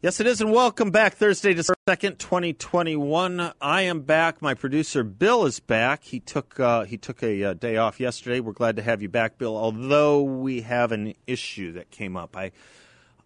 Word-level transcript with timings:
Yes, 0.00 0.20
it 0.20 0.28
is, 0.28 0.40
and 0.40 0.52
welcome 0.52 0.92
back. 0.92 1.14
Thursday, 1.14 1.54
December 1.54 1.76
second, 1.88 2.20
twenty 2.20 2.52
twenty 2.52 2.94
one. 2.94 3.52
I 3.60 3.82
am 3.82 4.02
back. 4.02 4.40
My 4.40 4.54
producer 4.54 5.02
Bill 5.02 5.44
is 5.44 5.58
back. 5.58 6.04
He 6.04 6.20
took 6.20 6.60
uh, 6.60 6.84
he 6.84 6.96
took 6.96 7.20
a 7.20 7.42
uh, 7.42 7.54
day 7.54 7.78
off 7.78 7.98
yesterday. 7.98 8.38
We're 8.38 8.52
glad 8.52 8.76
to 8.76 8.82
have 8.82 9.02
you 9.02 9.08
back, 9.08 9.38
Bill. 9.38 9.56
Although 9.56 10.22
we 10.22 10.60
have 10.60 10.92
an 10.92 11.14
issue 11.26 11.72
that 11.72 11.90
came 11.90 12.16
up. 12.16 12.36
I 12.36 12.52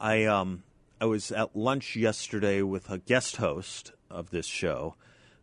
I 0.00 0.24
um 0.24 0.62
I 0.98 1.05
was 1.05 1.30
at 1.30 1.55
lunch 1.55 1.95
yesterday 1.95 2.62
with 2.62 2.89
a 2.89 2.97
guest 2.97 3.36
host 3.36 3.92
of 4.11 4.30
this 4.30 4.47
show, 4.47 4.95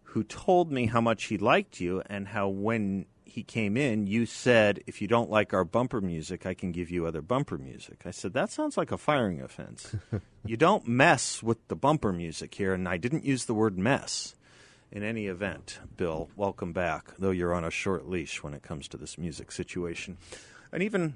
who 0.01 0.23
told 0.23 0.71
me 0.71 0.87
how 0.87 0.99
much 0.99 1.25
he 1.25 1.37
liked 1.37 1.79
you 1.79 2.01
and 2.07 2.29
how 2.29 2.47
when 2.49 3.05
he 3.29 3.43
came 3.43 3.77
in, 3.77 4.07
you 4.07 4.25
said, 4.25 4.81
if 4.87 5.01
you 5.01 5.07
don't 5.07 5.29
like 5.29 5.53
our 5.53 5.63
bumper 5.63 6.01
music, 6.01 6.45
I 6.45 6.53
can 6.53 6.71
give 6.71 6.89
you 6.89 7.05
other 7.05 7.21
bumper 7.21 7.57
music. 7.57 8.01
I 8.05 8.11
said, 8.11 8.33
that 8.33 8.51
sounds 8.51 8.77
like 8.77 8.91
a 8.91 8.97
firing 8.97 9.41
offense. 9.41 9.95
you 10.45 10.57
don't 10.57 10.87
mess 10.87 11.41
with 11.41 11.67
the 11.67 11.75
bumper 11.75 12.11
music 12.11 12.53
here, 12.55 12.73
and 12.73 12.87
I 12.87 12.97
didn't 12.97 13.25
use 13.25 13.45
the 13.45 13.53
word 13.53 13.77
mess. 13.77 14.35
In 14.91 15.03
any 15.03 15.27
event, 15.27 15.79
Bill, 15.97 16.29
welcome 16.35 16.73
back, 16.73 17.13
though 17.19 17.29
you're 17.29 17.53
on 17.53 17.63
a 17.63 17.69
short 17.69 18.09
leash 18.09 18.41
when 18.41 18.55
it 18.55 18.63
comes 18.63 18.87
to 18.87 18.97
this 18.97 19.19
music 19.19 19.51
situation. 19.51 20.17
And 20.71 20.81
even 20.81 21.13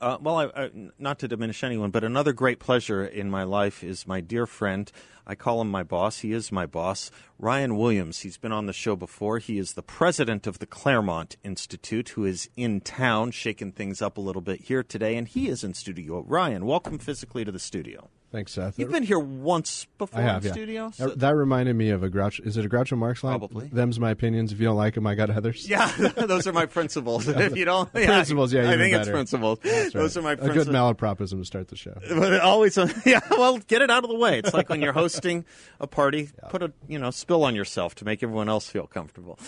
uh, 0.00 0.18
well, 0.20 0.50
I, 0.54 0.70
not 0.98 1.18
to 1.20 1.28
diminish 1.28 1.62
anyone, 1.64 1.90
but 1.90 2.04
another 2.04 2.32
great 2.32 2.58
pleasure 2.58 3.04
in 3.04 3.30
my 3.30 3.42
life 3.42 3.82
is 3.84 4.06
my 4.06 4.20
dear 4.20 4.46
friend. 4.46 4.90
I 5.26 5.34
call 5.34 5.60
him 5.60 5.70
my 5.70 5.82
boss. 5.82 6.18
He 6.18 6.32
is 6.32 6.52
my 6.52 6.66
boss, 6.66 7.10
Ryan 7.38 7.76
Williams. 7.76 8.20
He's 8.20 8.38
been 8.38 8.52
on 8.52 8.66
the 8.66 8.72
show 8.72 8.94
before. 8.94 9.38
He 9.38 9.58
is 9.58 9.74
the 9.74 9.82
president 9.82 10.46
of 10.46 10.58
the 10.60 10.66
Claremont 10.66 11.36
Institute, 11.42 12.10
who 12.10 12.24
is 12.24 12.48
in 12.56 12.80
town, 12.80 13.32
shaking 13.32 13.72
things 13.72 14.00
up 14.00 14.16
a 14.16 14.20
little 14.20 14.42
bit 14.42 14.62
here 14.62 14.82
today, 14.82 15.16
and 15.16 15.26
he 15.26 15.48
is 15.48 15.64
in 15.64 15.74
studio. 15.74 16.24
Ryan, 16.26 16.64
welcome 16.64 16.98
physically 16.98 17.44
to 17.44 17.52
the 17.52 17.58
studio. 17.58 18.08
Thanks, 18.32 18.52
Seth. 18.52 18.78
You've 18.78 18.90
been 18.90 19.04
here 19.04 19.20
once 19.20 19.86
before 19.98 20.20
I 20.20 20.24
have, 20.24 20.42
in 20.42 20.48
yeah. 20.48 20.52
studio. 20.52 20.90
So 20.92 21.08
that 21.10 21.36
reminded 21.36 21.76
me 21.76 21.90
of 21.90 22.02
a 22.02 22.10
Groucho. 22.10 22.44
Is 22.44 22.56
it 22.56 22.64
a 22.64 22.68
Groucho 22.68 22.98
Marx 22.98 23.22
line? 23.22 23.38
Probably. 23.38 23.68
Them's 23.68 24.00
my 24.00 24.10
opinions. 24.10 24.52
If 24.52 24.58
you 24.58 24.66
don't 24.66 24.76
like 24.76 24.94
them, 24.94 25.06
I 25.06 25.14
got 25.14 25.30
others. 25.30 25.68
Yeah, 25.68 25.90
those 26.16 26.46
are 26.48 26.52
my 26.52 26.66
principles. 26.66 27.28
if 27.28 27.56
you 27.56 27.64
don't, 27.64 27.88
yeah, 27.94 28.06
principles, 28.06 28.52
yeah, 28.52 28.68
I 28.68 28.76
think 28.76 28.94
it's 28.94 29.08
principles. 29.08 29.60
Right. 29.64 29.92
Those 29.92 30.16
are 30.16 30.22
my 30.22 30.32
a 30.32 30.36
principles. 30.36 30.66
good 30.66 30.74
malapropism 30.74 31.38
to 31.38 31.44
start 31.44 31.68
the 31.68 31.76
show. 31.76 31.96
But 32.08 32.40
always, 32.40 32.76
yeah. 33.06 33.20
Well, 33.30 33.58
get 33.58 33.80
it 33.80 33.90
out 33.90 34.02
of 34.02 34.10
the 34.10 34.16
way. 34.16 34.40
It's 34.40 34.52
like 34.52 34.68
when 34.68 34.82
you're 34.82 34.92
hosting 34.92 35.44
a 35.78 35.86
party, 35.86 36.30
put 36.50 36.62
a 36.62 36.72
you 36.88 36.98
know 36.98 37.12
spill 37.12 37.44
on 37.44 37.54
yourself 37.54 37.94
to 37.96 38.04
make 38.04 38.24
everyone 38.24 38.48
else 38.48 38.68
feel 38.68 38.88
comfortable. 38.88 39.38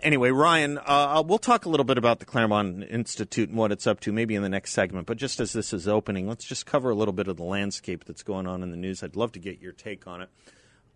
Anyway, 0.00 0.30
Ryan, 0.30 0.78
uh, 0.78 1.24
we'll 1.26 1.38
talk 1.38 1.64
a 1.64 1.68
little 1.68 1.84
bit 1.84 1.98
about 1.98 2.20
the 2.20 2.24
Claremont 2.24 2.84
Institute 2.88 3.48
and 3.48 3.58
what 3.58 3.72
it's 3.72 3.86
up 3.86 3.98
to, 4.00 4.12
maybe 4.12 4.36
in 4.36 4.42
the 4.42 4.48
next 4.48 4.74
segment. 4.74 5.08
But 5.08 5.16
just 5.16 5.40
as 5.40 5.52
this 5.52 5.72
is 5.72 5.88
opening, 5.88 6.28
let's 6.28 6.44
just 6.44 6.66
cover 6.66 6.90
a 6.90 6.94
little 6.94 7.12
bit 7.12 7.26
of 7.26 7.36
the 7.36 7.44
landscape 7.44 8.04
that's 8.04 8.22
going 8.28 8.46
on 8.46 8.62
in 8.62 8.70
the 8.70 8.76
news. 8.76 9.02
I'd 9.02 9.16
love 9.16 9.32
to 9.32 9.38
get 9.38 9.58
your 9.58 9.72
take 9.72 10.06
on 10.06 10.20
it. 10.20 10.28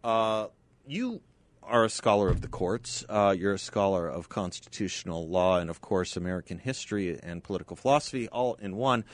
Uh, 0.04 0.48
you 0.86 1.22
are 1.62 1.82
a 1.82 1.88
scholar 1.88 2.28
of 2.28 2.42
the 2.42 2.46
courts. 2.46 3.06
Uh, 3.08 3.34
you're 3.36 3.54
a 3.54 3.58
scholar 3.58 4.06
of 4.06 4.28
constitutional 4.28 5.26
law 5.26 5.58
and, 5.58 5.70
of 5.70 5.80
course, 5.80 6.14
American 6.14 6.58
history 6.58 7.18
and 7.22 7.42
political 7.42 7.74
philosophy, 7.74 8.28
all 8.28 8.54
in 8.60 8.76
one. 8.76 9.06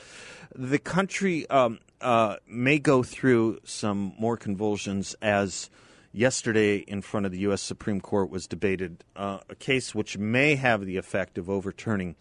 The 0.53 0.79
country 0.79 1.49
um, 1.49 1.79
uh, 2.01 2.35
may 2.45 2.77
go 2.77 3.03
through 3.03 3.59
some 3.63 4.13
more 4.19 4.35
convulsions 4.35 5.15
as 5.21 5.69
yesterday 6.11 6.75
in 6.75 7.01
front 7.01 7.25
of 7.25 7.31
the 7.31 7.39
U.S. 7.39 7.61
Supreme 7.61 8.01
Court 8.01 8.29
was 8.29 8.47
debated 8.47 9.05
uh, 9.15 9.39
a 9.47 9.55
case 9.55 9.95
which 9.95 10.17
may 10.17 10.55
have 10.55 10.85
the 10.85 10.97
effect 10.97 11.37
of 11.37 11.49
overturning 11.49 12.17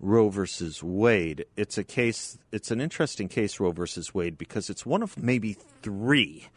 Roe 0.00 0.28
versus 0.28 0.82
Wade. 0.82 1.44
It's 1.56 1.76
a 1.78 1.84
case. 1.84 2.38
It's 2.52 2.70
an 2.70 2.80
interesting 2.80 3.28
case, 3.28 3.58
Roe 3.58 3.72
versus 3.72 4.14
Wade, 4.14 4.38
because 4.38 4.70
it's 4.70 4.86
one 4.86 5.02
of 5.02 5.20
maybe 5.20 5.54
three 5.82 6.48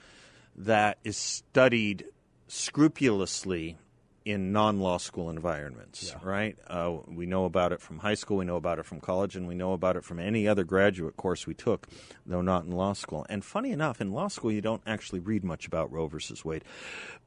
that 0.56 0.98
is 1.04 1.18
studied 1.18 2.06
scrupulously 2.48 3.78
in 4.24 4.52
non-law 4.52 4.98
school 4.98 5.30
environments. 5.30 6.14
Right? 6.22 6.56
Uh, 6.68 6.98
we 7.08 7.26
know 7.26 7.46
about 7.46 7.72
it 7.72 7.82
from 7.82 7.98
high 7.98 8.14
school. 8.14 8.38
We 8.38 8.46
know 8.46 8.58
about 8.58 8.78
it 8.78 8.86
from 8.86 9.00
college, 9.00 9.36
and 9.36 9.48
we 9.48 9.56
know 9.56 9.74
about 9.74 9.96
it 9.96 10.04
from 10.04 10.20
any 10.20 10.48
other 10.48 10.64
graduate 10.64 11.18
course 11.18 11.48
we 11.48 11.56
took, 11.56 11.88
though 12.26 12.42
not 12.42 12.66
in 12.66 12.72
law 12.72 12.94
school. 12.94 13.26
And 13.30 13.44
funny 13.44 13.72
enough, 13.72 14.00
in 14.00 14.12
law 14.12 14.28
school, 14.28 14.52
you 14.52 14.62
don't 14.62 14.84
actually 14.86 15.20
read 15.20 15.44
much 15.44 15.66
about 15.66 15.92
Roe 15.92 16.08
versus 16.08 16.46
Wade. 16.46 16.64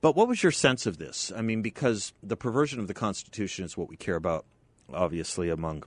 But 0.01 0.15
what 0.15 0.29
was 0.29 0.43
your 0.43 0.53
sense 0.53 0.87
of 0.87 0.99
this? 0.99 1.33
I 1.35 1.43
mean, 1.43 1.63
because 1.63 2.13
the 2.23 2.37
perversion 2.37 2.79
of 2.79 2.87
the 2.87 2.95
Constitution 2.95 3.65
is 3.65 3.77
what 3.77 3.89
we 3.89 3.97
care 3.97 4.17
about, 4.17 4.45
obviously, 4.93 5.49
among 5.49 5.83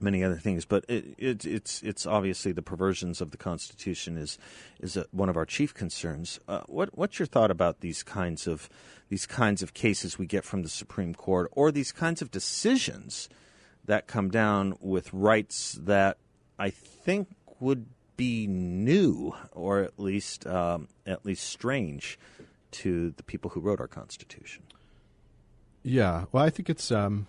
many 0.00 0.24
other 0.24 0.36
things, 0.36 0.64
but 0.64 0.84
it, 0.88 1.14
it, 1.18 1.44
it's 1.44 1.82
it's 1.82 2.06
obviously 2.06 2.52
the 2.52 2.62
perversions 2.62 3.20
of 3.20 3.30
the 3.30 3.36
Constitution 3.36 4.16
is 4.16 4.38
is 4.80 4.96
a, 4.96 5.06
one 5.12 5.28
of 5.28 5.36
our 5.36 5.46
chief 5.46 5.74
concerns. 5.74 6.40
Uh, 6.48 6.60
what 6.66 6.96
what's 6.96 7.18
your 7.18 7.26
thought 7.26 7.50
about 7.50 7.80
these 7.80 8.02
kinds 8.02 8.46
of 8.46 8.68
these 9.08 9.26
kinds 9.26 9.62
of 9.62 9.74
cases 9.74 10.18
we 10.18 10.26
get 10.26 10.44
from 10.44 10.62
the 10.62 10.68
Supreme 10.68 11.14
Court, 11.14 11.50
or 11.52 11.70
these 11.70 11.92
kinds 11.92 12.22
of 12.22 12.30
decisions 12.30 13.28
that 13.84 14.06
come 14.06 14.30
down 14.30 14.76
with 14.80 15.12
rights 15.12 15.78
that 15.82 16.16
I 16.58 16.70
think 16.70 17.28
would 17.60 17.86
be 18.16 18.46
new, 18.46 19.34
or 19.52 19.82
at 19.82 19.98
least 19.98 20.46
um, 20.46 20.88
at 21.06 21.24
least 21.24 21.48
strange 21.48 22.18
to 22.72 23.10
the 23.16 23.22
people 23.22 23.50
who 23.50 23.60
wrote 23.60 23.80
our 23.80 23.88
Constitution. 23.88 24.64
Yeah. 25.82 26.24
Well, 26.32 26.42
I 26.42 26.50
think 26.50 26.70
it's 26.70 26.90
um, 26.90 27.26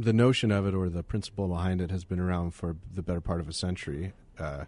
the 0.00 0.12
notion 0.14 0.50
of 0.50 0.66
it 0.66 0.74
or 0.74 0.88
the 0.88 1.02
principle 1.02 1.46
behind 1.46 1.80
it 1.82 1.90
has 1.90 2.04
been 2.04 2.18
around 2.18 2.52
for 2.52 2.74
the 2.94 3.02
better 3.02 3.20
part 3.20 3.38
of 3.38 3.48
a 3.48 3.52
century. 3.52 4.12
Uh, 4.38 4.64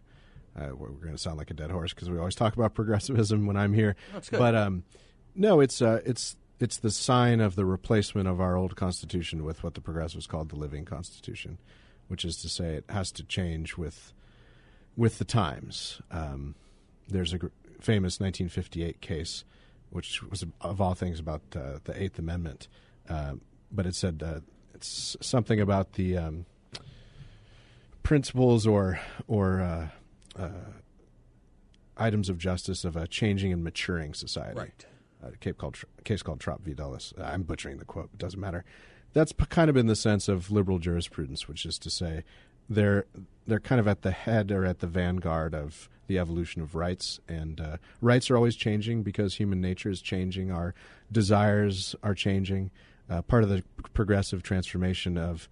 uh, 0.54 0.69
we're 0.76 0.88
going 0.88 1.12
to 1.12 1.19
sound 1.19 1.38
like 1.38 1.50
a 1.50 1.54
dead 1.54 1.70
horse 1.70 1.94
because 1.94 2.10
we 2.10 2.19
always 2.19 2.34
talk 2.34 2.54
about 2.54 2.75
progressivism 2.75 3.47
when 3.47 3.56
I'm 3.56 3.72
here. 3.72 3.97
But 4.31 4.54
um, 4.54 4.84
no, 5.34 5.60
it's 5.60 5.81
uh, 5.81 6.00
it's 6.04 6.37
it's 6.60 6.76
the 6.76 6.91
sign 6.91 7.41
of 7.41 7.56
the 7.56 7.65
replacement 7.65 8.28
of 8.28 8.41
our 8.41 8.56
old 8.56 8.76
constitution 8.76 9.43
with 9.43 9.65
what 9.65 9.72
the 9.72 9.81
progressives 9.81 10.26
called 10.26 10.50
the 10.50 10.56
living 10.56 10.84
constitution, 10.84 11.56
which 12.09 12.26
is 12.26 12.37
to 12.43 12.50
say 12.50 12.75
it 12.75 12.84
has 12.91 13.10
to 13.12 13.25
change 13.25 13.78
with 13.78 14.12
with 14.97 15.19
the 15.19 15.25
times. 15.25 16.03
Um, 16.10 16.56
there's 17.09 17.32
a 17.32 17.38
gr- 17.38 17.47
famous 17.81 18.20
1958 18.20 19.00
case, 19.00 19.44
which 19.88 20.22
was 20.22 20.44
of 20.60 20.78
all 20.82 20.93
things 20.93 21.19
about 21.19 21.41
uh, 21.56 21.78
the 21.84 22.00
Eighth 22.00 22.19
Amendment, 22.19 22.69
uh, 23.09 23.32
but 23.70 23.87
it 23.87 23.94
said 23.94 24.22
uh, 24.22 24.41
it's 24.82 25.16
something 25.20 25.60
about 25.60 25.93
the 25.93 26.16
um, 26.16 26.47
principles 28.03 28.66
or 28.66 28.98
or 29.28 29.60
uh, 29.60 29.88
uh, 30.37 30.48
items 31.97 32.28
of 32.28 32.37
justice 32.37 32.84
of 32.84 32.97
a 32.97 33.06
changing 33.06 33.53
and 33.53 33.62
maturing 33.62 34.12
society. 34.12 34.59
Right. 34.59 34.87
A 35.22 35.53
called 35.53 35.78
case 36.03 36.20
called 36.22 36.41
Trop 36.41 36.62
v. 36.62 36.75
Dulles. 36.75 37.15
I'm 37.16 37.43
butchering 37.43 37.78
the 37.78 37.84
quote. 37.84 38.10
It 38.12 38.19
doesn't 38.19 38.41
matter. 38.41 38.65
That's 39.12 39.31
p- 39.31 39.47
kind 39.47 39.70
of 39.70 39.76
in 39.76 39.87
the 39.87 39.94
sense 39.94 40.26
of 40.26 40.50
liberal 40.50 40.81
jurisprudence, 40.81 41.47
which 41.47 41.64
is 41.64 41.78
to 41.78 41.91
say, 41.91 42.25
they're 42.69 43.06
they're 43.47 43.60
kind 43.60 43.78
of 43.78 43.87
at 43.87 44.03
the 44.03 44.10
head 44.10 44.50
or 44.50 44.64
at 44.64 44.81
the 44.81 44.88
vanguard 44.88 45.54
of 45.54 45.88
the 46.09 46.19
evolution 46.19 46.60
of 46.60 46.75
rights, 46.75 47.20
and 47.28 47.61
uh, 47.61 47.76
rights 48.00 48.32
are 48.32 48.37
always 48.37 48.56
changing 48.56 49.05
because 49.05 49.37
human 49.37 49.61
nature 49.61 49.90
is 49.90 50.02
changing. 50.02 50.50
Our 50.50 50.75
desires 51.12 51.94
are 52.02 52.14
changing. 52.14 52.73
Uh, 53.12 53.20
part 53.20 53.43
of 53.43 53.50
the 53.50 53.62
progressive 53.93 54.43
transformation 54.43 55.19
of 55.19 55.49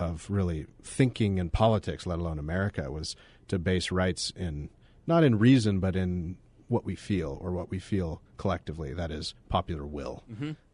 of 0.00 0.28
really 0.28 0.66
thinking 0.82 1.38
in 1.38 1.48
politics, 1.48 2.06
let 2.06 2.18
alone 2.18 2.40
America, 2.40 2.90
was 2.90 3.14
to 3.46 3.56
base 3.56 3.92
rights 3.92 4.32
in 4.34 4.68
not 5.06 5.22
in 5.22 5.38
reason, 5.38 5.78
but 5.78 5.94
in 5.94 6.36
what 6.66 6.84
we 6.84 6.96
feel 6.96 7.38
or 7.40 7.52
what 7.52 7.70
we 7.70 7.78
feel 7.78 8.20
collectively. 8.36 8.92
That 8.92 9.12
is 9.12 9.34
popular 9.48 9.86
will. 9.86 10.24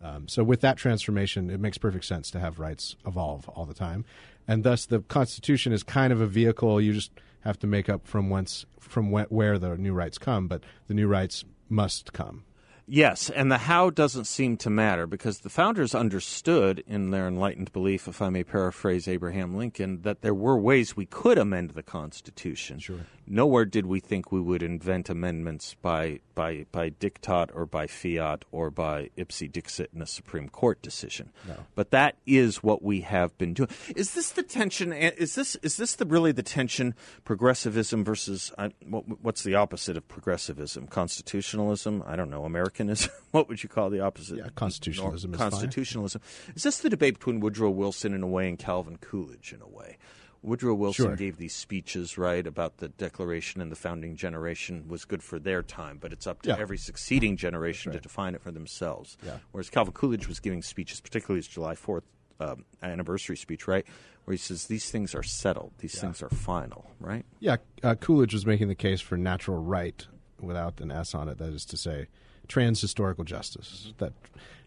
Um, 0.01 0.29
so, 0.29 0.43
with 0.43 0.63
that 0.63 0.79
transformation, 0.79 1.51
it 1.51 1.61
makes 1.61 1.77
perfect 1.77 2.07
sense 2.07 2.31
to 2.31 2.41
have 2.41 2.59
rights 2.59 2.97
evolve 3.07 3.47
all 3.51 3.67
the 3.67 3.75
time, 3.75 4.07
and 4.49 4.65
thus 4.65 4.87
the 4.87 5.01
Constitution 5.01 5.75
is 5.75 5.83
kind 5.83 6.11
of 6.11 6.23
a 6.23 6.27
vehicle. 6.27 6.81
You 6.81 6.95
just 6.95 7.13
have 7.41 7.59
to 7.59 7.67
make 7.67 7.91
up 7.91 8.07
from 8.07 8.31
whence 8.31 8.65
from 8.79 9.13
wh- 9.13 9.31
where 9.31 9.59
the 9.59 9.77
new 9.77 9.93
rights 9.93 10.17
come, 10.17 10.49
but 10.49 10.63
the 10.87 10.95
new 10.95 11.07
rights 11.07 11.45
must 11.69 12.15
come. 12.15 12.45
Yes, 12.93 13.31
and 13.31 13.53
the 13.53 13.59
how 13.59 13.91
doesn't 13.91 14.25
seem 14.25 14.57
to 14.59 14.69
matter 14.69 15.07
because 15.07 15.39
the 15.39 15.49
founders 15.49 15.95
understood, 15.95 16.83
in 16.89 17.13
their 17.13 17.29
enlightened 17.29 17.73
belief, 17.73 18.09
if 18.09 18.21
I 18.21 18.31
may 18.31 18.43
paraphrase 18.43 19.07
Abraham 19.07 19.55
Lincoln, 19.55 20.03
that 20.03 20.23
there 20.23 20.35
were 20.35 20.59
ways 20.59 20.97
we 20.97 21.07
could 21.07 21.39
amend 21.39 21.71
the 21.71 21.85
Constitution. 21.85 22.81
Sure. 22.81 23.07
Nowhere 23.29 23.65
did 23.65 23.87
we 23.87 24.01
think 24.01 24.33
we 24.33 24.41
would 24.41 24.61
invent 24.61 25.09
amendments 25.09 25.77
by 25.81 26.19
by 26.35 26.67
by 26.73 26.91
diktat 26.91 27.51
or 27.55 27.65
by 27.65 27.87
fiat 27.87 28.45
or 28.51 28.71
by 28.73 29.11
ipse 29.17 29.43
dixit 29.53 29.91
in 29.95 30.03
a 30.03 30.07
Supreme 30.07 30.49
Court 30.49 30.83
decision. 30.83 31.31
No. 31.47 31.55
But 31.77 31.93
that 31.93 32.17
is 32.27 32.61
what 32.61 32.83
we 32.83 33.03
have 33.03 33.37
been 33.39 33.55
doing. 33.55 33.69
Is 33.95 34.15
this 34.15 34.31
the 34.31 34.43
tension? 34.43 34.93
Is 34.93 35.37
this 35.37 35.55
is 35.57 35.77
this 35.77 35.95
the 35.95 36.07
really 36.07 36.33
the 36.33 36.43
tension? 36.43 36.95
Progressivism 37.25 38.03
versus 38.05 38.53
uh, 38.59 38.71
what, 38.89 39.05
what's 39.23 39.45
the 39.45 39.55
opposite 39.55 39.97
of 39.97 40.09
progressivism? 40.09 40.89
Constitutionalism? 40.89 42.03
I 42.05 42.17
don't 42.17 42.31
know. 42.31 42.45
Americanism? 42.81 43.12
what 43.31 43.49
would 43.49 43.62
you 43.62 43.69
call 43.69 43.91
the 43.91 44.00
opposite? 44.00 44.38
Yeah, 44.38 44.49
constitutionalism 44.55 45.35
is 45.35 45.38
constitutionalism. 45.41 46.21
Is 46.55 46.62
this 46.62 46.79
the 46.79 46.91
debate 46.91 47.15
between 47.15 47.41
Woodrow 47.41 47.71
Wilson 47.71 48.15
in 48.15 48.23
a 48.23 48.27
way 48.27 48.49
and 48.49 48.59
Calvin 48.59 48.97
Coolidge 49.00 49.53
in 49.53 49.61
a 49.62 49.69
way? 49.69 49.99
Woodrow 50.43 50.73
Wilson 50.75 51.05
Sure. 51.05 51.17
gave 51.17 51.37
these 51.37 51.55
speeches, 51.55 52.17
right, 52.17 52.47
about 52.47 52.79
the 52.79 52.88
Declaration 52.88 53.61
and 53.61 53.71
the 53.71 53.77
founding 53.77 54.17
generation 54.17 54.88
was 54.88 55.05
good 55.05 55.23
for 55.23 55.38
their 55.38 55.62
time, 55.62 55.99
but 56.00 56.15
it's 56.15 56.27
up 56.27 56.41
to 56.43 56.49
Yeah. 56.49 56.56
every 56.59 56.79
succeeding 56.79 57.37
generation 57.37 57.93
to 57.93 58.00
define 58.00 58.35
it 58.35 58.41
for 58.41 58.50
themselves. 58.50 59.19
Yeah. 59.23 59.38
Whereas 59.53 59.69
Calvin 59.69 59.93
Coolidge 59.93 60.27
was 60.29 60.41
giving 60.41 60.62
speeches, 60.62 60.99
particularly 61.00 61.41
his 61.41 61.47
July 61.49 61.75
4th 61.75 62.05
um, 62.41 62.65
anniversary 62.82 63.37
speech, 63.37 63.69
right, 63.69 63.85
where 64.25 64.32
he 64.32 64.38
says, 64.38 64.67
These 64.67 64.91
things 64.91 65.15
are 65.15 65.23
settled, 65.23 65.73
these 65.81 66.00
things 66.00 66.23
are 66.23 66.31
final, 66.31 66.91
right? 66.99 67.27
Yeah, 67.38 67.56
uh, 67.82 67.97
Coolidge 67.97 68.32
was 68.32 68.47
making 68.47 68.69
the 68.69 68.75
case 68.75 69.03
for 69.03 69.19
natural 69.19 69.62
right 69.62 70.06
without 70.41 70.81
an 70.81 70.91
S 70.91 71.15
on 71.15 71.29
it. 71.29 71.37
That 71.37 71.53
is 71.53 71.67
to 71.67 71.77
say, 71.77 72.06
trans 72.50 72.81
historical 72.81 73.25
justice. 73.25 73.94
That 73.99 74.12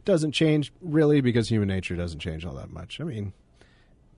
doesn't 0.06 0.32
change 0.32 0.74
really 0.82 1.22
because 1.22 1.50
human 1.50 1.68
nature 1.68 1.96
doesn't 1.96 2.20
change 2.20 2.46
all 2.46 2.56
that 2.56 2.72
much. 2.72 3.00
I 3.00 3.04
mean, 3.04 3.34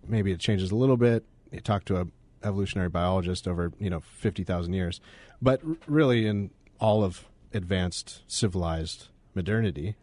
maybe 0.08 0.32
it 0.32 0.40
changes 0.40 0.72
a 0.72 0.76
little 0.76 0.98
bit. 0.98 1.26
You 1.52 1.60
talk 1.60 1.84
to 1.86 1.98
a 1.98 2.08
evolutionary 2.44 2.90
biologist 2.90 3.48
over 3.48 3.74
you 3.80 3.90
know 3.90 4.00
fifty 4.00 4.44
thousand 4.44 4.74
years, 4.74 5.02
but 5.42 5.62
really 5.88 6.28
in 6.28 6.52
all 6.80 7.04
of 7.04 7.26
advanced 7.54 8.22
civilized 8.28 9.08
modernity, 9.34 9.96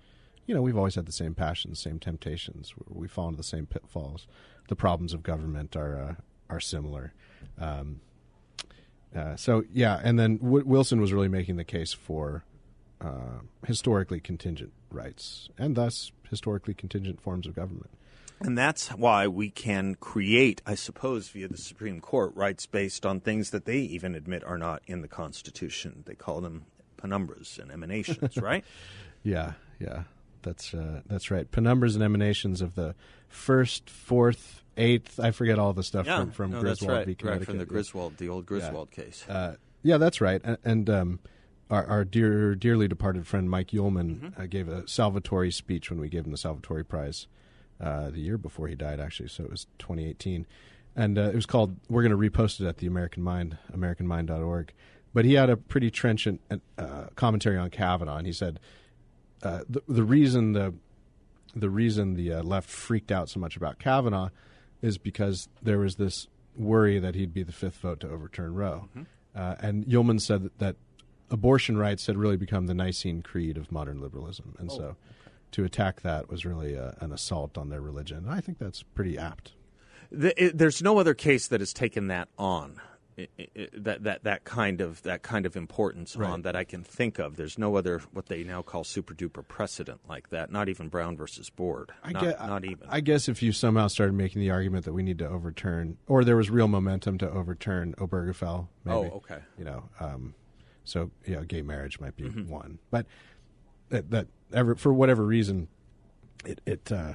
you 0.47 0.55
know 0.55 0.61
we've 0.61 0.77
always 0.77 0.97
had 0.97 1.07
the 1.07 1.13
same 1.13 1.35
passions, 1.35 1.81
same 1.81 1.99
temptations. 1.99 2.75
We 2.89 3.09
fall 3.09 3.29
into 3.29 3.37
the 3.37 3.45
same 3.45 3.67
pitfalls. 3.67 4.27
The 4.69 4.77
problems 4.77 5.15
of 5.15 5.23
government 5.23 5.77
are 5.77 5.97
uh, 5.97 6.15
are 6.51 6.61
similar. 6.61 7.13
Um, 7.59 8.01
uh, 9.15 9.37
so 9.37 9.65
yeah, 9.73 10.01
and 10.03 10.19
then 10.19 10.39
w- 10.39 10.65
Wilson 10.67 11.01
was 11.01 11.13
really 11.13 11.29
making 11.29 11.57
the 11.57 11.65
case 11.65 11.93
for 11.93 12.45
uh, 13.03 13.41
historically 13.67 14.21
contingent 14.21 14.73
rights 14.91 15.49
and 15.59 15.75
thus 15.75 16.13
historically 16.31 16.75
contingent 16.75 17.21
forms 17.21 17.47
of 17.47 17.55
government. 17.55 17.91
And 18.41 18.59
that's 18.59 18.89
why 18.89 19.29
we 19.29 19.51
can 19.51 19.95
create, 19.95 20.63
I 20.67 20.75
suppose, 20.75 21.29
via 21.29 21.47
the 21.47 21.57
Supreme 21.57 22.01
Court, 22.01 22.35
rights 22.35 22.67
based 22.67 23.07
on 23.07 23.21
things 23.21 23.51
that 23.51 23.67
they 23.67 23.79
even 23.79 24.15
admit 24.17 24.43
are 24.43 24.59
not 24.59 24.83
in 24.87 25.01
the 25.01 25.09
Constitution. 25.09 26.03
They 26.07 26.15
call 26.15 26.41
them 26.41 26.65
penumbras 26.97 27.59
and 27.59 27.71
emanations, 27.71 28.37
right? 28.43 28.65
Yeah, 29.23 29.53
yeah, 29.79 30.05
that's 30.43 30.75
uh, 30.75 31.03
that's 31.07 31.31
right. 31.31 31.49
Penumbras 31.49 31.95
and 31.95 32.03
emanations 32.03 32.61
of 32.61 32.75
the 32.75 32.97
first, 33.29 33.89
fourth, 33.89 34.63
eighth. 34.77 35.21
I 35.21 35.31
forget 35.31 35.61
all 35.61 35.73
the 35.73 35.85
stuff 35.85 36.07
from, 36.07 36.33
from 36.33 36.51
no, 36.51 36.61
Griswold 36.61 36.91
right. 36.91 37.07
v. 37.07 37.17
right 37.23 37.45
from 37.45 37.59
the 37.59 37.67
Griswold, 37.67 38.17
the 38.17 38.29
old 38.29 38.47
Griswold 38.47 38.91
case. 38.91 39.25
Uh, 39.29 39.55
yeah, 39.85 39.99
that's 39.99 40.21
right. 40.21 40.41
And, 40.43 40.59
and 40.65 40.91
um, 40.91 41.19
our, 41.73 41.87
our 41.87 42.05
dear, 42.05 42.55
dearly 42.55 42.87
departed 42.87 43.27
friend 43.27 43.49
Mike 43.51 43.69
Uhlmann 43.69 44.21
Mm-hmm. 44.21 44.41
uh, 44.41 44.47
gave 44.47 44.69
a 44.69 44.83
Salvatori 44.83 45.53
speech 45.53 45.91
when 45.91 45.99
we 46.01 46.09
gave 46.09 46.25
him 46.25 46.31
the 46.31 46.37
Salvatori 46.37 46.87
Prize 46.87 47.27
uh, 47.81 48.11
the 48.11 48.21
year 48.21 48.39
before 48.39 48.69
he 48.69 48.75
died, 48.75 49.01
actually. 49.01 49.29
So 49.29 49.43
it 49.45 49.51
was 49.51 49.67
2018, 49.79 50.47
and 50.95 51.19
uh, 51.19 51.23
it 51.23 51.35
was 51.35 51.47
called. 51.47 51.77
We're 51.89 52.03
going 52.07 52.13
to 52.13 52.31
repost 52.31 52.61
it 52.61 52.67
at 52.67 52.77
the 52.79 52.87
American 52.87 53.23
Mind, 53.23 53.59
AmericanMind.org. 53.75 54.73
But 55.15 55.25
he 55.25 55.35
had 55.35 55.51
a 55.51 55.57
pretty 55.57 55.91
trenchant 55.91 56.41
uh, 56.79 57.07
commentary 57.17 57.59
on 57.59 57.71
Kavanaugh, 57.71 58.17
and 58.17 58.27
he 58.27 58.33
said 58.33 58.61
uh, 59.43 59.61
the 59.69 59.83
the 59.89 60.05
reason 60.05 60.53
the 60.53 60.75
the 61.55 61.69
reason 61.69 62.15
the 62.15 62.33
uh, 62.35 62.43
left 62.43 62.71
freaked 62.71 63.13
out 63.13 63.29
so 63.29 63.39
much 63.41 63.57
about 63.57 63.79
Kavanaugh 63.79 64.31
is 64.81 64.97
because 64.99 65.49
there 65.63 65.79
was 65.79 65.97
this 65.97 66.29
worry 66.57 66.99
that 66.99 67.15
he'd 67.15 67.35
be 67.35 67.43
the 67.43 67.53
fifth 67.53 67.77
vote 67.77 68.01
to 68.01 68.09
overturn 68.11 68.55
Roe. 68.55 68.89
Uh, 69.35 69.55
and 69.61 69.85
Uhlmann 69.87 70.21
said 70.21 70.43
that, 70.45 70.59
that 70.59 70.77
abortion 71.33 71.77
rights 71.77 72.07
had 72.07 72.17
really 72.17 72.37
become 72.37 72.67
the 72.67 72.75
Nicene 72.75 73.23
Creed 73.23 73.57
of 73.57 73.73
modern 73.73 74.01
liberalism. 74.01 74.55
And 74.59 74.71
so 74.71 74.97
to 75.53 75.65
attack 75.65 76.03
that 76.03 76.29
was 76.29 76.45
really 76.45 76.75
a, 76.75 76.97
an 77.01 77.13
assault 77.13 77.59
on 77.59 77.69
their 77.69 77.81
religion. 77.81 78.27
I 78.29 78.41
think 78.41 78.59
that's 78.59 78.83
pretty 78.83 79.19
apt. 79.19 79.53
The, 80.11 80.45
it, 80.45 80.59
there's 80.59 80.83
no 80.83 80.99
other 80.99 81.15
case 81.15 81.49
that 81.49 81.61
has 81.61 81.73
taken 81.73 82.09
that 82.09 82.29
on. 82.39 82.81
That 83.75 84.03
that 84.05 84.25
that 84.25 84.45
kind 84.45 84.81
of 84.81 85.03
that 85.03 85.23
kind 85.23 85.45
of 85.45 85.55
importance 85.55 86.17
on 86.17 86.43
that 86.43 86.57
I 86.57 86.65
can 86.65 86.83
think 86.83 87.19
of. 87.19 87.37
There's 87.37 87.59
no 87.59 87.77
other 87.77 88.01
what 88.13 88.27
they 88.27 88.43
now 88.43 88.63
call 88.63 88.85
super 88.85 89.13
duper 89.13 89.47
precedent 89.47 90.01
like 90.09 90.31
that. 90.31 90.51
Not 90.51 90.71
even 90.71 90.89
Brown 90.89 91.19
versus 91.19 91.51
Board. 91.51 91.93
I 92.03 92.13
not, 92.13 92.23
guess, 92.23 92.35
not 92.41 92.65
even. 92.65 92.89
I 92.89 93.01
guess 93.01 93.29
if 93.29 93.43
you 93.43 93.53
somehow 93.53 93.89
started 93.89 94.15
making 94.15 94.41
the 94.41 94.51
argument 94.51 94.87
that 94.87 94.95
we 94.95 95.03
need 95.03 95.19
to 95.19 95.29
overturn, 95.29 95.99
or 96.07 96.25
there 96.25 96.37
was 96.37 96.49
real 96.49 96.69
momentum 96.69 97.19
to 97.19 97.31
overturn 97.31 97.95
Obergefell, 97.99 98.69
maybe. 98.87 98.97
Oh, 98.97 99.17
okay. 99.17 99.41
You 99.59 99.65
know, 99.67 99.91
um, 100.01 100.35
so 100.85 101.11
you 101.25 101.37
know, 101.37 101.43
gay 101.43 101.63
marriage 101.63 102.01
might 102.01 102.17
be 102.17 102.25
Mm-hmm. 102.25 102.49
one, 102.49 102.79
but 102.91 103.07
that, 103.89 104.11
that 104.11 104.27
ever 104.53 104.75
for 104.75 104.93
whatever 104.93 105.25
reason, 105.25 105.69
it 106.45 106.61
it 106.67 106.91
uh, 106.91 107.15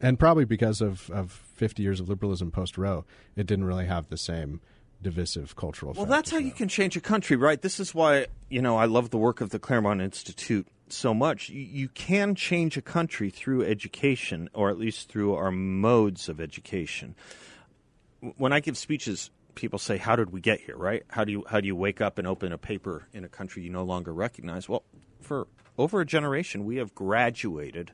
and 0.00 0.18
probably 0.18 0.44
because 0.44 0.80
of 0.80 1.10
of 1.10 1.30
fifty 1.32 1.82
years 1.82 2.00
of 2.00 2.08
liberalism 2.08 2.50
post 2.50 2.76
Roe, 2.76 3.04
it 3.36 3.46
didn't 3.46 3.64
really 3.64 3.86
have 3.86 4.08
the 4.08 4.16
same 4.16 4.60
divisive 5.02 5.54
cultural. 5.54 5.92
Well, 5.92 6.06
that's 6.06 6.30
how 6.30 6.38
you 6.38 6.52
can 6.52 6.68
change 6.68 6.96
a 6.96 7.00
country, 7.00 7.36
right? 7.36 7.60
This 7.60 7.78
is 7.78 7.94
why 7.94 8.26
you 8.48 8.62
know 8.62 8.76
I 8.76 8.86
love 8.86 9.10
the 9.10 9.18
work 9.18 9.40
of 9.40 9.50
the 9.50 9.58
Claremont 9.58 10.00
Institute 10.00 10.66
so 10.88 11.14
much. 11.14 11.48
You, 11.48 11.60
you 11.60 11.88
can 11.88 12.34
change 12.34 12.76
a 12.76 12.82
country 12.82 13.30
through 13.30 13.64
education, 13.64 14.50
or 14.54 14.70
at 14.70 14.78
least 14.78 15.08
through 15.08 15.34
our 15.34 15.50
modes 15.50 16.28
of 16.28 16.40
education. 16.40 17.14
When 18.36 18.52
I 18.52 18.60
give 18.60 18.76
speeches, 18.78 19.30
people 19.54 19.78
say, 19.78 19.96
"How 19.96 20.16
did 20.16 20.30
we 20.30 20.40
get 20.40 20.60
here?" 20.60 20.76
Right? 20.76 21.02
How 21.08 21.24
do 21.24 21.32
you 21.32 21.44
how 21.48 21.60
do 21.60 21.66
you 21.66 21.76
wake 21.76 22.00
up 22.00 22.18
and 22.18 22.26
open 22.26 22.52
a 22.52 22.58
paper 22.58 23.06
in 23.12 23.24
a 23.24 23.28
country 23.28 23.62
you 23.62 23.70
no 23.70 23.84
longer 23.84 24.12
recognize? 24.12 24.68
Well, 24.68 24.84
for 25.20 25.46
over 25.78 26.00
a 26.00 26.06
generation, 26.06 26.64
we 26.64 26.76
have 26.76 26.94
graduated 26.94 27.92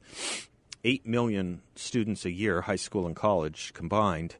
eight 0.85 1.07
million 1.07 1.63
students 1.75 2.25
a 2.25 2.31
year, 2.31 2.63
high 2.63 2.77
school 2.77 3.07
and 3.07 3.15
college 3.17 3.73
combined. 3.75 4.37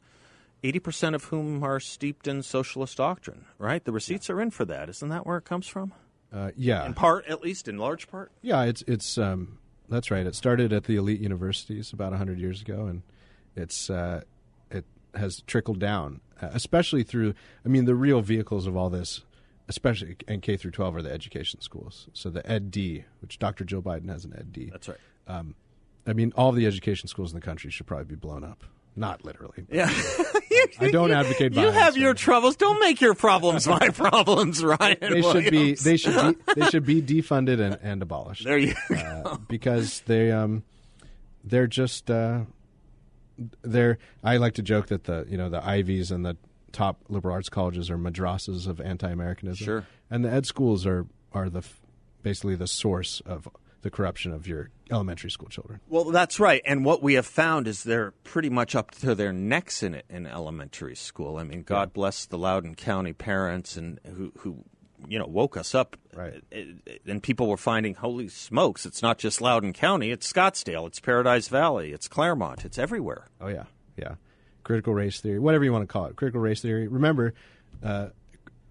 80% 0.63 1.15
of 1.15 1.25
whom 1.25 1.63
are 1.65 1.81
steeped 1.81 2.29
in 2.29 2.43
socialist 2.43 2.99
doctrine, 2.99 3.47
right? 3.57 3.83
The 3.83 3.93
receipts 3.93 4.29
are 4.29 4.43
in 4.43 4.51
for 4.51 4.67
that. 4.67 4.91
Isn't 4.91 5.09
that 5.09 5.27
where 5.27 5.39
it 5.39 5.47
comes 5.47 5.67
from? 5.67 5.95
Uh, 6.31 6.51
yeah, 6.55 6.85
In 6.85 6.93
part, 6.93 7.27
at 7.29 7.43
least, 7.43 7.67
in 7.67 7.79
large 7.79 8.09
part? 8.09 8.31
Yeah, 8.43 8.65
it's 8.65 8.83
it's 8.87 9.17
um, 9.17 9.59
that's 9.89 10.11
right. 10.11 10.27
It 10.27 10.35
started 10.35 10.73
at 10.73 10.85
the 10.85 10.97
elite 10.97 11.21
universities 11.21 11.93
about 11.93 12.13
hundred 12.13 12.39
years 12.39 12.61
ago, 12.61 12.87
and 12.87 13.03
it's 13.57 13.89
uh, 13.91 14.21
has 15.15 15.43
trickled 15.47 15.79
down, 15.79 16.21
uh, 16.41 16.49
especially 16.53 17.03
through. 17.03 17.35
I 17.65 17.69
mean, 17.69 17.85
the 17.85 17.95
real 17.95 18.21
vehicles 18.21 18.67
of 18.67 18.77
all 18.77 18.91
this, 18.91 19.23
especially 19.69 20.17
in 20.29 20.41
K 20.41 20.57
through 20.57 20.73
twelve, 20.73 20.97
are 20.97 21.03
the 21.03 21.13
education 21.13 21.61
schools. 21.61 22.09
So 22.13 22.31
the 22.31 22.49
Ed 22.51 22.71
D, 22.71 23.05
which 23.21 23.39
Dr. 23.39 23.65
Joe 23.65 23.83
Biden 23.83 24.09
has 24.09 24.25
an 24.25 24.35
Ed 24.37 24.53
D. 24.53 24.69
That's 24.71 24.89
right. 24.89 24.99
Um, 25.27 25.55
I 26.07 26.13
mean, 26.13 26.33
all 26.37 26.53
the 26.53 26.67
education 26.67 27.09
schools 27.09 27.33
in 27.33 27.39
the 27.39 27.45
country 27.45 27.71
should 27.71 27.87
probably 27.87 28.07
be 28.07 28.15
blown 28.17 28.43
up. 28.45 28.65
Not 28.97 29.25
literally. 29.25 29.65
Yeah. 29.71 29.89
I 30.81 30.91
don't 30.91 31.13
advocate. 31.13 31.55
you 31.55 31.71
have 31.71 31.97
your 31.97 32.13
troubles. 32.13 32.57
Don't 32.57 32.81
make 32.81 33.01
your 33.01 33.15
problems 33.15 33.67
my 33.67 33.89
problems, 33.95 34.63
Ryan. 34.65 34.97
They 35.01 35.23
should 35.23 35.51
be. 35.51 35.75
They 35.75 35.97
should 35.97 36.37
be. 36.47 36.53
They 36.55 36.67
should 36.67 36.85
be 36.85 37.01
defunded 37.01 37.61
and, 37.61 37.79
and 37.83 38.03
abolished. 38.03 38.45
There 38.45 38.59
you 38.59 38.75
go. 38.89 38.95
uh, 38.97 39.37
because 39.49 40.01
they 40.07 40.31
um 40.33 40.65
they're 41.45 41.67
just 41.69 42.11
uh 42.11 42.41
they're 43.63 43.99
I 44.23 44.37
like 44.37 44.55
to 44.55 44.63
joke 44.63 44.89
that 44.89 45.05
the 45.05 45.27
you 45.29 45.37
know 45.37 45.49
the 45.49 45.65
Ivies 45.65 46.11
and 46.11 46.25
the 46.25 46.37
top 46.73 47.03
liberal 47.09 47.35
arts 47.35 47.49
colleges 47.49 47.91
are 47.91 47.99
madrasas 47.99 48.67
of 48.67 48.81
anti-Americanism. 48.81 49.65
Sure. 49.65 49.87
And 50.11 50.25
the 50.25 50.33
ed 50.33 50.47
schools 50.47 50.87
are 50.87 51.07
are 51.33 51.49
the 51.49 51.63
basically 52.23 52.57
the 52.57 52.67
source 52.67 53.21
of 53.27 53.49
the 53.83 53.91
corruption 53.91 54.33
of 54.33 54.47
your 54.47 54.71
elementary 54.91 55.31
school 55.31 55.49
children. 55.49 55.81
Well, 55.89 56.05
that's 56.05 56.39
right. 56.39 56.61
And 56.67 56.85
what 56.85 57.03
we 57.03 57.15
have 57.15 57.27
found 57.27 57.67
is 57.67 57.83
they're 57.83 58.11
pretty 58.25 58.51
much 58.51 58.75
up 58.75 58.91
to 58.97 59.15
their 59.15 59.33
necks 59.33 59.83
in 59.83 59.95
it 59.95 60.05
in 60.11 60.27
elementary 60.27 60.97
school. 60.97 61.39
I 61.39 61.45
mean, 61.45 61.63
God 61.63 61.93
bless 61.93 62.27
the 62.27 62.37
Loudoun 62.37 62.75
County 62.75 63.15
parents 63.15 63.77
and 63.77 63.99
who, 64.05 64.33
who 64.39 64.65
you 65.09 65.19
know, 65.19 65.27
woke 65.27 65.57
us 65.57 65.75
up. 65.75 65.97
Right. 66.15 66.43
And 67.07 67.23
people 67.23 67.49
were 67.49 67.57
finding, 67.57 67.95
holy 67.95 68.29
smokes, 68.29 68.87
it's 68.87 69.03
not 69.03 69.19
just 69.19 69.41
Loudoun 69.41 69.73
County, 69.73 70.11
it's 70.11 70.31
Scottsdale, 70.31 70.87
it's 70.87 71.01
Paradise 71.01 71.49
Valley, 71.49 71.93
it's 71.93 72.09
Claremont, 72.09 72.65
it's 72.65 72.79
everywhere. 72.79 73.27
Oh 73.41 73.49
yeah, 73.49 73.65
yeah. 73.97 74.15
Critical 74.63 74.95
race 74.95 75.21
theory, 75.21 75.39
whatever 75.39 75.65
you 75.65 75.73
want 75.73 75.83
to 75.83 75.93
call 75.93 76.07
it, 76.07 76.17
critical 76.17 76.41
race 76.41 76.61
theory. 76.61 76.87
Remember, 76.87 77.35
uh, 77.83 78.09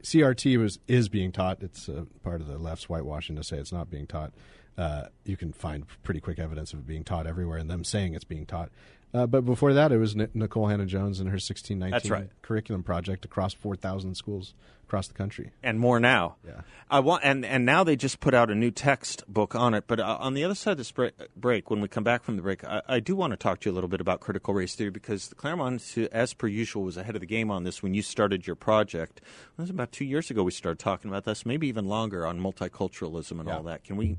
CRT 0.03 0.57
was 0.59 0.79
is 0.87 1.09
being 1.09 1.31
taught. 1.31 1.61
It's 1.61 1.89
uh, 1.89 2.05
part 2.23 2.41
of 2.41 2.47
the 2.47 2.57
left's 2.57 2.85
whitewashing 2.85 3.35
to 3.35 3.43
say 3.43 3.57
it's 3.57 3.71
not 3.71 3.89
being 3.89 4.07
taught. 4.07 4.33
Uh, 4.77 5.07
you 5.25 5.35
can 5.35 5.51
find 5.51 5.85
pretty 6.03 6.21
quick 6.21 6.39
evidence 6.39 6.71
of 6.71 6.79
it 6.79 6.87
being 6.87 7.03
taught 7.03 7.27
everywhere, 7.27 7.57
and 7.57 7.69
them 7.69 7.83
saying 7.83 8.13
it's 8.13 8.23
being 8.23 8.45
taught. 8.45 8.69
Uh, 9.13 9.25
but 9.25 9.43
before 9.43 9.73
that, 9.73 9.91
it 9.91 9.97
was 9.97 10.15
N- 10.15 10.27
Nikole 10.35 10.69
Hannah-Jones 10.69 11.19
and 11.19 11.29
her 11.29 11.33
1619 11.35 11.91
That's 11.91 12.09
right. 12.11 12.29
curriculum 12.43 12.83
project 12.83 13.25
across 13.25 13.53
4,000 13.55 14.13
schools 14.15 14.53
across 14.83 15.07
the 15.07 15.13
country. 15.15 15.51
and 15.63 15.79
more 15.79 15.99
now. 15.99 16.35
Yeah. 16.45 16.61
I 16.89 16.99
want, 16.99 17.23
and 17.23 17.45
and 17.45 17.63
now 17.65 17.83
they 17.83 17.95
just 17.95 18.19
put 18.19 18.33
out 18.33 18.49
a 18.49 18.55
new 18.55 18.71
textbook 18.71 19.53
on 19.55 19.75
it. 19.75 19.83
But 19.87 19.99
uh, 19.99 20.17
on 20.19 20.33
the 20.33 20.43
other 20.43 20.55
side 20.55 20.71
of 20.71 20.77
this 20.79 20.91
break, 20.91 21.13
break, 21.35 21.69
when 21.69 21.79
we 21.81 21.87
come 21.87 22.03
back 22.03 22.23
from 22.23 22.35
the 22.37 22.41
break, 22.41 22.63
I, 22.63 22.81
I 22.87 22.99
do 22.99 23.15
want 23.15 23.31
to 23.31 23.37
talk 23.37 23.59
to 23.61 23.69
you 23.69 23.73
a 23.73 23.75
little 23.75 23.87
bit 23.87 24.01
about 24.01 24.19
critical 24.19 24.53
race 24.55 24.73
theory 24.73 24.89
because 24.89 25.27
the 25.27 25.35
Claremont, 25.35 25.83
as 26.11 26.33
per 26.33 26.47
usual, 26.47 26.83
was 26.83 26.97
ahead 26.97 27.15
of 27.15 27.19
the 27.21 27.27
game 27.27 27.51
on 27.51 27.63
this 27.65 27.83
when 27.83 27.93
you 27.93 28.01
started 28.01 28.47
your 28.47 28.55
project. 28.55 29.21
It 29.57 29.61
was 29.61 29.69
about 29.69 29.91
two 29.91 30.05
years 30.05 30.31
ago 30.31 30.41
we 30.43 30.51
started 30.51 30.79
talking 30.79 31.09
about 31.11 31.23
this, 31.25 31.45
maybe 31.45 31.67
even 31.67 31.85
longer 31.87 32.25
on 32.25 32.39
multiculturalism 32.39 33.39
and 33.39 33.47
Yeah. 33.47 33.57
all 33.57 33.63
that. 33.63 33.83
Can 33.83 33.95
we? 33.95 34.17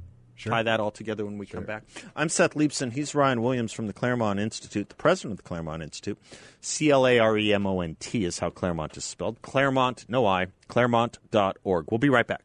Tie 0.49 0.62
that 0.62 0.80
all 0.80 0.90
together 0.90 1.25
when 1.25 1.38
we 1.38 1.47
come 1.47 1.64
back. 1.64 1.85
I'm 2.16 2.28
Seth 2.28 2.54
Leibsohn. 2.54 2.92
He's 2.92 3.14
Ryan 3.14 3.42
Williams 3.42 3.73
from 3.73 3.87
the 3.87 3.92
Claremont 3.92 4.40
Institute, 4.40 4.88
the 4.88 4.94
president 4.94 5.32
of 5.32 5.37
the 5.38 5.49
Claremont 5.49 5.82
Institute. 5.82 6.18
C 6.61 6.90
L 6.90 7.06
A 7.06 7.18
R 7.18 7.37
E 7.37 7.52
M 7.52 7.66
O 7.66 7.80
N 7.80 7.97
T 8.00 8.25
is 8.25 8.38
how 8.38 8.50
Claremont 8.50 8.97
is 8.97 9.04
spelled. 9.04 9.42
Claremont, 9.42 10.06
no 10.09 10.26
I, 10.26 10.47
claremont.org. 10.68 11.87
We'll 11.90 11.99
be 11.99 12.09
right 12.09 12.26
back. 12.26 12.44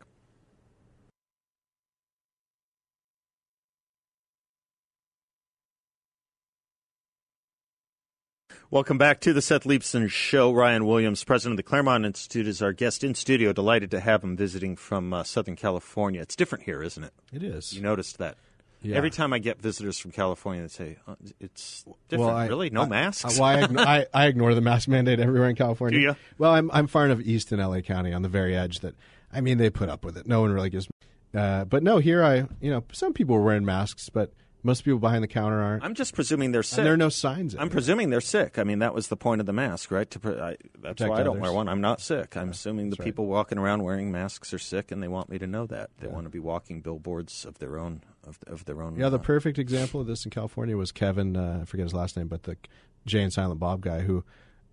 Welcome 8.72 8.98
back 8.98 9.22
to 9.22 9.32
the 9.32 9.42
Seth 9.42 9.64
Leibsohn 9.64 10.10
Show. 10.10 10.52
Ryan 10.52 10.86
Williams, 10.86 11.24
president 11.24 11.54
of 11.54 11.58
the 11.58 11.64
Claremont 11.70 12.04
Institute, 12.06 12.48
is 12.48 12.62
our 12.62 12.74
guest 12.74 13.04
in 13.04 13.14
studio. 13.14 13.54
Delighted 13.54 13.92
to 13.92 14.00
have 14.00 14.24
him 14.24 14.36
visiting 14.36 14.76
from 14.76 15.14
uh, 15.14 15.24
Southern 15.24 15.56
California. 15.56 16.22
It's 16.22 16.36
different 16.36 16.64
here, 16.66 16.82
isn't 16.82 17.04
it? 17.04 17.14
It 17.32 17.44
is. 17.44 17.74
You 17.74 17.82
noticed 17.82 18.18
that. 18.18 18.38
Yeah. 18.82 18.98
Every 18.98 19.12
time 19.12 19.34
I 19.34 19.40
get 19.40 19.62
visitors 19.62 19.98
from 19.98 20.12
California, 20.12 20.64
they 20.64 20.68
say, 20.68 20.98
oh, 21.08 21.16
it's 21.40 21.86
different. 22.10 22.32
I- 22.34 22.48
really? 22.48 22.70
No 22.70 22.82
I- 22.84 22.88
masks? 22.88 23.40
uh, 23.40 23.42
well, 23.42 23.80
I, 23.80 23.98
I, 24.00 24.06
I 24.14 24.26
ignore 24.28 24.54
the 24.56 24.62
mask 24.62 24.88
mandate 24.90 25.20
everywhere 25.20 25.50
in 25.50 25.56
California. 25.56 26.00
Do 26.00 26.04
ya? 26.06 26.14
Well, 26.38 26.52
I'm 26.52 26.70
I'm 26.74 26.88
far 26.88 27.06
enough 27.06 27.22
east 27.22 27.52
in 27.52 27.60
LA 27.60 27.82
County 27.82 28.14
on 28.14 28.24
the 28.24 28.30
very 28.30 28.56
edge 28.56 28.80
that 28.80 28.96
I 29.32 29.42
mean 29.42 29.58
they 29.60 29.70
put 29.70 29.90
up 29.90 30.04
with 30.04 30.18
it. 30.18 30.28
No 30.28 30.42
one 30.42 30.52
really 30.52 30.70
gives. 30.72 30.88
Uh, 31.34 31.66
but 31.66 31.84
no, 31.84 32.00
here 32.00 32.24
I 32.24 32.48
you 32.62 32.72
know 32.72 32.84
some 32.92 33.14
people 33.14 33.36
are 33.36 33.42
wearing 33.42 33.66
masks, 33.66 34.10
but 34.10 34.34
most 34.66 34.84
people 34.84 35.00
behind 35.00 35.24
the 35.24 35.28
counter 35.28 35.62
aren't. 35.62 35.84
I'm 35.84 35.94
just 35.94 36.16
presuming 36.16 36.52
they're 36.52 36.64
sick. 36.64 36.80
and 36.80 36.86
there 36.88 36.94
are 36.96 36.98
no 36.98 37.10
signs. 37.10 37.54
I'm 37.54 37.60
anywhere. 37.62 37.72
presuming 37.72 38.10
they're 38.10 38.20
sick. 38.22 38.58
I 38.58 38.64
mean, 38.64 38.80
that 38.80 38.94
was 38.94 39.08
the 39.10 39.16
point 39.16 39.40
of 39.40 39.46
the 39.48 39.54
mask, 39.54 39.92
right? 39.92 40.10
To 40.10 40.20
pre- 40.20 40.40
I, 40.40 40.50
that's 40.80 40.98
Protect 41.02 41.10
why 41.12 41.20
I 41.20 41.24
don't 41.24 41.34
others. 41.38 41.42
wear 41.44 41.54
one. 41.54 41.70
I'm 41.70 41.82
not 41.82 42.02
sick. 42.02 42.36
I'm 42.36 42.50
assuming 42.50 42.88
the 42.90 42.96
that's 42.96 43.00
right. 43.02 43.06
people 43.06 43.28
walking 43.28 43.58
around 43.58 43.84
wearing 43.84 44.12
masks 44.12 44.54
are 44.54 44.60
sick, 44.60 44.92
and 44.92 45.02
they 45.04 45.08
want 45.08 45.30
me 45.30 45.38
to 45.38 45.48
know 45.48 45.66
that. 45.68 45.92
They 46.00 46.08
want 46.08 46.26
to 46.26 46.30
be 46.30 46.40
walking 46.40 46.82
billboards 46.82 47.46
of 47.46 47.60
their 47.60 47.78
own 47.78 48.02
of, 48.28 48.40
of 48.48 48.66
their 48.66 48.82
own. 48.82 48.96
Yeah, 48.98 49.10
the 49.10 49.20
uh, 49.20 49.22
perfect 49.22 49.60
example 49.60 50.02
of 50.02 50.08
this 50.08 50.26
in 50.26 50.32
California 50.32 50.76
was 50.76 50.92
Kevin. 50.92 51.38
Uh, 51.38 51.60
I 51.62 51.66
forget 51.66 51.86
his 51.86 51.94
last 51.94 52.18
name, 52.18 52.28
but 52.28 52.44
the 52.44 52.58
Jay 53.06 53.22
and 53.22 53.32
Silent 53.32 53.60
Bob 53.60 53.82
guy 53.82 54.02
who 54.02 54.24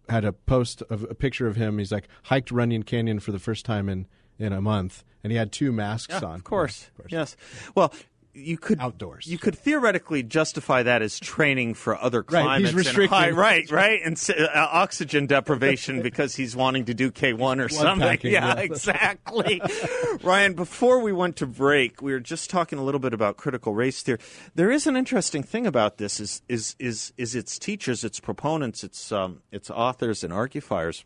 had 0.08 0.24
a 0.24 0.32
post 0.32 0.82
of 0.90 1.04
a 1.04 1.14
picture 1.14 1.46
of 1.46 1.56
him. 1.56 1.78
He's 1.78 1.92
like 1.92 2.08
hiked 2.24 2.50
Runyon 2.50 2.82
Canyon 2.82 3.20
for 3.20 3.30
the 3.32 3.38
first 3.38 3.64
time 3.66 3.88
in 3.88 4.06
in 4.38 4.52
a 4.52 4.60
month, 4.62 5.04
and 5.22 5.30
he 5.30 5.36
had 5.36 5.52
two 5.52 5.70
masks 5.70 6.12
Yeah, 6.20 6.26
on. 6.28 6.36
of 6.36 6.44
course. 6.44 6.82
Yeah, 6.84 6.88
of 6.88 6.96
course. 6.96 7.12
Yes. 7.12 7.36
Well, 7.74 7.92
you 8.34 8.56
could 8.56 8.80
Outdoors. 8.80 9.26
You 9.26 9.36
could 9.36 9.56
theoretically 9.56 10.22
justify 10.22 10.82
that 10.84 11.02
as 11.02 11.20
training 11.20 11.74
for 11.74 12.00
other 12.00 12.22
climates. 12.22 12.48
Right, 12.48 12.60
he's 12.60 12.68
and 12.70 12.78
restricting- 12.78 13.18
high- 13.18 13.30
right, 13.30 13.70
right, 13.70 14.00
and 14.02 14.18
uh, 14.30 14.48
oxygen 14.54 15.26
deprivation 15.26 16.00
because 16.02 16.34
he's 16.34 16.56
wanting 16.56 16.86
to 16.86 16.94
do 16.94 17.10
K 17.10 17.34
one 17.34 17.60
or 17.60 17.68
something. 17.68 18.08
packing, 18.08 18.32
yeah, 18.32 18.54
yeah. 18.56 18.62
exactly. 18.62 19.60
Ryan, 20.22 20.54
before 20.54 21.00
we 21.00 21.12
went 21.12 21.36
to 21.36 21.46
break, 21.46 22.00
we 22.00 22.12
were 22.12 22.20
just 22.20 22.48
talking 22.48 22.78
a 22.78 22.82
little 22.82 23.00
bit 23.00 23.12
about 23.12 23.36
critical 23.36 23.74
race 23.74 24.02
theory. 24.02 24.18
There 24.54 24.70
is 24.70 24.86
an 24.86 24.96
interesting 24.96 25.42
thing 25.42 25.66
about 25.66 25.98
this: 25.98 26.18
is 26.18 26.42
is 26.48 26.74
is 26.78 27.12
is 27.18 27.34
its 27.34 27.58
teachers, 27.58 28.02
its 28.02 28.18
proponents, 28.18 28.82
its 28.82 29.12
um, 29.12 29.42
its 29.50 29.70
authors 29.70 30.24
and 30.24 30.32
argufiers 30.32 31.04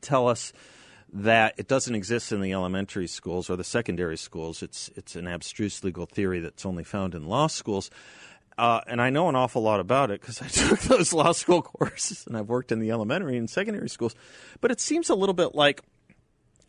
tell 0.00 0.28
us 0.28 0.52
that 1.12 1.54
it 1.58 1.68
doesn't 1.68 1.94
exist 1.94 2.32
in 2.32 2.40
the 2.40 2.52
elementary 2.52 3.06
schools 3.06 3.50
or 3.50 3.56
the 3.56 3.64
secondary 3.64 4.16
schools. 4.16 4.62
It's 4.62 4.90
it's 4.96 5.14
an 5.14 5.26
abstruse 5.26 5.84
legal 5.84 6.06
theory 6.06 6.40
that's 6.40 6.64
only 6.64 6.84
found 6.84 7.14
in 7.14 7.26
law 7.26 7.46
schools. 7.46 7.90
Uh, 8.58 8.80
and 8.86 9.00
I 9.00 9.10
know 9.10 9.28
an 9.28 9.36
awful 9.36 9.62
lot 9.62 9.80
about 9.80 10.10
it 10.10 10.20
because 10.20 10.40
I 10.42 10.46
took 10.68 10.80
those 10.80 11.12
law 11.12 11.32
school 11.32 11.62
courses 11.62 12.26
and 12.26 12.36
I've 12.36 12.48
worked 12.48 12.72
in 12.72 12.80
the 12.80 12.90
elementary 12.90 13.36
and 13.36 13.48
secondary 13.48 13.88
schools. 13.88 14.14
But 14.60 14.70
it 14.70 14.80
seems 14.80 15.10
a 15.10 15.14
little 15.14 15.34
bit 15.34 15.54
like 15.54 15.82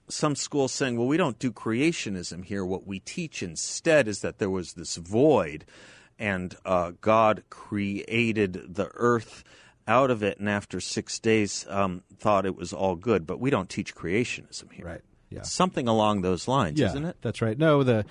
some 0.10 0.36
schools 0.36 0.72
saying, 0.72 0.98
well, 0.98 1.08
we 1.08 1.18
don't 1.18 1.40
do 1.40 1.52
creationism 1.52 2.44
here. 2.44 2.66
What 2.66 2.86
we 2.86 3.00
teach 3.00 3.42
instead 3.42 4.08
is 4.08 4.20
that 4.22 4.38
there 4.38 4.50
was 4.50 4.74
this 4.74 4.96
void 4.96 5.66
and 6.20 6.56
uh, 6.66 6.92
God 7.02 7.44
created 7.50 8.76
the 8.76 8.90
earth 8.94 9.44
out 9.88 10.12
of 10.12 10.24
it, 10.24 10.40
and 10.40 10.50
after 10.50 10.80
six 10.80 11.20
days, 11.20 11.66
um, 11.70 12.04
thought 12.18 12.46
it 12.46 12.56
was 12.56 12.74
all 12.74 12.96
good. 12.96 13.26
But 13.28 13.40
we 13.40 13.50
don't 13.50 13.70
teach 13.70 13.96
creationism 13.96 14.72
here. 14.72 14.86
Right. 14.86 15.02
Yeah. 15.30 15.42
Something 15.42 15.88
along 15.88 16.22
those 16.22 16.48
lines, 16.48 16.80
yeah, 16.80 16.88
isn't 16.88 17.06
it? 17.06 17.18
That's 17.22 17.42
right. 17.42 17.58
No, 17.58 17.84
the 17.84 18.06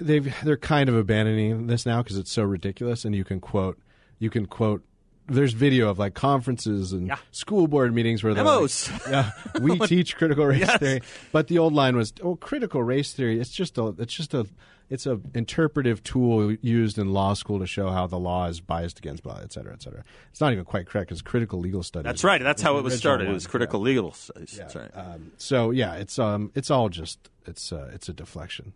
they've 0.00 0.34
they're 0.42 0.56
kind 0.56 0.88
of 0.88 0.96
abandoning 0.96 1.66
this 1.66 1.86
now 1.86 2.02
because 2.02 2.16
it's 2.18 2.32
so 2.32 2.42
ridiculous, 2.42 3.04
and 3.04 3.14
you 3.14 3.24
can 3.24 3.40
quote 3.40 3.78
you 4.18 4.30
can 4.30 4.46
quote. 4.46 4.82
There's 5.26 5.54
video 5.54 5.88
of 5.88 5.98
like 5.98 6.12
conferences 6.12 6.92
and 6.92 7.06
Yeah. 7.06 7.16
school 7.30 7.66
board 7.66 7.94
meetings 7.94 8.22
where 8.22 8.34
they're 8.34 8.44
Memos. 8.44 8.90
like, 8.90 9.06
yeah, 9.08 9.30
we 9.58 9.78
teach 9.86 10.16
critical 10.16 10.44
race 10.44 10.60
Yes. 10.60 10.78
theory. 10.78 11.00
But 11.32 11.48
the 11.48 11.58
old 11.58 11.72
line 11.72 11.96
was, 11.96 12.12
oh, 12.22 12.36
critical 12.36 12.82
race 12.82 13.14
theory. 13.14 13.40
It's 13.40 13.48
just 13.50 13.78
a, 13.78 13.94
it's 13.98 14.12
just 14.12 14.34
a, 14.34 14.46
it's 14.90 15.06
a 15.06 15.20
interpretive 15.34 16.02
tool 16.02 16.52
used 16.60 16.98
in 16.98 17.12
law 17.12 17.34
school 17.34 17.58
to 17.58 17.66
show 17.66 17.90
how 17.90 18.06
the 18.06 18.18
law 18.18 18.46
is 18.46 18.60
biased 18.60 18.98
against 18.98 19.22
blah, 19.22 19.40
et 19.42 19.52
cetera, 19.52 19.72
et 19.72 19.82
cetera. 19.82 20.02
It's 20.30 20.40
not 20.40 20.52
even 20.52 20.64
quite 20.64 20.86
correct. 20.86 21.10
It's 21.10 21.22
critical 21.22 21.58
legal 21.58 21.82
studies. 21.82 22.04
That's 22.04 22.24
right. 22.24 22.42
That's 22.42 22.62
how 22.62 22.78
it 22.78 22.84
was 22.84 22.96
started. 22.96 23.28
It 23.28 23.32
was 23.32 23.46
critical 23.46 23.80
legal 23.80 24.12
studies. 24.12 24.54
Yeah. 24.56 24.62
That's 24.62 24.76
right. 24.76 24.90
Um, 24.94 25.32
so 25.38 25.70
yeah, 25.70 25.94
it's 25.94 26.18
um, 26.18 26.50
it's 26.54 26.70
all 26.70 26.88
just 26.88 27.30
it's 27.46 27.72
uh, 27.72 27.90
it's 27.92 28.08
a 28.08 28.12
deflection. 28.12 28.72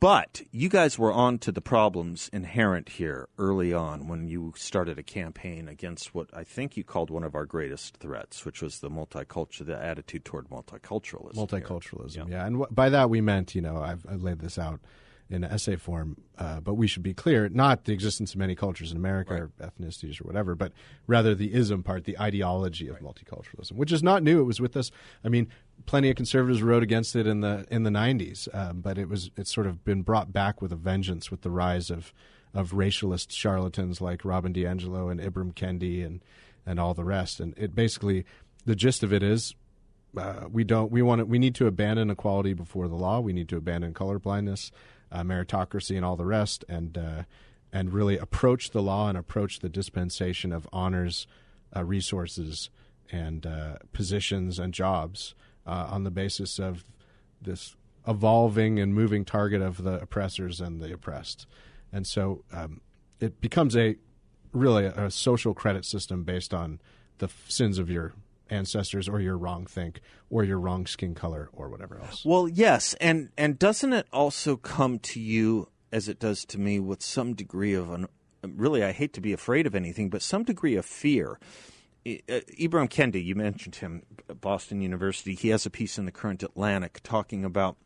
But 0.00 0.42
you 0.52 0.68
guys 0.68 0.98
were 0.98 1.12
on 1.12 1.38
to 1.38 1.50
the 1.50 1.62
problems 1.62 2.28
inherent 2.32 2.90
here 2.90 3.28
early 3.38 3.72
on 3.72 4.06
when 4.06 4.28
you 4.28 4.52
started 4.54 4.98
a 4.98 5.02
campaign 5.02 5.66
against 5.66 6.14
what 6.14 6.28
I 6.32 6.44
think 6.44 6.76
you 6.76 6.84
called 6.84 7.08
one 7.10 7.24
of 7.24 7.34
our 7.34 7.46
greatest 7.46 7.96
threats, 7.96 8.44
which 8.44 8.60
was 8.60 8.80
the 8.80 8.90
multicultural, 8.90 9.66
the 9.66 9.82
attitude 9.82 10.24
toward 10.26 10.50
multiculturalism. 10.50 11.34
multiculturalism. 11.34 12.30
Yeah, 12.30 12.46
and 12.46 12.58
wh- 12.62 12.72
by 12.74 12.90
that 12.90 13.08
we 13.08 13.22
meant, 13.22 13.54
you 13.54 13.62
know, 13.62 13.78
I've, 13.78 14.04
I've 14.08 14.22
laid 14.22 14.40
this 14.40 14.58
out 14.58 14.80
in 15.30 15.44
essay 15.44 15.76
form, 15.76 16.16
uh, 16.38 16.60
but 16.60 16.74
we 16.74 16.86
should 16.86 17.02
be 17.02 17.14
clear: 17.14 17.48
not 17.48 17.84
the 17.84 17.92
existence 17.92 18.32
of 18.32 18.38
many 18.38 18.54
cultures 18.54 18.90
in 18.90 18.96
America 18.96 19.34
or 19.34 19.50
ethnicities 19.60 20.20
or 20.20 20.24
whatever, 20.24 20.54
but 20.54 20.72
rather 21.06 21.34
the 21.34 21.54
ism 21.54 21.82
part, 21.82 22.04
the 22.04 22.18
ideology 22.18 22.88
of 22.88 22.98
multiculturalism, 23.00 23.72
which 23.72 23.92
is 23.92 24.02
not 24.02 24.22
new. 24.22 24.40
It 24.40 24.44
was 24.44 24.60
with 24.60 24.76
us. 24.76 24.90
I 25.24 25.28
mean, 25.28 25.48
plenty 25.86 26.10
of 26.10 26.16
conservatives 26.16 26.62
wrote 26.62 26.82
against 26.82 27.14
it 27.14 27.26
in 27.26 27.40
the 27.40 27.66
in 27.70 27.82
the 27.82 27.90
'90s, 27.90 28.48
um, 28.54 28.80
but 28.80 28.98
it 28.98 29.08
was 29.08 29.30
it's 29.36 29.52
sort 29.52 29.66
of 29.66 29.84
been 29.84 30.02
brought 30.02 30.32
back 30.32 30.62
with 30.62 30.72
a 30.72 30.76
vengeance 30.76 31.30
with 31.30 31.42
the 31.42 31.50
rise 31.50 31.90
of 31.90 32.12
of 32.54 32.72
racialist 32.72 33.30
charlatans 33.30 34.00
like 34.00 34.24
Robin 34.24 34.52
DiAngelo 34.52 35.10
and 35.10 35.20
Ibram 35.20 35.52
Kendi 35.54 36.04
and 36.04 36.22
and 36.64 36.80
all 36.80 36.94
the 36.94 37.04
rest. 37.04 37.40
And 37.40 37.54
it 37.56 37.74
basically 37.74 38.24
the 38.64 38.76
gist 38.76 39.02
of 39.02 39.12
it 39.12 39.22
is 39.22 39.54
uh, 40.16 40.46
we 40.50 40.64
don't 40.64 40.90
we 40.90 41.02
want 41.02 41.20
to, 41.20 41.24
we 41.24 41.38
need 41.38 41.54
to 41.56 41.66
abandon 41.66 42.10
equality 42.10 42.54
before 42.54 42.88
the 42.88 42.94
law. 42.94 43.20
We 43.20 43.32
need 43.32 43.48
to 43.50 43.56
abandon 43.56 43.94
colorblindness, 43.94 44.70
uh, 45.10 45.22
meritocracy, 45.22 45.96
and 45.96 46.04
all 46.04 46.16
the 46.16 46.24
rest, 46.24 46.64
and 46.68 46.96
uh, 46.96 47.22
and 47.72 47.92
really 47.92 48.16
approach 48.16 48.70
the 48.70 48.82
law 48.82 49.08
and 49.08 49.18
approach 49.18 49.60
the 49.60 49.68
dispensation 49.68 50.52
of 50.52 50.68
honors, 50.72 51.26
uh, 51.76 51.84
resources, 51.84 52.70
and 53.10 53.46
uh, 53.46 53.76
positions 53.92 54.58
and 54.58 54.72
jobs 54.72 55.34
uh, 55.66 55.88
on 55.90 56.04
the 56.04 56.10
basis 56.10 56.58
of 56.58 56.84
this 57.40 57.76
evolving 58.06 58.78
and 58.78 58.94
moving 58.94 59.24
target 59.24 59.60
of 59.60 59.82
the 59.82 60.00
oppressors 60.00 60.60
and 60.60 60.80
the 60.80 60.92
oppressed, 60.92 61.46
and 61.92 62.06
so 62.06 62.44
um, 62.52 62.80
it 63.20 63.40
becomes 63.40 63.76
a 63.76 63.96
really 64.52 64.86
a, 64.86 65.10
social 65.10 65.54
credit 65.54 65.84
system 65.84 66.24
based 66.24 66.54
on 66.54 66.80
the 67.18 67.26
f- 67.26 67.44
sins 67.48 67.78
of 67.78 67.90
your 67.90 68.14
ancestors 68.50 69.08
or 69.08 69.20
your 69.20 69.36
wrong 69.36 69.66
think 69.66 70.00
or 70.30 70.44
your 70.44 70.58
wrong 70.58 70.86
skin 70.86 71.14
color 71.14 71.48
or 71.52 71.68
whatever 71.68 72.00
else. 72.00 72.24
Well, 72.24 72.48
yes, 72.48 72.94
and 73.00 73.30
and 73.36 73.58
doesn't 73.58 73.92
it 73.92 74.06
also 74.12 74.56
come 74.56 74.98
to 75.00 75.20
you 75.20 75.68
as 75.92 76.08
it 76.08 76.18
does 76.18 76.44
to 76.46 76.58
me 76.58 76.80
with 76.80 77.02
some 77.02 77.34
degree 77.34 77.74
of 77.74 77.90
an 77.90 78.06
really 78.46 78.84
I 78.84 78.92
hate 78.92 79.12
to 79.14 79.20
be 79.20 79.32
afraid 79.32 79.66
of 79.66 79.74
anything, 79.74 80.10
but 80.10 80.22
some 80.22 80.44
degree 80.44 80.76
of 80.76 80.84
fear. 80.84 81.38
Uh, 82.06 82.40
Ibram 82.58 82.88
Kendi, 82.88 83.22
you 83.22 83.34
mentioned 83.34 83.76
him, 83.76 84.02
Boston 84.40 84.80
University. 84.80 85.34
He 85.34 85.48
has 85.48 85.66
a 85.66 85.70
piece 85.70 85.98
in 85.98 86.04
the 86.04 86.12
Current 86.12 86.42
Atlantic 86.42 87.00
talking 87.02 87.44
about 87.44 87.76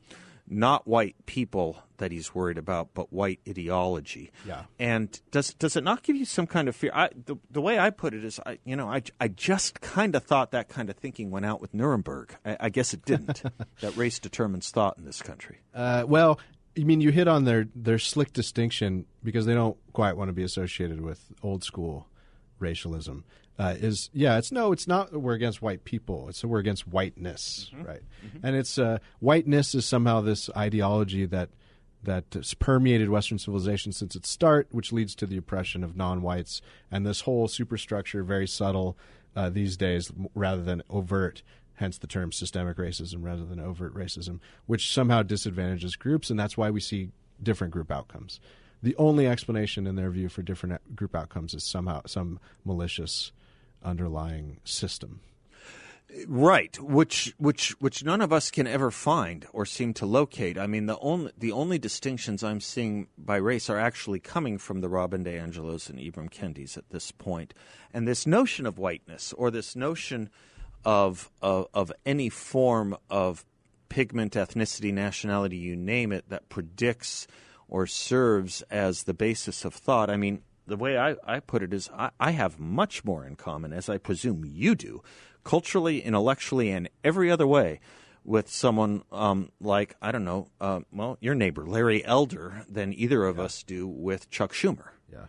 not 0.49 0.87
white 0.87 1.17
people 1.27 1.83
that 1.99 2.13
he's 2.13 2.35
worried 2.35 2.59
about, 2.59 2.91
but 2.95 3.13
white 3.13 3.41
ideology. 3.49 4.33
Yeah. 4.47 4.65
And 4.79 5.19
does 5.31 5.55
does 5.55 5.77
it 5.77 5.85
not 5.85 6.03
give 6.03 6.17
you 6.17 6.25
some 6.25 6.47
kind 6.47 6.69
of 6.69 6.77
fear? 6.77 6.91
I, 6.95 7.11
the, 7.27 7.37
the 7.51 7.61
way 7.61 7.79
I 7.79 7.91
put 7.91 8.15
it 8.15 8.25
is, 8.25 8.41
I 8.45 8.59
you 8.65 8.77
know, 8.77 8.89
I, 8.89 9.03
I 9.21 9.29
just 9.29 9.81
kind 9.81 10.15
of 10.15 10.25
thought 10.25 10.51
that 10.51 10.69
kind 10.69 10.91
of 10.91 10.97
thinking 10.97 11.31
went 11.31 11.47
out 11.47 11.61
with 11.61 11.73
Nuremberg. 11.75 12.37
I, 12.45 12.57
I 12.61 12.69
guess 12.69 12.93
it 12.93 13.05
didn't. 13.05 13.43
that 13.81 13.97
race 13.97 14.19
determines 14.19 14.71
thought 14.71 14.99
in 14.99 15.05
this 15.05 15.23
country. 15.23 15.61
Uh, 15.75 16.05
well, 16.07 16.41
I 16.77 16.85
mean, 16.85 17.01
you 17.01 17.11
hit 17.11 17.29
on 17.29 17.45
their 17.45 17.69
their 17.75 17.99
slick 17.99 18.33
distinction 18.33 19.07
because 19.23 19.47
they 19.47 19.55
don't 19.55 19.77
quite 19.93 20.17
want 20.17 20.29
to 20.29 20.33
be 20.33 20.43
associated 20.43 21.01
with 21.01 21.33
old 21.43 21.65
school 21.65 22.09
racialism. 22.59 23.25
Uh, 23.59 23.75
is 23.79 24.11
yeah, 24.13 24.39
it's 24.39 24.51
no, 24.51 24.73
it's 24.73 24.89
not 24.89 25.13
that 25.13 25.21
we're 25.21 25.35
against 25.35 25.61
white 25.61 25.85
people. 25.85 26.29
It's 26.29 26.41
that 26.41 26.49
we're 26.49 26.59
against 26.59 26.89
whiteness, 26.89 27.71
right? 27.85 28.03
And 28.43 28.57
it's 28.57 28.79
uh, 28.79 28.99
whiteness 29.21 29.75
is 29.75 29.85
somehow 29.85 30.21
this 30.23 30.49
ideology 30.57 31.27
that 31.27 31.51
that 32.03 32.25
has 32.33 32.55
permeated 32.55 33.11
Western 33.11 33.39
civilization 33.39 33.93
since 33.93 34.17
its 34.17 34.29
start, 34.29 34.69
which 34.71 34.93
leads 34.93 35.15
to 35.15 35.27
the 35.27 35.37
oppression 35.37 35.85
of 35.85 35.97
non-whites 35.97 36.61
and 36.91 37.07
this 37.07 37.21
whole 37.21 37.47
superstructure, 37.47 38.25
very 38.25 38.49
subtle 38.49 38.97
uh, 39.37 39.49
these 39.51 39.77
days, 39.77 40.11
rather 40.35 40.63
than 40.63 40.83
overt. 40.91 41.43
Hence 41.75 41.99
the 41.99 42.07
term 42.07 42.33
systemic 42.33 42.77
racism 42.77 43.19
rather 43.21 43.45
than 43.45 43.61
overt 43.61 43.95
racism, 43.95 44.41
which 44.67 44.93
somehow 44.93 45.23
disadvantages 45.23 45.97
groups, 45.97 46.31
and 46.31 46.39
that's 46.39 46.57
why 46.57 46.71
we 46.71 46.81
see 46.81 47.11
different 47.43 47.73
group 47.73 47.91
outcomes. 47.91 48.41
The 48.83 48.97
only 48.97 49.27
explanation, 49.27 49.87
in 49.87 49.95
their 49.97 50.11
view, 50.11 50.29
for 50.29 50.43
different 50.43 50.75
uh, 50.75 50.79
group 50.95 51.15
outcomes 51.15 51.55
is 51.55 51.65
somehow 51.65 52.03
some 52.07 52.41
malicious 52.65 53.33
underlying 53.85 54.59
system. 54.65 55.21
Right, 56.27 56.79
which 56.79 57.35
which 57.39 57.71
which 57.81 58.05
none 58.05 58.21
of 58.21 58.35
us 58.35 58.51
can 58.51 58.67
ever 58.67 58.91
find 58.91 59.47
or 59.53 59.65
seem 59.65 59.95
to 59.95 60.05
locate. 60.05 60.59
I 60.59 60.67
mean, 60.67 60.85
the 60.85 60.99
only 60.99 61.33
the 61.39 61.53
only 61.53 61.79
distinctions 61.79 62.45
I'm 62.45 62.61
seeing 62.61 63.07
by 63.17 63.37
race 63.37 63.71
are 63.71 63.79
actually 63.79 64.21
coming 64.21 64.59
from 64.59 64.83
the 64.83 64.91
Robin 64.91 65.25
DiAngelos 65.25 65.89
and 65.89 65.99
Ibram 65.99 66.31
Kendis 66.31 66.77
at 66.77 66.91
this 66.91 67.13
point, 67.13 67.55
and 67.95 68.07
this 68.07 68.27
notion 68.27 68.67
of 68.67 68.79
whiteness 68.79 69.33
or 69.33 69.51
this 69.51 69.75
notion 69.75 70.29
of 70.85 71.31
of, 71.41 71.69
of 71.73 71.91
any 72.05 72.29
form 72.29 72.95
of 73.09 73.47
pigment, 73.89 74.35
ethnicity, 74.35 74.93
nationality, 74.93 75.57
you 75.57 75.77
name 75.77 76.13
it, 76.13 76.29
that 76.29 76.49
predicts 76.51 77.27
or 77.69 77.87
serves 77.87 78.61
as 78.71 79.05
the 79.05 79.15
basis 79.15 79.65
of 79.65 79.73
thought. 79.75 80.11
I 80.11 80.19
mean, 80.19 80.43
the 80.67 80.77
way 80.77 80.97
I, 80.99 81.17
I 81.27 81.41
put 81.41 81.63
it 81.63 81.73
is 81.73 81.91
I, 81.95 82.11
I 82.21 82.31
have 82.33 82.59
much 82.59 83.05
more 83.05 83.27
in 83.27 83.37
common, 83.37 83.73
as 83.73 83.89
I 83.89 83.99
presume 83.99 84.45
you 84.45 84.75
do, 84.75 85.03
culturally, 85.45 86.01
intellectually, 86.03 86.71
and 86.71 86.89
every 87.03 87.31
other 87.31 87.47
way 87.47 87.81
with 88.25 88.49
someone 88.49 89.03
um, 89.11 89.51
like, 89.61 89.97
I 90.01 90.13
don't 90.13 90.25
know, 90.25 90.47
uh, 90.61 90.81
well, 90.93 91.19
your 91.21 91.35
neighbor, 91.35 91.67
Larry 91.67 92.05
Elder, 92.05 92.65
than 92.69 92.93
either 92.93 93.25
of 93.25 93.41
us 93.41 93.65
do 93.65 93.87
with 93.89 94.31
Chuck 94.31 94.53
Schumer. 94.53 94.91
Yeah. 95.13 95.27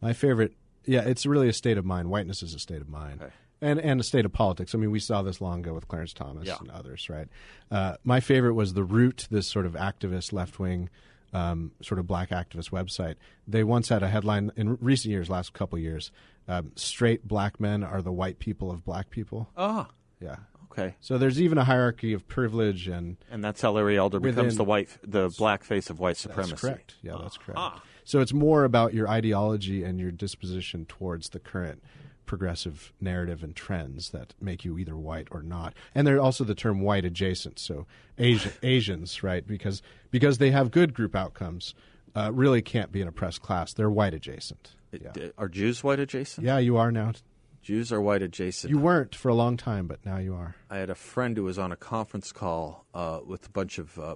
My 0.00 0.14
favorite, 0.14 0.54
yeah, 0.86 1.02
it's 1.02 1.26
really 1.26 1.48
a 1.50 1.52
state 1.52 1.76
of 1.76 1.84
mind. 1.84 2.08
Whiteness 2.08 2.42
is 2.42 2.54
a 2.54 2.58
state 2.58 2.80
of 2.80 2.88
mind. 2.88 3.20
Okay. 3.20 3.32
And, 3.60 3.78
and 3.78 4.00
a 4.00 4.02
state 4.02 4.24
of 4.24 4.32
politics. 4.32 4.74
I 4.74 4.78
mean, 4.78 4.90
we 4.90 5.00
saw 5.00 5.20
this 5.20 5.42
long 5.42 5.58
ago 5.60 5.74
with 5.74 5.86
Clarence 5.86 6.14
Thomas 6.14 6.48
Yeah. 6.48 6.56
and 6.60 6.70
others, 6.70 7.10
right? 7.10 7.28
Uh, 7.70 7.96
my 8.04 8.20
favorite 8.20 8.54
was 8.54 8.72
The 8.72 8.84
Root, 8.84 9.28
this 9.30 9.46
sort 9.46 9.66
of 9.66 9.74
activist 9.74 10.32
left 10.32 10.58
wing, 10.58 10.88
um, 11.32 11.72
sort 11.82 11.98
of 11.98 12.06
black 12.06 12.30
activist 12.30 12.70
website. 12.70 13.14
They 13.46 13.64
once 13.64 13.88
had 13.88 14.02
a 14.02 14.08
headline 14.08 14.50
in 14.56 14.76
recent 14.80 15.10
years, 15.12 15.30
last 15.30 15.52
couple 15.52 15.78
years 15.78 16.10
um, 16.48 16.72
straight 16.74 17.28
black 17.28 17.60
men 17.60 17.84
are 17.84 18.02
the 18.02 18.10
white 18.12 18.38
people 18.40 18.70
of 18.70 18.84
black 18.84 19.10
people. 19.10 19.48
Ah, 19.56 19.88
Yeah. 20.20 20.36
okay. 20.72 20.96
So 21.00 21.16
there's 21.16 21.40
even 21.40 21.58
a 21.58 21.64
hierarchy 21.64 22.12
of 22.12 22.26
privilege 22.26 22.88
and 22.88 23.16
And 23.30 23.44
that's 23.44 23.60
how 23.62 23.70
Larry 23.72 23.96
Elder 23.96 24.18
becomes 24.18 24.56
the 24.56 24.64
white, 24.64 24.88
the 25.04 25.28
black 25.38 25.62
face 25.62 25.90
of 25.90 26.00
white 26.00 26.10
That's 26.16 26.22
supremacy. 26.22 26.56
correct. 26.56 26.94
Yeah, 27.02 27.18
that's 27.22 27.36
correct. 27.36 27.58
Aha. 27.58 27.82
So 28.04 28.18
it's 28.20 28.32
more 28.32 28.64
about 28.64 28.94
your 28.94 29.08
ideology 29.08 29.84
and 29.84 30.00
your 30.00 30.10
disposition 30.10 30.86
towards 30.86 31.28
the 31.28 31.38
current 31.38 31.82
progressive 32.30 32.92
narrative 33.00 33.42
and 33.42 33.56
trends 33.56 34.10
that 34.10 34.34
make 34.40 34.64
you 34.64 34.78
either 34.78 34.96
white 34.96 35.26
or 35.32 35.42
not. 35.42 35.74
And 35.96 36.06
there's 36.06 36.20
also 36.20 36.44
the 36.44 36.54
term 36.54 36.80
white 36.80 37.04
adjacent. 37.04 37.58
So 37.58 37.88
Asian, 38.18 38.52
Asians, 38.62 39.24
right? 39.24 39.44
Because 39.44 39.82
because 40.12 40.38
they 40.38 40.52
have 40.52 40.70
good 40.70 40.94
group 40.94 41.16
outcomes, 41.16 41.74
uh, 42.14 42.30
really 42.32 42.62
can't 42.62 42.92
be 42.92 43.02
an 43.02 43.08
oppressed 43.08 43.42
class. 43.42 43.72
They're 43.72 43.90
white 43.90 44.14
adjacent. 44.14 44.76
Yeah. 44.92 45.10
Uh, 45.16 45.30
Are 45.38 45.48
Jews 45.48 45.82
white 45.82 45.98
adjacent? 45.98 46.46
yeah, 46.46 46.58
you 46.58 46.76
are 46.76 46.92
now. 46.92 47.14
Jews 47.62 47.90
are 47.92 48.00
white 48.00 48.22
adjacent. 48.22 48.70
You 48.70 48.78
weren't 48.78 49.16
for 49.16 49.28
a 49.28 49.34
long 49.34 49.56
time, 49.56 49.88
but 49.88 50.06
now 50.06 50.18
you 50.18 50.32
are. 50.36 50.54
I 50.70 50.76
had 50.76 50.88
a 50.88 50.94
friend 50.94 51.36
who 51.36 51.42
was 51.42 51.58
on 51.58 51.72
a 51.72 51.76
conference 51.76 52.30
call 52.30 52.86
uh, 52.94 53.18
with 53.26 53.46
a 53.46 53.50
bunch 53.50 53.78
of 53.78 53.98
uh, 53.98 54.14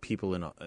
people 0.00 0.34
in. 0.34 0.42
A, 0.42 0.48
uh, 0.48 0.66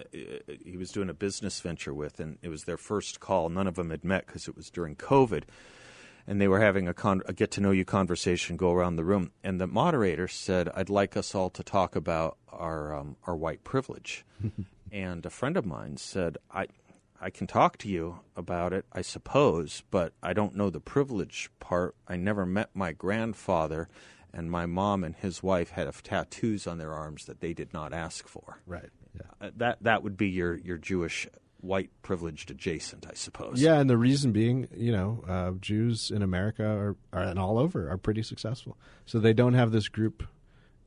he 0.64 0.78
was 0.78 0.92
doing 0.92 1.10
a 1.10 1.14
business 1.14 1.60
venture 1.60 1.92
with, 1.92 2.20
and 2.20 2.38
it 2.40 2.48
was 2.48 2.64
their 2.64 2.78
first 2.78 3.20
call. 3.20 3.50
None 3.50 3.66
of 3.66 3.74
them 3.74 3.90
had 3.90 4.02
met 4.02 4.26
because 4.26 4.48
it 4.48 4.56
was 4.56 4.70
during 4.70 4.96
COVID, 4.96 5.42
and 6.26 6.40
they 6.40 6.48
were 6.48 6.60
having 6.60 6.88
a, 6.88 6.94
con- 6.94 7.22
a 7.26 7.32
get 7.32 7.50
to 7.52 7.60
know 7.60 7.70
you 7.70 7.84
conversation 7.84 8.56
go 8.56 8.72
around 8.72 8.96
the 8.96 9.04
room. 9.04 9.30
And 9.44 9.60
the 9.60 9.66
moderator 9.66 10.28
said, 10.28 10.68
"I'd 10.74 10.90
like 10.90 11.16
us 11.16 11.34
all 11.34 11.50
to 11.50 11.62
talk 11.62 11.96
about 11.96 12.36
our 12.48 12.94
um, 12.94 13.16
our 13.26 13.36
white 13.36 13.64
privilege." 13.64 14.24
and 14.92 15.24
a 15.24 15.30
friend 15.30 15.56
of 15.56 15.66
mine 15.66 15.96
said, 15.96 16.38
"I." 16.50 16.66
I 17.18 17.30
can 17.30 17.46
talk 17.46 17.78
to 17.78 17.88
you 17.88 18.20
about 18.36 18.74
it, 18.74 18.84
I 18.92 19.00
suppose, 19.00 19.82
but 19.90 20.12
I 20.22 20.34
don't 20.34 20.54
know 20.54 20.68
the 20.68 20.80
privilege 20.80 21.48
part. 21.60 21.96
I 22.06 22.16
never 22.16 22.44
met 22.44 22.68
my 22.74 22.92
grandfather, 22.92 23.88
and 24.34 24.50
my 24.50 24.66
mom 24.66 25.02
and 25.02 25.16
his 25.16 25.42
wife 25.42 25.70
had 25.70 25.90
tattoos 26.02 26.66
on 26.66 26.76
their 26.76 26.92
arms 26.92 27.24
that 27.24 27.40
they 27.40 27.54
did 27.54 27.72
not 27.72 27.94
ask 27.94 28.28
for. 28.28 28.60
Right. 28.66 28.90
Yeah. 29.14 29.46
Uh, 29.46 29.50
that 29.56 29.78
that 29.82 30.02
would 30.02 30.18
be 30.18 30.28
your 30.28 30.58
your 30.58 30.76
Jewish 30.76 31.26
white 31.60 31.90
privileged 32.02 32.50
adjacent, 32.50 33.06
I 33.08 33.14
suppose. 33.14 33.60
Yeah, 33.60 33.78
and 33.78 33.88
the 33.90 33.96
reason 33.96 34.32
being, 34.32 34.68
you 34.76 34.92
know, 34.92 35.24
uh, 35.28 35.52
Jews 35.60 36.10
in 36.10 36.22
America 36.22 36.64
are, 36.64 36.96
are 37.12 37.22
and 37.24 37.38
all 37.38 37.58
over 37.58 37.90
are 37.90 37.96
pretty 37.98 38.22
successful. 38.22 38.76
So 39.04 39.18
they 39.18 39.32
don't 39.32 39.54
have 39.54 39.72
this 39.72 39.88
group 39.88 40.22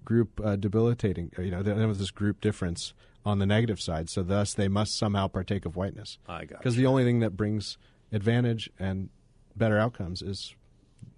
group 0.05 0.39
uh, 0.43 0.55
debilitating. 0.55 1.31
uh, 1.37 1.41
You 1.43 1.51
know, 1.51 1.61
they 1.63 1.71
don't 1.71 1.81
have 1.81 1.97
this 1.97 2.11
group 2.11 2.41
difference 2.41 2.93
on 3.25 3.39
the 3.39 3.45
negative 3.45 3.79
side. 3.81 4.09
So 4.09 4.23
thus, 4.23 4.53
they 4.53 4.67
must 4.67 4.97
somehow 4.97 5.27
partake 5.27 5.65
of 5.65 5.75
whiteness. 5.75 6.17
I 6.27 6.45
got 6.45 6.59
Because 6.59 6.75
the 6.77 6.85
only 6.85 7.03
thing 7.03 7.19
that 7.19 7.35
brings 7.37 7.77
advantage 8.11 8.69
and 8.79 9.09
better 9.55 9.77
outcomes 9.77 10.21
is 10.21 10.55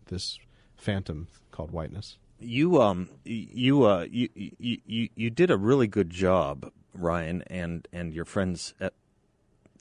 this 0.07 0.39
phantom 0.75 1.27
called 1.51 1.71
whiteness. 1.71 2.17
you 2.39 2.81
um 2.81 3.07
you 3.23 3.83
uh 3.83 4.05
you, 4.09 4.27
you 4.35 4.77
you 4.85 5.09
you 5.15 5.29
did 5.29 5.51
a 5.51 5.57
really 5.57 5.87
good 5.87 6.09
job, 6.09 6.71
Ryan, 6.95 7.43
and 7.47 7.87
and 7.93 8.13
your 8.13 8.25
friends 8.25 8.73
at 8.79 8.93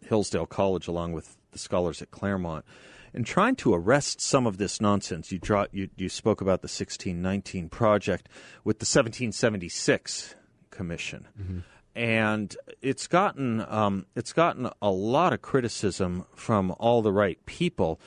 Hillsdale 0.03 0.47
College, 0.47 0.89
along 0.89 1.13
with 1.13 1.37
the 1.53 1.59
scholars 1.59 2.01
at 2.03 2.11
Claremont, 2.11 2.65
in 3.13 3.25
trying 3.25 3.57
to 3.57 3.75
arrest 3.75 4.21
some 4.21 4.47
of 4.47 4.59
this 4.59 4.81
nonsense. 4.81 5.33
You 5.33 5.39
draw 5.39 5.67
you 5.73 5.89
you 5.97 6.09
spoke 6.09 6.41
about 6.41 6.63
the 6.63 6.67
1619 6.67 7.69
project 7.69 8.29
with 8.65 8.79
the 8.79 8.85
1776 8.85 10.35
commission. 10.71 11.27
And 11.95 12.57
it's 12.81 13.07
gotten 13.07 13.65
um, 13.69 14.07
it's 14.15 14.33
gotten 14.33 14.71
a 14.81 14.91
lot 14.91 15.33
of 15.33 15.43
criticism 15.43 16.25
from 16.35 16.75
all 16.79 17.03
the 17.03 17.13
right 17.13 17.45
people, 17.47 18.01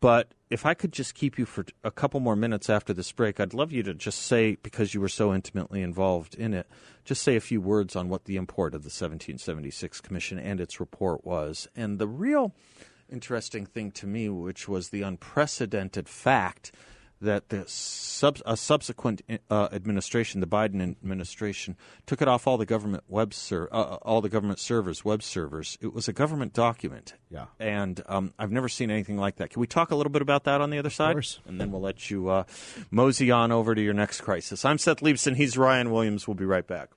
but 0.00 0.32
if 0.54 0.64
I 0.64 0.72
could 0.72 0.92
just 0.92 1.16
keep 1.16 1.36
you 1.36 1.46
for 1.46 1.66
a 1.82 1.90
couple 1.90 2.20
more 2.20 2.36
minutes 2.36 2.70
after 2.70 2.94
this 2.94 3.10
break, 3.10 3.40
I'd 3.40 3.54
love 3.54 3.72
you 3.72 3.82
to 3.82 3.92
just 3.92 4.22
say, 4.22 4.56
because 4.62 4.94
you 4.94 5.00
were 5.00 5.08
so 5.08 5.34
intimately 5.34 5.82
involved 5.82 6.36
in 6.36 6.54
it, 6.54 6.68
just 7.04 7.24
say 7.24 7.34
a 7.34 7.40
few 7.40 7.60
words 7.60 7.96
on 7.96 8.08
what 8.08 8.26
the 8.26 8.36
import 8.36 8.72
of 8.72 8.82
the 8.82 8.86
1776 8.86 10.00
Commission 10.00 10.38
and 10.38 10.60
its 10.60 10.78
report 10.78 11.24
was. 11.24 11.66
And 11.74 11.98
the 11.98 12.06
real 12.06 12.54
interesting 13.10 13.66
thing 13.66 13.90
to 13.90 14.06
me, 14.06 14.28
which 14.28 14.68
was 14.68 14.90
the 14.90 15.02
unprecedented 15.02 16.08
fact 16.08 16.70
that 17.24 17.48
the 17.48 17.64
sub, 17.66 18.38
a 18.46 18.56
subsequent 18.56 19.22
uh, 19.50 19.68
administration, 19.72 20.40
the 20.40 20.46
Biden 20.46 20.80
administration, 20.82 21.76
took 22.06 22.22
it 22.22 22.28
off 22.28 22.46
all 22.46 22.56
the 22.56 22.66
government 22.66 23.04
web 23.08 23.34
ser- 23.34 23.68
uh, 23.72 23.96
all 24.02 24.20
the 24.20 24.28
government 24.28 24.58
servers, 24.58 25.04
web 25.04 25.22
servers. 25.22 25.76
It 25.80 25.92
was 25.92 26.08
a 26.08 26.12
government 26.12 26.52
document. 26.52 27.14
Yeah. 27.30 27.46
And 27.58 28.02
um, 28.06 28.32
I've 28.38 28.52
never 28.52 28.68
seen 28.68 28.90
anything 28.90 29.18
like 29.18 29.36
that. 29.36 29.50
Can 29.50 29.60
we 29.60 29.66
talk 29.66 29.90
a 29.90 29.96
little 29.96 30.12
bit 30.12 30.22
about 30.22 30.44
that 30.44 30.60
on 30.60 30.70
the 30.70 30.78
other 30.78 30.90
side? 30.90 31.14
course. 31.14 31.40
And 31.46 31.60
then 31.60 31.70
we'll 31.72 31.80
let 31.80 32.10
you 32.10 32.28
uh, 32.28 32.44
mosey 32.90 33.30
on 33.30 33.52
over 33.52 33.74
to 33.74 33.82
your 33.82 33.94
next 33.94 34.20
crisis. 34.20 34.64
I'm 34.64 34.78
Seth 34.78 35.00
Leibsohn. 35.00 35.36
He's 35.36 35.58
Ryan 35.58 35.90
Williams. 35.90 36.28
We'll 36.28 36.34
be 36.34 36.44
right 36.44 36.66
back. 36.66 36.90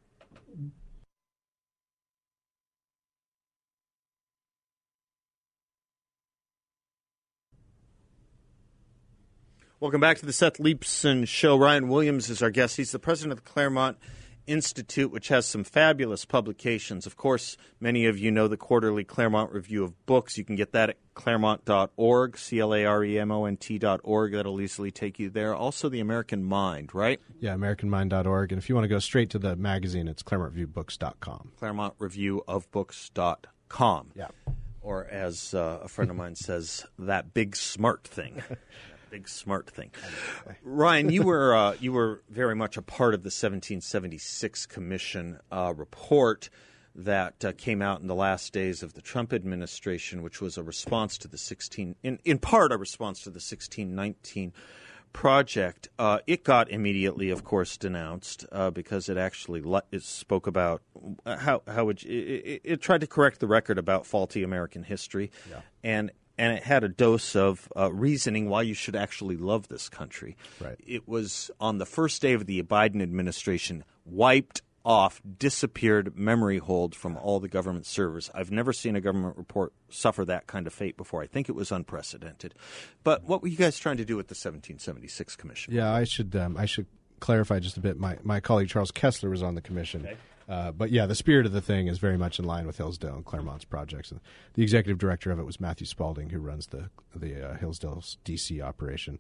Welcome 9.80 10.02
back 10.02 10.18
to 10.18 10.26
the 10.26 10.34
Seth 10.34 10.58
Leibsohn 10.58 11.28
Show. 11.28 11.56
Ryan 11.56 11.88
Williams 11.88 12.32
is 12.32 12.42
our 12.42 12.50
guest. 12.50 12.78
He's 12.78 12.92
the 12.92 12.98
president 12.98 13.38
of 13.38 13.44
the 13.44 13.50
Claremont 13.52 14.00
Institute, 14.48 15.12
which 15.12 15.28
has 15.28 15.46
some 15.46 15.64
fabulous 15.64 16.26
publications. 16.26 17.06
Of 17.06 17.16
course, 17.16 17.58
many 17.80 18.08
of 18.08 18.18
you 18.18 18.32
know 18.32 18.48
the 18.48 18.58
quarterly 18.58 19.04
Claremont 19.04 19.52
Review 19.52 19.84
of 19.84 20.08
Books. 20.08 20.36
You 20.36 20.44
can 20.44 20.56
get 20.56 20.72
that 20.72 20.90
at 20.90 20.98
claremont.org, 21.14 22.40
C 22.40 22.60
L 22.60 22.74
A 22.74 22.86
R 22.86 23.04
E 23.04 23.20
M 23.20 23.32
O 23.32 23.46
N 23.46 23.56
T.org. 23.56 24.32
That'll 24.32 24.60
easily 24.60 24.90
take 24.90 25.20
you 25.20 25.30
there. 25.30 25.54
Also, 25.54 25.90
the 25.90 26.00
American 26.00 26.44
Mind, 26.44 26.96
right? 26.96 27.20
Yeah, 27.40 27.54
AmericanMind.org. 27.54 28.52
And 28.52 28.58
if 28.58 28.70
you 28.70 28.74
want 28.74 28.86
to 28.86 28.90
go 28.90 28.98
straight 28.98 29.30
to 29.30 29.38
the 29.38 29.56
magazine, 29.56 30.08
it's 30.08 30.24
ClaremontReviewBooks.com. 30.24 31.52
ClaremontReviewOfBooks.com. 31.62 34.12
Yeah. 34.16 34.30
Or 34.82 35.06
as 35.06 35.54
uh, 35.54 35.82
a 35.84 35.88
friend 35.88 36.10
of 36.10 36.18
mine 36.18 36.34
says, 36.34 36.88
that 36.98 37.36
big 37.36 37.56
smart 37.56 38.08
thing. 38.08 38.42
big 39.10 39.28
smart 39.28 39.70
thing. 39.70 39.92
Ryan, 40.64 41.10
you 41.10 41.24
were 41.24 41.56
uh, 41.56 41.76
you 41.80 41.94
were 41.94 42.22
very 42.30 42.56
much 42.56 42.78
a 42.78 42.82
part 42.82 43.14
of 43.14 43.24
the 43.24 43.28
1776 43.28 44.66
Commission 44.66 45.40
uh, 45.52 45.74
report 45.76 46.50
that 46.96 47.46
uh, 47.46 47.52
came 47.56 47.82
out 47.82 48.02
in 48.02 48.08
the 48.08 48.16
last 48.16 48.52
days 48.54 48.82
of 48.82 48.94
the 48.94 49.02
Trump 49.02 49.32
administration, 49.32 50.24
which 50.24 50.42
was 50.42 50.58
a 50.58 50.64
response 50.64 51.18
to 51.20 51.28
the 51.28 51.38
16 51.38 51.96
in 52.04 52.20
in 52.26 52.40
part 52.40 52.72
a 52.72 52.78
response 52.78 53.20
to 53.20 53.30
the 53.30 53.36
1619 53.36 54.54
project. 55.14 55.90
Uh, 55.98 56.20
it 56.28 56.44
got 56.44 56.70
immediately, 56.70 57.30
of 57.30 57.44
course, 57.44 57.78
denounced 57.78 58.46
uh, 58.52 58.70
because 58.70 59.10
it 59.10 59.18
actually 59.18 59.62
le- 59.62 59.84
it 59.92 60.04
spoke 60.04 60.48
about 60.48 60.82
uh, 61.26 61.38
how 61.38 61.62
how 61.68 61.86
would 61.86 62.04
you, 62.04 62.42
it, 62.44 62.62
it, 62.64 62.82
tried 62.82 63.02
to 63.02 63.08
correct 63.08 63.40
the 63.40 63.48
record 63.48 63.78
about 63.78 64.06
faulty 64.06 64.44
American 64.44 64.84
history, 64.84 65.32
yeah. 65.50 65.62
and 65.84 66.12
and 66.38 66.58
it 66.58 66.64
had 66.64 66.84
a 66.84 66.90
dose 66.90 67.36
of 67.36 67.68
uh, 67.76 67.92
reasoning 67.92 68.50
why 68.50 68.62
you 68.62 68.74
should 68.74 68.96
actually 68.96 69.38
love 69.38 69.68
this 69.68 69.90
country. 69.90 70.38
Right. 70.60 70.78
It 70.86 71.08
was 71.08 71.52
on 71.60 71.78
the 71.78 71.86
first 71.86 72.22
day 72.22 72.34
of 72.34 72.46
the 72.46 72.62
Biden 72.64 73.02
administration 73.02 73.84
wiped 74.06 74.62
off, 74.88 75.22
disappeared 75.38 76.18
memory 76.18 76.60
hold 76.60 76.96
from 76.96 77.18
all 77.18 77.42
the 77.42 77.50
government 77.50 77.86
servers. 77.86 78.32
I've 78.34 78.52
never 78.52 78.72
seen 78.72 78.96
a 78.96 79.02
government 79.02 79.36
report 79.36 79.74
suffer 79.90 80.24
that 80.26 80.48
kind 80.48 80.66
of 80.66 80.74
fate 80.74 80.96
before. 80.96 81.22
I 81.22 81.28
think 81.28 81.50
it 81.50 81.56
was 81.56 81.74
unprecedented. 81.74 82.56
But 83.04 83.26
what 83.26 83.42
were 83.42 83.50
you 83.50 83.58
guys 83.58 83.78
trying 83.78 83.98
to 83.98 84.06
do 84.06 84.16
with 84.16 84.28
the 84.28 84.32
1776 84.32 85.36
commission? 85.36 85.74
Yeah, 85.74 85.94
I 85.94 86.06
should 86.06 86.34
um, 86.38 86.56
I 86.56 86.66
should 86.66 86.86
clarify 87.20 87.60
just 87.60 87.76
a 87.76 87.82
bit. 87.82 88.00
My 88.00 88.18
my 88.24 88.40
colleague 88.40 88.70
Charles 88.70 88.92
Kesler 88.92 89.30
was 89.30 89.44
on 89.44 89.56
the 89.56 89.62
commission. 89.62 90.06
Okay. 90.06 90.18
Uh, 90.48 90.72
but 90.72 90.92
yeah, 90.92 91.06
the 91.06 91.16
spirit 91.16 91.46
of 91.46 91.52
the 91.52 91.62
thing 91.62 91.88
is 91.88 91.98
very 91.98 92.18
much 92.18 92.40
in 92.40 92.46
line 92.46 92.66
with 92.66 92.78
Hillsdale 92.78 93.16
and 93.16 93.26
Claremont's 93.26 93.66
projects. 93.66 94.12
And 94.12 94.22
the 94.54 94.64
executive 94.64 94.98
director 94.98 95.32
of 95.32 95.40
it 95.40 95.46
was 95.46 95.60
Matthew 95.60 95.86
Spalding, 95.86 96.30
who 96.30 96.40
runs 96.40 96.68
the 96.68 96.90
the 97.16 97.52
uh, 97.52 97.58
Hillsdale 97.58 98.02
DC 98.24 98.62
operation. 98.62 99.20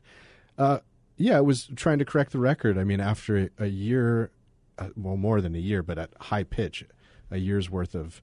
Uh, 0.57 0.79
yeah, 1.17 1.37
it 1.37 1.45
was 1.45 1.69
trying 1.75 1.99
to 1.99 2.05
correct 2.05 2.31
the 2.31 2.39
record. 2.39 2.77
I 2.77 2.83
mean, 2.83 3.01
after 3.01 3.37
a, 3.37 3.49
a 3.59 3.67
year, 3.67 4.31
uh, 4.77 4.89
well, 4.95 5.17
more 5.17 5.41
than 5.41 5.55
a 5.55 5.59
year, 5.59 5.83
but 5.83 5.97
at 5.97 6.11
high 6.21 6.43
pitch, 6.43 6.85
a 7.29 7.37
year's 7.37 7.69
worth 7.69 7.93
of 7.93 8.21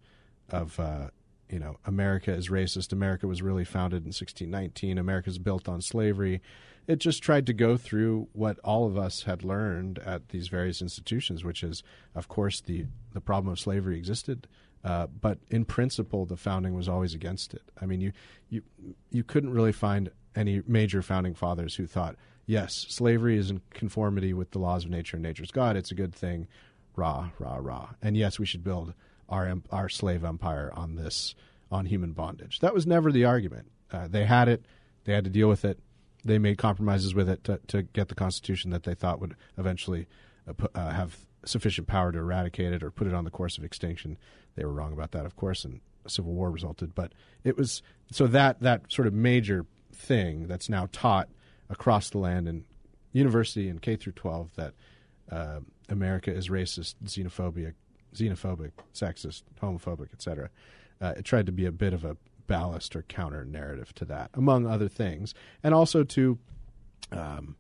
of 0.49 0.81
uh, 0.81 1.09
you 1.51 1.59
know, 1.59 1.77
America 1.85 2.33
is 2.33 2.49
racist. 2.49 2.93
America 2.93 3.27
was 3.27 3.43
really 3.43 3.65
founded 3.65 3.99
in 3.99 4.09
1619. 4.09 4.99
America's 4.99 5.39
built 5.39 5.69
on 5.69 5.81
slavery 5.81 6.41
it 6.87 6.97
just 6.97 7.23
tried 7.23 7.47
to 7.47 7.53
go 7.53 7.77
through 7.77 8.29
what 8.33 8.59
all 8.61 8.87
of 8.87 8.99
us 8.99 9.23
had 9.23 9.43
learned 9.43 9.99
at 10.01 10.29
these 10.29 10.49
various 10.49 10.83
institutions, 10.83 11.45
which 11.45 11.63
is, 11.63 11.83
of 12.15 12.29
course, 12.29 12.61
the 12.61 12.87
the 13.13 13.21
problem 13.21 13.53
of 13.53 13.59
slavery 13.59 13.97
existed, 13.97 14.47
uh, 14.85 15.07
but 15.07 15.39
in 15.51 15.65
principle, 15.65 16.27
the 16.27 16.37
founding 16.37 16.75
was 16.75 16.89
always 16.89 17.15
against 17.15 17.55
it. 17.55 17.63
I 17.81 17.87
mean, 17.87 18.01
you 18.01 18.13
you 18.51 18.63
you 19.11 19.25
couldn't 19.25 19.53
really 19.53 19.73
find 19.73 20.11
any 20.37 20.63
major 20.67 21.01
founding 21.01 21.35
fathers 21.35 21.77
who 21.77 21.87
thought, 21.87 22.17
yes, 22.45 22.87
slavery 22.89 23.39
is 23.39 23.51
in 23.51 23.63
conformity 23.71 24.35
with 24.35 24.51
the 24.51 24.59
laws 24.59 24.85
of 24.85 24.91
nature 24.91 25.17
and 25.17 25.23
nature's 25.23 25.51
God. 25.51 25.77
It's 25.77 25.91
a 25.91 25.95
good 25.95 26.15
thing, 26.15 26.49
rah 26.97 27.31
rah 27.39 27.59
rah, 27.61 27.91
and 28.03 28.17
yes, 28.17 28.39
we 28.39 28.47
should 28.47 28.65
build 28.65 28.93
our 29.29 29.53
our 29.71 29.89
slave 29.89 30.23
empire 30.23 30.71
on 30.75 30.97
this 30.97 31.35
on 31.71 31.87
human 31.87 32.13
bondage. 32.13 32.61
That 32.61 32.75
was 32.75 32.87
never 32.87 33.11
the 33.11 33.25
argument. 33.25 33.71
Uh, 33.91 34.07
they 34.09 34.27
had 34.27 34.49
it. 34.49 34.67
They 35.05 35.15
had 35.15 35.25
to 35.25 35.31
deal 35.31 35.49
with 35.49 35.65
it 35.65 35.79
they 36.25 36.39
made 36.39 36.59
compromises 36.59 37.15
with 37.15 37.29
it 37.29 37.45
to, 37.45 37.61
to 37.69 37.83
get 37.83 38.09
the 38.09 38.15
Constitution 38.15 38.71
that 38.71 38.85
they 38.85 38.95
thought 38.95 39.21
would 39.21 39.37
eventually 39.59 40.07
uh, 40.49 40.67
uh, 40.75 40.91
have 40.91 41.17
sufficient 41.45 41.87
power 41.87 42.11
to 42.13 42.19
eradicate 42.19 42.73
it 42.73 42.83
or 42.83 42.91
put 42.91 43.07
it 43.07 43.15
on 43.15 43.25
the 43.25 43.31
course 43.31 43.59
of 43.59 43.65
extinction. 43.65 44.17
They 44.57 44.65
were 44.65 44.73
wrong 44.73 44.93
about 44.93 45.13
that, 45.13 45.27
of 45.27 45.37
course, 45.37 45.65
and 45.65 45.81
a 46.05 46.11
civil 46.11 46.33
war 46.33 46.51
resulted. 46.51 46.95
But 46.95 47.13
it 47.45 47.57
was 47.57 47.83
so 48.11 48.27
that 48.29 48.61
that 48.61 48.93
sort 48.93 49.07
of 49.07 49.15
major 49.15 49.67
thing 49.93 50.47
that's 50.47 50.69
now 50.69 50.89
taught 50.93 51.29
across 51.69 52.11
the 52.11 52.19
land 52.19 52.49
in 52.49 52.65
university 53.13 53.69
and 53.69 53.81
K 53.81 53.97
through 53.97 54.13
12 54.13 54.51
that 54.57 54.75
uh, 55.31 55.61
America 55.89 56.33
is 56.33 56.49
racist, 56.49 56.95
xenophobic, 57.05 57.75
xenophobic, 58.15 58.73
sexist, 58.93 59.43
homophobic, 59.63 60.13
etc. 60.13 60.51
Uh, 61.01 61.15
it 61.17 61.25
tried 61.25 61.47
to 61.47 61.53
be 61.53 61.67
a 61.67 61.73
bit 61.73 61.93
of 61.93 62.05
a 62.05 62.17
ballast 62.47 62.95
or 62.95 63.03
counter 63.03 63.45
narrative 63.45 63.95
to 63.95 64.05
that, 64.07 64.31
among 64.35 64.67
other 64.67 64.89
things, 64.89 65.35
and 65.63 65.75
also 65.75 66.05
to 66.05 66.39
um, 67.13 67.57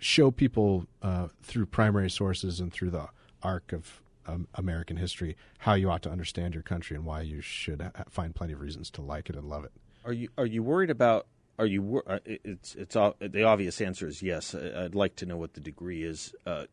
show 0.00 0.30
people 0.30 0.86
uh, 1.02 1.28
through 1.42 1.66
primary 1.66 2.10
sources 2.10 2.60
and 2.60 2.72
through 2.72 2.90
the 2.90 3.08
arc 3.42 3.72
of 3.72 4.00
um, 4.26 4.46
American 4.54 4.96
history 4.96 5.36
how 5.58 5.74
you 5.74 5.90
ought 5.90 6.02
to 6.02 6.10
understand 6.10 6.54
your 6.54 6.62
country 6.62 6.96
and 6.96 7.04
why 7.04 7.22
you 7.22 7.40
should 7.40 7.80
ha- 7.80 8.04
find 8.08 8.34
plenty 8.34 8.52
of 8.52 8.60
reasons 8.60 8.90
to 8.90 9.02
like 9.02 9.30
it 9.30 9.36
and 9.36 9.48
love 9.48 9.64
it. 9.64 9.72
Are 10.04 10.12
you 10.12 10.28
are 10.36 10.46
you 10.46 10.62
worried 10.62 10.90
about? 10.90 11.26
Are 11.58 11.66
you? 11.66 12.02
Uh, 12.06 12.18
it's 12.24 12.74
it's 12.74 12.94
the 12.94 13.42
obvious 13.44 13.80
answer 13.80 14.06
is 14.06 14.22
yes. 14.22 14.54
I'd 14.54 14.94
like 14.94 15.16
to 15.16 15.26
know 15.26 15.36
what 15.36 15.54
the 15.54 15.60
degree 15.60 16.04
is, 16.04 16.34
uh, 16.46 16.66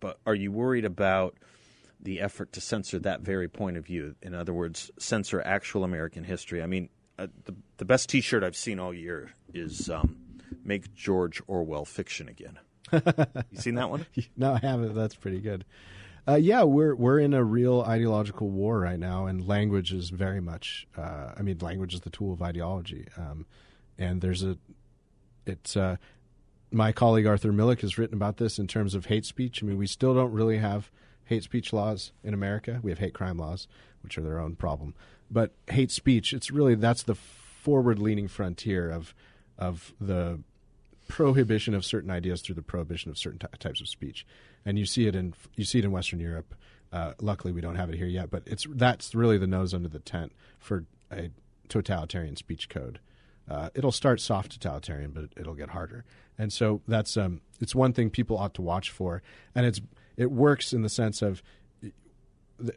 but 0.00 0.18
are 0.26 0.34
you 0.34 0.50
worried 0.50 0.84
about? 0.84 1.36
The 2.00 2.20
effort 2.20 2.52
to 2.52 2.60
censor 2.60 2.98
that 3.00 3.20
very 3.20 3.48
point 3.48 3.76
of 3.76 3.86
view. 3.86 4.14
In 4.22 4.34
other 4.34 4.52
words, 4.52 4.90
censor 4.98 5.40
actual 5.40 5.84
American 5.84 6.24
history. 6.24 6.62
I 6.62 6.66
mean, 6.66 6.88
uh, 7.18 7.28
the 7.44 7.54
the 7.78 7.84
best 7.84 8.08
T-shirt 8.08 8.44
I've 8.44 8.56
seen 8.56 8.78
all 8.78 8.92
year 8.92 9.30
is 9.54 9.88
um, 9.88 10.16
"Make 10.64 10.94
George 10.94 11.42
Orwell 11.46 11.84
fiction 11.84 12.28
again." 12.28 12.58
you 12.92 13.58
seen 13.58 13.74
that 13.76 13.90
one? 13.90 14.06
no, 14.36 14.54
I 14.54 14.58
haven't. 14.58 14.94
That's 14.94 15.14
pretty 15.14 15.40
good. 15.40 15.64
Uh, 16.28 16.34
yeah, 16.34 16.64
we're 16.64 16.94
we're 16.94 17.20
in 17.20 17.34
a 17.34 17.42
real 17.42 17.82
ideological 17.82 18.50
war 18.50 18.80
right 18.80 18.98
now, 18.98 19.26
and 19.26 19.46
language 19.46 19.92
is 19.92 20.10
very 20.10 20.40
much. 20.40 20.86
Uh, 20.96 21.32
I 21.36 21.42
mean, 21.42 21.58
language 21.60 21.94
is 21.94 22.00
the 22.00 22.10
tool 22.10 22.32
of 22.32 22.42
ideology, 22.42 23.06
um, 23.16 23.46
and 23.98 24.20
there's 24.20 24.42
a. 24.42 24.58
It's 25.46 25.76
uh, 25.76 25.96
my 26.72 26.90
colleague 26.90 27.26
Arthur 27.26 27.52
Milikh 27.52 27.80
has 27.82 27.96
written 27.96 28.16
about 28.16 28.38
this 28.38 28.58
in 28.58 28.66
terms 28.66 28.94
of 28.94 29.06
hate 29.06 29.24
speech. 29.24 29.62
I 29.62 29.66
mean, 29.66 29.78
we 29.78 29.86
still 29.86 30.14
don't 30.14 30.32
really 30.32 30.58
have 30.58 30.90
hate 31.26 31.42
speech 31.42 31.72
laws 31.72 32.12
in 32.24 32.34
America. 32.34 32.80
We 32.82 32.90
have 32.90 32.98
hate 32.98 33.14
crime 33.14 33.38
laws, 33.38 33.68
which 34.02 34.16
are 34.16 34.22
their 34.22 34.40
own 34.40 34.56
problem. 34.56 34.94
But 35.30 35.52
hate 35.68 35.90
speech, 35.90 36.32
it's 36.32 36.50
really 36.50 36.74
that's 36.74 37.02
the 37.02 37.14
forward-leaning 37.14 38.28
frontier 38.28 38.90
of 38.90 39.14
of 39.58 39.92
the 40.00 40.40
prohibition 41.08 41.74
of 41.74 41.84
certain 41.84 42.10
ideas 42.10 42.42
through 42.42 42.54
the 42.54 42.62
prohibition 42.62 43.10
of 43.10 43.18
certain 43.18 43.38
types 43.58 43.80
of 43.80 43.88
speech. 43.88 44.26
And 44.64 44.78
you 44.78 44.86
see 44.86 45.06
it 45.06 45.14
in 45.14 45.34
you 45.54 45.64
see 45.64 45.78
it 45.80 45.84
in 45.84 45.92
Western 45.92 46.20
Europe. 46.20 46.54
Uh, 46.92 47.12
luckily, 47.20 47.52
we 47.52 47.60
don't 47.60 47.76
have 47.76 47.90
it 47.90 47.96
here 47.96 48.06
yet, 48.06 48.30
but 48.30 48.42
it's 48.46 48.66
that's 48.70 49.14
really 49.14 49.38
the 49.38 49.46
nose 49.46 49.74
under 49.74 49.88
the 49.88 49.98
tent 49.98 50.32
for 50.58 50.84
a 51.10 51.30
totalitarian 51.68 52.36
speech 52.36 52.68
code. 52.68 53.00
Uh, 53.48 53.70
it'll 53.74 53.92
start 53.92 54.20
soft 54.20 54.52
totalitarian, 54.52 55.10
but 55.10 55.26
it'll 55.36 55.54
get 55.54 55.70
harder. 55.70 56.04
And 56.38 56.52
so 56.52 56.82
that's 56.86 57.16
um, 57.16 57.40
it's 57.60 57.74
one 57.74 57.92
thing 57.92 58.10
people 58.10 58.36
ought 58.36 58.54
to 58.54 58.62
watch 58.62 58.90
for, 58.90 59.22
and 59.54 59.66
it's 59.66 59.80
it 60.16 60.30
works 60.30 60.72
in 60.72 60.82
the 60.82 60.88
sense 60.88 61.22
of 61.22 61.42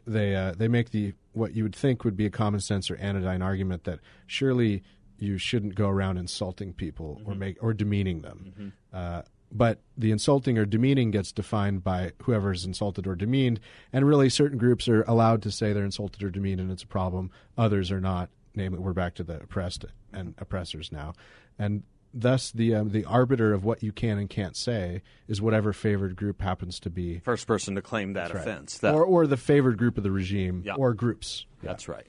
they 0.06 0.34
uh, 0.36 0.52
they 0.52 0.68
make 0.68 0.90
the 0.90 1.14
what 1.32 1.54
you 1.54 1.62
would 1.62 1.74
think 1.74 2.04
would 2.04 2.16
be 2.16 2.26
a 2.26 2.30
common 2.30 2.60
sense 2.60 2.90
or 2.90 2.96
anodyne 2.96 3.42
argument 3.42 3.84
that 3.84 4.00
surely 4.26 4.82
you 5.18 5.38
shouldn't 5.38 5.74
go 5.74 5.88
around 5.88 6.18
insulting 6.18 6.72
people 6.72 7.18
mm-hmm. 7.20 7.30
or 7.30 7.34
make 7.34 7.62
or 7.62 7.72
demeaning 7.72 8.22
them. 8.22 8.44
Mm-hmm. 8.48 8.68
Uh, 8.92 9.22
but 9.52 9.80
the 9.96 10.12
insulting 10.12 10.58
or 10.58 10.64
demeaning 10.64 11.10
gets 11.10 11.32
defined 11.32 11.82
by 11.82 12.12
whoever 12.22 12.52
is 12.52 12.64
insulted 12.64 13.06
or 13.06 13.16
demeaned, 13.16 13.58
and 13.92 14.06
really 14.06 14.28
certain 14.28 14.58
groups 14.58 14.88
are 14.88 15.02
allowed 15.02 15.42
to 15.42 15.50
say 15.50 15.72
they're 15.72 15.84
insulted 15.84 16.22
or 16.22 16.30
demeaned, 16.30 16.60
and 16.60 16.70
it's 16.70 16.84
a 16.84 16.88
problem. 16.88 17.30
Others 17.58 17.90
are 17.90 18.00
not. 18.00 18.30
Namely, 18.54 18.80
we're 18.80 18.92
back 18.92 19.14
to 19.14 19.24
the 19.24 19.40
oppressed 19.40 19.84
and 20.12 20.34
oppressors 20.38 20.90
now, 20.90 21.14
and 21.58 21.82
thus 22.12 22.50
the 22.50 22.74
um, 22.74 22.90
the 22.90 23.04
arbiter 23.04 23.52
of 23.52 23.64
what 23.64 23.82
you 23.82 23.92
can 23.92 24.18
and 24.18 24.28
can't 24.28 24.56
say 24.56 25.02
is 25.28 25.40
whatever 25.40 25.72
favored 25.72 26.16
group 26.16 26.40
happens 26.42 26.80
to 26.80 26.90
be 26.90 27.18
first 27.20 27.46
person 27.46 27.74
to 27.74 27.82
claim 27.82 28.14
that 28.14 28.32
That's 28.32 28.44
offense, 28.44 28.80
right. 28.82 28.90
that, 28.90 28.96
or 28.96 29.04
or 29.04 29.26
the 29.26 29.36
favored 29.36 29.78
group 29.78 29.96
of 29.96 30.04
the 30.04 30.10
regime, 30.10 30.62
yeah. 30.64 30.74
or 30.74 30.94
groups. 30.94 31.46
That's 31.62 31.86
yeah. 31.88 31.94
right. 31.94 32.06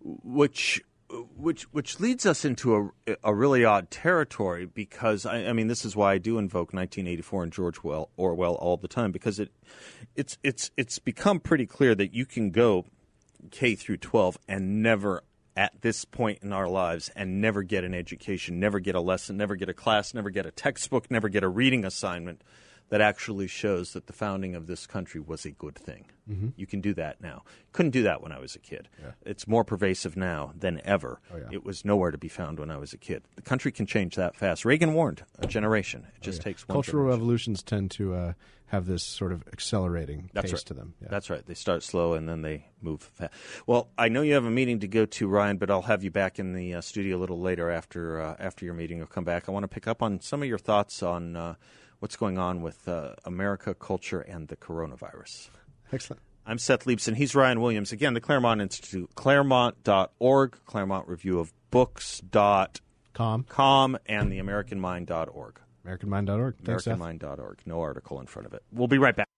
Which 0.00 0.82
which 1.36 1.64
which 1.72 2.00
leads 2.00 2.24
us 2.24 2.44
into 2.44 2.92
a, 3.06 3.16
a 3.24 3.34
really 3.34 3.64
odd 3.64 3.90
territory 3.90 4.66
because 4.66 5.26
I, 5.26 5.46
I, 5.46 5.52
mean 5.52 5.66
this 5.66 5.84
is 5.84 5.94
why 5.94 6.14
I 6.14 6.18
do 6.18 6.38
invoke 6.38 6.72
1984 6.72 7.42
and 7.42 7.52
George 7.52 7.82
well, 7.82 8.10
Orwell 8.16 8.54
all 8.54 8.76
the 8.76 8.88
time 8.88 9.12
because 9.12 9.38
it 9.38 9.50
it's 10.16 10.38
it's 10.42 10.70
it's 10.76 10.98
become 10.98 11.40
pretty 11.40 11.66
clear 11.66 11.94
that 11.94 12.14
you 12.14 12.24
can 12.24 12.50
go 12.50 12.86
K 13.50 13.74
through 13.74 13.98
12 13.98 14.38
and 14.48 14.82
never 14.82 15.22
at 15.56 15.80
this 15.82 16.04
point 16.04 16.38
in 16.42 16.52
our 16.52 16.68
lives 16.68 17.10
and 17.14 17.40
never 17.40 17.62
get 17.62 17.84
an 17.84 17.94
education, 17.94 18.58
never 18.58 18.80
get 18.80 18.94
a 18.94 19.00
lesson, 19.00 19.36
never 19.36 19.56
get 19.56 19.68
a 19.68 19.74
class, 19.74 20.14
never 20.14 20.30
get 20.30 20.46
a 20.46 20.50
textbook, 20.50 21.10
never 21.10 21.28
get 21.28 21.42
a 21.42 21.48
reading 21.48 21.84
assignment 21.84 22.42
that 22.92 23.00
actually 23.00 23.46
shows 23.48 23.94
that 23.94 24.06
the 24.06 24.12
founding 24.12 24.54
of 24.54 24.66
this 24.66 24.86
country 24.86 25.18
was 25.18 25.46
a 25.46 25.50
good 25.50 25.74
thing. 25.74 26.04
Mm-hmm. 26.30 26.48
You 26.56 26.66
can 26.66 26.82
do 26.82 26.92
that 26.94 27.22
now. 27.22 27.42
Couldn't 27.72 27.92
do 27.92 28.02
that 28.02 28.22
when 28.22 28.32
I 28.32 28.38
was 28.38 28.54
a 28.54 28.58
kid. 28.58 28.88
Yeah. 29.00 29.12
It's 29.24 29.48
more 29.48 29.64
pervasive 29.64 30.14
now 30.14 30.52
than 30.54 30.80
ever. 30.84 31.18
Oh, 31.32 31.38
yeah. 31.38 31.48
It 31.50 31.64
was 31.64 31.84
nowhere 31.86 32.10
to 32.10 32.18
be 32.18 32.28
found 32.28 32.58
when 32.60 32.70
I 32.70 32.76
was 32.76 32.92
a 32.92 32.98
kid. 32.98 33.22
The 33.36 33.42
country 33.42 33.72
can 33.72 33.86
change 33.86 34.16
that 34.16 34.36
fast. 34.36 34.66
Reagan 34.66 34.92
warned 34.92 35.22
a 35.38 35.46
generation. 35.46 36.06
It 36.16 36.22
just 36.22 36.38
Oh, 36.38 36.40
Yeah. 36.40 36.44
takes 36.44 36.68
one 36.68 36.74
Cultural 36.76 37.04
generation. 37.04 37.18
revolutions 37.20 37.62
tend 37.62 37.90
to 37.92 38.14
uh, 38.14 38.32
have 38.66 38.84
this 38.86 39.02
sort 39.02 39.32
of 39.32 39.42
accelerating 39.52 40.28
That's 40.34 40.44
pace 40.50 40.52
right. 40.60 40.66
to 40.66 40.74
them. 40.74 40.94
Yeah. 41.00 41.08
That's 41.10 41.30
right. 41.30 41.44
They 41.46 41.54
start 41.54 41.82
slow 41.82 42.12
and 42.12 42.28
then 42.28 42.42
they 42.42 42.66
move 42.82 43.00
fast. 43.02 43.32
Well, 43.66 43.88
I 43.98 44.08
know 44.08 44.20
you 44.22 44.34
have 44.34 44.44
a 44.44 44.50
meeting 44.50 44.80
to 44.80 44.88
go 44.88 45.06
to, 45.06 45.28
Ryan, 45.28 45.56
but 45.56 45.70
I'll 45.70 45.82
have 45.82 46.04
you 46.04 46.10
back 46.10 46.38
in 46.38 46.52
the 46.52 46.74
uh, 46.74 46.80
studio 46.82 47.16
a 47.16 47.20
little 47.20 47.40
later 47.40 47.70
after 47.70 48.20
uh, 48.20 48.36
after 48.38 48.64
your 48.66 48.74
meeting. 48.74 48.98
You'll 48.98 49.06
come 49.06 49.24
back. 49.24 49.48
I 49.48 49.52
want 49.52 49.64
to 49.64 49.68
pick 49.68 49.88
up 49.88 50.02
on 50.02 50.20
some 50.20 50.42
of 50.42 50.48
your 50.48 50.58
thoughts 50.58 51.02
on 51.02 51.36
uh, 51.36 51.54
what's 52.02 52.16
going 52.16 52.36
on 52.36 52.62
with 52.62 52.88
uh, 52.88 53.14
America, 53.24 53.74
culture, 53.74 54.20
and 54.20 54.48
the 54.48 54.56
coronavirus. 54.56 55.50
Excellent. 55.92 56.20
I'm 56.44 56.58
Seth 56.58 56.84
Leibsohn. 56.84 57.14
He's 57.14 57.36
Ryan 57.36 57.60
Williams. 57.60 57.92
Again, 57.92 58.14
the 58.14 58.20
Claremont 58.20 58.60
Institute, 58.60 59.08
claremont.org, 59.14 60.58
Claremont 60.66 61.06
Review 61.06 61.38
of 61.38 61.52
Books.com, 61.70 63.44
Com. 63.44 63.98
and 64.06 64.32
the 64.32 64.40
AmericanMind.org. 64.40 65.60
AmericanMind.org. 65.86 66.56
Thanks. 66.64 66.84
AmericanMind.org. 66.86 67.60
No 67.66 67.80
article 67.80 68.18
in 68.18 68.26
front 68.26 68.46
of 68.46 68.54
it. 68.54 68.64
We'll 68.72 68.88
be 68.88 68.98
right 68.98 69.14
back. 69.14 69.28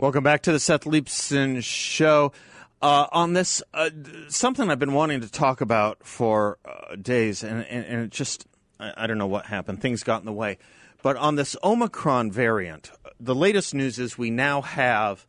Welcome 0.00 0.24
back 0.24 0.40
to 0.44 0.52
the 0.52 0.58
Seth 0.58 0.84
Leibsohn 0.84 1.62
Show. 1.62 2.32
Uh, 2.80 3.06
on 3.12 3.34
this, 3.34 3.62
uh, 3.74 3.90
something 4.28 4.70
I've 4.70 4.78
been 4.78 4.94
wanting 4.94 5.20
to 5.20 5.30
talk 5.30 5.60
about 5.60 6.06
for 6.06 6.56
uh, 6.64 6.96
days, 6.96 7.42
and, 7.42 7.66
and, 7.66 7.84
and 7.84 8.04
it 8.04 8.10
just, 8.10 8.46
I, 8.78 8.94
I 8.96 9.06
don't 9.06 9.18
know 9.18 9.26
what 9.26 9.44
happened. 9.44 9.82
Things 9.82 10.02
got 10.02 10.20
in 10.20 10.24
the 10.24 10.32
way. 10.32 10.56
But 11.02 11.18
on 11.18 11.34
this 11.34 11.54
Omicron 11.62 12.32
variant, 12.32 12.90
the 13.20 13.34
latest 13.34 13.74
news 13.74 13.98
is 13.98 14.16
we 14.16 14.30
now 14.30 14.62
have 14.62 15.26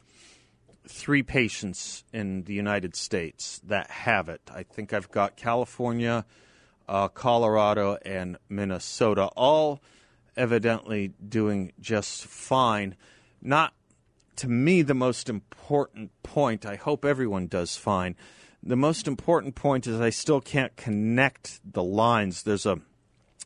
three 0.88 1.22
patients 1.22 2.06
in 2.14 2.44
the 2.44 2.54
United 2.54 2.96
States 2.96 3.60
that 3.66 3.92
have 3.92 4.30
it. 4.30 4.40
I 4.56 4.64
think 4.64 4.94
I've 4.94 5.12
got 5.12 5.36
California, 5.36 6.24
uh, 6.88 7.10
Colorado, 7.10 7.98
and 8.06 8.38
Minnesota, 8.48 9.26
all 9.36 9.82
evidently 10.38 11.12
doing 11.28 11.74
just 11.82 12.26
fine. 12.26 12.96
Not 13.42 13.74
to 14.38 14.48
me 14.48 14.82
the 14.82 14.94
most 14.94 15.30
important 15.30 16.12
point. 16.24 16.66
I 16.66 16.76
hope 16.76 17.06
everyone 17.06 17.48
does 17.48 17.76
fine. 17.76 18.16
The 18.64 18.76
most 18.76 19.08
important 19.08 19.56
point 19.56 19.88
is 19.88 20.00
I 20.00 20.12
still 20.12 20.42
can't 20.42 20.76
connect 20.76 21.60
the 21.64 21.84
lines. 21.84 22.44
There's 22.44 22.66
a 22.66 22.80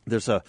there's 0.06 0.28
a 0.28 0.42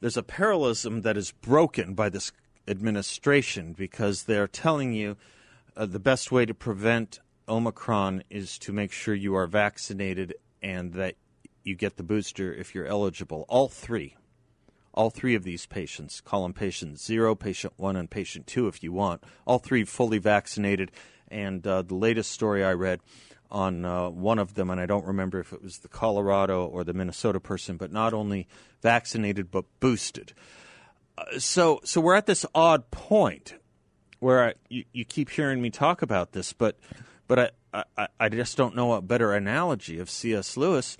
there's 0.00 0.16
a 0.16 0.22
parallelism 0.22 1.02
that 1.02 1.16
is 1.16 1.32
broken 1.32 1.94
by 1.94 2.08
this 2.08 2.32
administration 2.68 3.72
because 3.72 4.24
they're 4.24 4.46
telling 4.46 4.92
you 4.92 5.16
uh, 5.76 5.86
the 5.86 5.98
best 5.98 6.30
way 6.30 6.46
to 6.46 6.54
prevent 6.54 7.20
Omicron 7.48 8.22
is 8.30 8.58
to 8.58 8.72
make 8.72 8.92
sure 8.92 9.14
you 9.14 9.34
are 9.34 9.46
vaccinated 9.46 10.34
and 10.62 10.92
that 10.92 11.16
you 11.64 11.74
get 11.74 11.96
the 11.96 12.02
booster 12.02 12.52
if 12.52 12.74
you're 12.74 12.86
eligible. 12.86 13.44
All 13.48 13.68
three. 13.68 14.16
All 14.92 15.10
three 15.10 15.34
of 15.34 15.44
these 15.44 15.66
patients, 15.66 16.20
call 16.20 16.42
them 16.42 16.52
patient 16.52 16.98
zero, 16.98 17.34
patient 17.34 17.74
one, 17.76 17.96
and 17.96 18.10
patient 18.10 18.46
two 18.46 18.66
if 18.66 18.82
you 18.82 18.92
want, 18.92 19.22
all 19.46 19.58
three 19.58 19.84
fully 19.84 20.18
vaccinated. 20.18 20.90
And 21.28 21.64
uh, 21.66 21.82
the 21.82 21.94
latest 21.94 22.32
story 22.32 22.64
I 22.64 22.72
read 22.72 23.00
on 23.50 23.84
uh, 23.84 24.10
one 24.10 24.38
of 24.38 24.54
them, 24.54 24.70
and 24.70 24.80
I 24.80 24.86
don't 24.86 25.06
remember 25.06 25.40
if 25.40 25.52
it 25.52 25.62
was 25.62 25.78
the 25.78 25.88
Colorado 25.88 26.66
or 26.66 26.84
the 26.84 26.92
Minnesota 26.92 27.40
person, 27.40 27.76
but 27.76 27.92
not 27.92 28.12
only 28.12 28.48
vaccinated 28.82 29.50
but 29.50 29.64
boosted. 29.80 30.32
Uh, 31.18 31.38
so, 31.38 31.80
so 31.84 32.00
we're 32.00 32.14
at 32.14 32.26
this 32.26 32.46
odd 32.54 32.90
point 32.90 33.54
where 34.20 34.48
I, 34.48 34.54
you, 34.68 34.84
you 34.92 35.04
keep 35.04 35.30
hearing 35.30 35.60
me 35.60 35.70
talk 35.70 36.02
about 36.02 36.32
this, 36.32 36.52
but 36.52 36.78
but 37.26 37.54
I, 37.72 37.84
I, 37.96 38.08
I 38.18 38.28
just 38.28 38.56
don't 38.56 38.74
know 38.74 38.94
a 38.94 39.00
better 39.00 39.32
analogy 39.32 40.00
of 40.00 40.10
C.S. 40.10 40.56
Lewis 40.56 40.96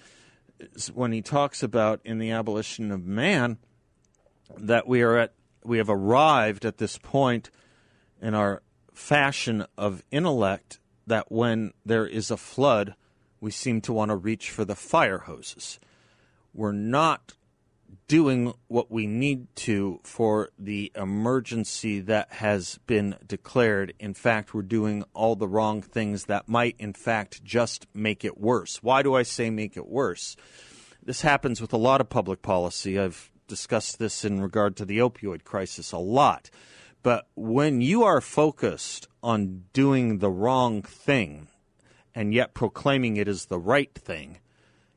when 0.95 1.11
he 1.11 1.23
talks 1.23 1.63
about 1.63 2.01
in 2.05 2.19
the 2.19 2.31
abolition 2.31 2.93
of 2.93 3.05
man 3.05 3.59
that 4.59 4.87
we 4.87 5.03
are 5.03 5.17
at 5.17 5.33
we 5.65 5.79
have 5.79 5.91
arrived 5.91 6.65
at 6.65 6.79
this 6.79 6.97
point 6.99 7.51
in 8.21 8.35
our 8.35 8.63
fashion 8.95 9.67
of 9.77 10.03
intellect 10.11 10.79
that 11.07 11.31
when 11.31 11.73
there 11.85 12.07
is 12.07 12.31
a 12.31 12.37
flood 12.37 12.95
we 13.41 13.51
seem 13.51 13.81
to 13.81 13.93
want 13.93 14.11
to 14.11 14.17
reach 14.17 14.51
for 14.51 14.65
the 14.65 14.75
fire 14.75 15.19
hoses 15.19 15.79
we're 16.53 16.73
not 16.73 17.35
doing 18.11 18.53
what 18.67 18.91
we 18.91 19.07
need 19.07 19.47
to 19.55 20.01
for 20.03 20.51
the 20.59 20.91
emergency 20.97 22.01
that 22.01 22.33
has 22.33 22.79
been 22.87 23.17
declared. 23.25 23.95
In 24.01 24.15
fact, 24.15 24.53
we're 24.53 24.63
doing 24.63 25.05
all 25.15 25.37
the 25.37 25.47
wrong 25.47 25.81
things 25.83 26.25
that 26.25 26.49
might, 26.49 26.75
in 26.79 26.93
fact, 26.93 27.45
just 27.45 27.87
make 27.95 28.25
it 28.25 28.37
worse. 28.37 28.83
Why 28.83 29.03
do 29.03 29.15
I 29.15 29.23
say 29.23 29.49
make 29.51 29.77
it 29.77 29.87
worse? 29.87 30.37
This 31.03 31.23
happens 31.23 31.61
with 31.61 31.73
a 31.73 31.79
lot 31.79 32.01
of 32.01 32.09
public 32.09 32.43
policy. 32.43 32.99
I've 32.99 33.31
discussed 33.51 33.99
this 33.99 34.25
in 34.25 34.41
regard 34.41 34.77
to 34.77 34.87
the 34.87 34.99
opioid 34.99 35.45
crisis 35.45 35.93
a 35.93 35.99
lot. 35.99 36.49
But 37.03 37.27
when 37.35 37.81
you 37.81 38.05
are 38.05 38.21
focused 38.21 39.09
on 39.23 39.65
doing 39.73 40.19
the 40.19 40.31
wrong 40.31 40.83
thing 40.83 41.49
and 42.15 42.33
yet 42.33 42.55
proclaiming 42.55 43.17
it 43.17 43.29
is 43.29 43.47
the 43.47 43.59
right 43.59 43.93
thing, 43.93 44.39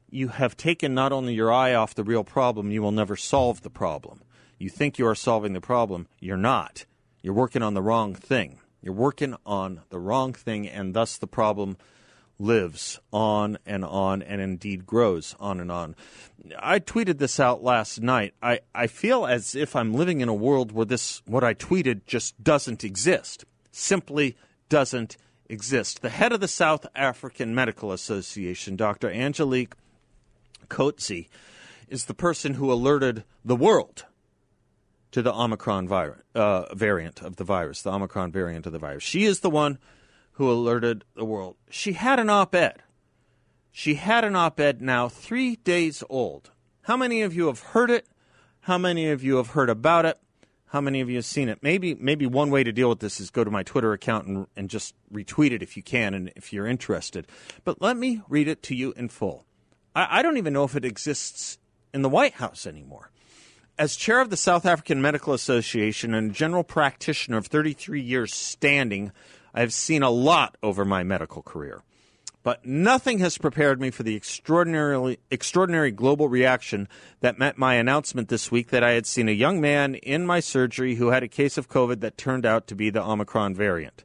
you 0.10 0.28
have 0.28 0.56
taken 0.56 0.94
not 0.94 1.12
only 1.12 1.34
your 1.34 1.52
eye 1.52 1.74
off 1.74 1.96
the 1.96 2.04
real 2.04 2.24
problem, 2.24 2.72
you 2.72 2.82
will 2.82 2.92
never 2.92 3.16
solve 3.16 3.64
the 3.64 3.70
problem. 3.70 4.22
You 4.60 4.70
think 4.70 5.00
you 5.00 5.08
are 5.08 5.16
solving 5.16 5.54
the 5.54 5.60
problem, 5.60 6.08
you're 6.20 6.38
not. 6.38 6.86
You're 7.24 7.34
working 7.34 7.64
on 7.64 7.74
the 7.74 7.82
wrong 7.82 8.14
thing. 8.14 8.60
You're 8.82 8.94
working 8.94 9.36
on 9.46 9.82
the 9.90 10.00
wrong 10.00 10.34
thing, 10.34 10.68
and 10.68 10.94
thus 10.94 11.18
the 11.18 11.28
problem 11.28 11.78
lives 12.44 13.00
on 13.12 13.58
and 13.66 13.86
on 13.86 14.22
and 14.22 14.42
indeed 14.42 14.86
grows 14.86 15.36
on 15.40 15.60
and 15.60 15.72
on. 15.72 15.96
I 16.60 16.80
tweeted 16.80 17.18
this 17.18 17.40
out 17.40 17.64
last 17.64 18.02
night. 18.02 18.34
I, 18.42 18.60
I 18.76 18.88
feel 18.88 19.26
as 19.26 19.56
if 19.56 19.76
I'm 19.76 19.94
living 19.94 20.22
in 20.22 20.30
a 20.30 20.34
world 20.34 20.72
where 20.72 20.86
this, 20.86 21.22
what 21.26 21.44
I 21.44 21.54
tweeted, 21.54 22.02
just 22.06 22.42
doesn't 22.44 22.84
exist. 22.84 23.46
Simply 23.72 24.36
doesn't 24.70 25.18
exist. 25.48 26.02
The 26.02 26.10
head 26.10 26.34
of 26.34 26.42
the 26.42 26.48
South 26.48 26.86
African 26.96 27.56
Medical 27.56 27.92
Association, 27.92 28.76
Dr. 28.76 29.10
Angelique 29.10 29.76
Coetzee 30.68 31.30
is 31.88 32.06
the 32.06 32.14
person 32.14 32.56
who 32.56 32.72
alerted 32.72 33.24
the 33.46 33.56
world 33.56 34.06
to 35.12 35.22
the 35.22 35.34
Omicron 35.34 35.88
virus, 35.88 36.22
uh, 36.34 36.74
variant 36.74 37.22
of 37.22 37.36
the 37.36 37.44
virus, 37.44 37.84
the 37.84 37.92
Omicron 37.92 38.32
variant 38.32 38.66
of 38.66 38.74
the 38.74 38.80
virus. 38.80 39.04
She 39.04 39.26
is 39.26 39.42
the 39.42 39.50
one 39.50 39.78
who 40.34 40.52
alerted 40.52 41.04
the 41.16 41.26
world. 41.26 41.56
She 41.70 41.94
had 41.94 42.20
an 42.20 42.30
op 42.30 42.56
ed. 42.56 42.82
She 43.72 43.96
had 43.96 44.24
an 44.24 44.36
op 44.36 44.60
ed 44.60 44.82
now 44.82 45.10
three 45.10 45.56
days 45.58 46.04
old. 46.10 46.52
How 46.84 46.98
many 46.98 47.22
of 47.22 47.34
you 47.34 47.48
have 47.48 47.60
heard 47.60 47.90
it? 47.90 48.08
How 48.62 48.78
many 48.78 49.10
of 49.10 49.24
you 49.24 49.38
have 49.38 49.50
heard 49.50 49.70
about 49.70 50.06
it? 50.06 50.20
How 50.68 50.82
many 50.82 51.02
of 51.02 51.10
you 51.10 51.18
have 51.18 51.26
seen 51.26 51.50
it? 51.50 51.60
Maybe 51.62 51.94
maybe 51.94 52.26
one 52.26 52.50
way 52.50 52.64
to 52.64 52.72
deal 52.72 52.90
with 52.90 53.00
this 53.00 53.20
is 53.20 53.30
go 53.30 53.44
to 53.44 53.52
my 53.52 53.62
Twitter 53.62 53.94
account 53.94 54.28
and, 54.28 54.48
and 54.56 54.70
just 54.70 54.96
retweet 55.14 55.52
it 55.52 55.62
if 55.62 55.78
you 55.78 55.84
can 55.84 56.14
and 56.14 56.32
if 56.36 56.52
you're 56.52 56.66
interested. 56.66 57.28
But 57.64 57.82
let 57.82 57.96
me 57.96 58.22
read 58.28 58.48
it 58.48 58.64
to 58.64 58.76
you 58.76 58.92
in 58.98 59.10
full. 59.10 59.46
I, 59.96 60.20
I 60.20 60.22
don't 60.24 60.38
even 60.38 60.54
know 60.54 60.64
if 60.64 60.76
it 60.76 60.86
exists 60.86 61.60
in 61.94 62.02
the 62.02 62.10
White 62.10 62.34
House 62.34 62.66
anymore. 62.66 63.12
As 63.78 63.96
chair 63.96 64.20
of 64.20 64.30
the 64.30 64.38
South 64.38 64.66
African 64.66 65.02
Medical 65.02 65.34
Association 65.34 66.14
and 66.14 66.34
general 66.34 66.64
practitioner 66.64 67.38
of 67.38 67.48
33 67.48 68.02
years 68.02 68.34
standing, 68.34 69.12
I 69.54 69.62
have 69.62 69.74
seen 69.74 70.04
a 70.04 70.10
lot 70.10 70.58
over 70.64 70.84
my 70.84 71.04
medical 71.04 71.42
career. 71.42 71.84
But 72.44 72.66
nothing 72.66 73.20
has 73.20 73.38
prepared 73.38 73.80
me 73.80 73.90
for 73.90 74.04
the 74.04 74.18
extraordinarily 74.18 75.20
extraordinary 75.32 75.92
global 75.92 76.28
reaction 76.28 76.90
that 77.22 77.40
met 77.40 77.58
my 77.58 77.76
announcement 77.76 78.28
this 78.28 78.52
week 78.52 78.70
that 78.72 78.84
I 78.84 78.92
had 78.92 79.06
seen 79.06 79.30
a 79.30 79.34
young 79.34 79.62
man 79.62 79.96
in 79.96 80.26
my 80.26 80.42
surgery 80.42 80.96
who 80.96 81.08
had 81.08 81.24
a 81.24 81.30
case 81.30 81.58
of 81.58 81.70
COVID 81.70 82.02
that 82.02 82.18
turned 82.18 82.46
out 82.46 82.68
to 82.68 82.76
be 82.76 82.90
the 82.90 83.04
Omicron 83.04 83.56
variant. 83.56 84.04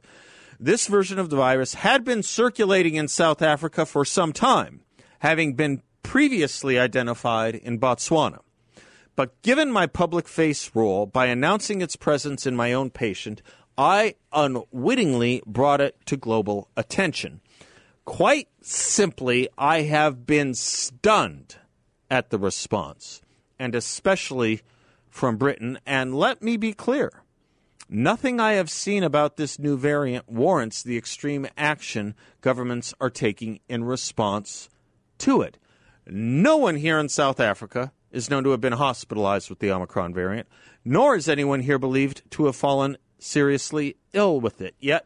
This 0.57 0.87
version 0.87 1.19
of 1.19 1.29
the 1.29 1.35
virus 1.35 1.73
had 1.73 2.05
been 2.05 2.23
circulating 2.23 2.95
in 2.95 3.09
South 3.09 3.41
Africa 3.41 3.85
for 3.85 4.05
some 4.05 4.31
time, 4.31 4.81
having 5.19 5.55
been 5.55 5.81
previously 6.01 6.79
identified 6.79 7.55
in 7.55 7.77
Botswana. 7.79 8.39
But 9.17 9.41
given 9.41 9.69
my 9.69 9.85
public 9.85 10.29
face 10.29 10.71
role, 10.73 11.05
by 11.05 11.25
announcing 11.25 11.81
its 11.81 11.97
presence 11.97 12.47
in 12.47 12.55
my 12.55 12.71
own 12.71 12.89
patient, 12.89 13.41
I 13.79 14.15
unwittingly 14.33 15.41
brought 15.45 15.79
it 15.79 15.95
to 16.07 16.17
global 16.17 16.67
attention. 16.75 17.39
Quite 18.03 18.49
simply, 18.61 19.47
I 19.57 19.83
have 19.83 20.25
been 20.25 20.53
stunned 20.53 21.55
at 22.11 22.29
the 22.29 22.37
response, 22.37 23.21
and 23.57 23.73
especially 23.73 24.63
from 25.09 25.37
Britain. 25.37 25.79
And 25.85 26.13
let 26.13 26.41
me 26.41 26.57
be 26.57 26.73
clear 26.73 27.23
Nothing 27.91 28.39
I 28.39 28.51
have 28.53 28.69
seen 28.69 29.01
about 29.01 29.37
this 29.37 29.57
new 29.57 29.75
variant 29.75 30.29
warrants 30.29 30.83
the 30.83 30.95
extreme 30.95 31.47
action 31.57 32.13
governments 32.39 32.93
are 33.01 33.09
taking 33.09 33.61
in 33.67 33.83
response 33.83 34.69
to 35.17 35.41
it. 35.41 35.57
No 36.05 36.55
one 36.57 36.75
here 36.75 36.99
in 36.99 37.09
South 37.09 37.39
Africa 37.39 37.91
is 38.11 38.29
known 38.29 38.43
to 38.43 38.51
have 38.51 38.61
been 38.61 38.73
hospitalized 38.73 39.49
with 39.49 39.57
the 39.57 39.71
Omicron 39.71 40.13
variant, 40.13 40.47
nor 40.85 41.15
is 41.15 41.27
anyone 41.27 41.61
here 41.61 41.79
believed 41.79 42.21
to 42.29 42.45
have 42.45 42.55
fallen 42.55 42.95
seriously 43.19 43.97
ill 44.13 44.39
with 44.39 44.61
it. 44.61 44.75
Yet, 44.79 45.05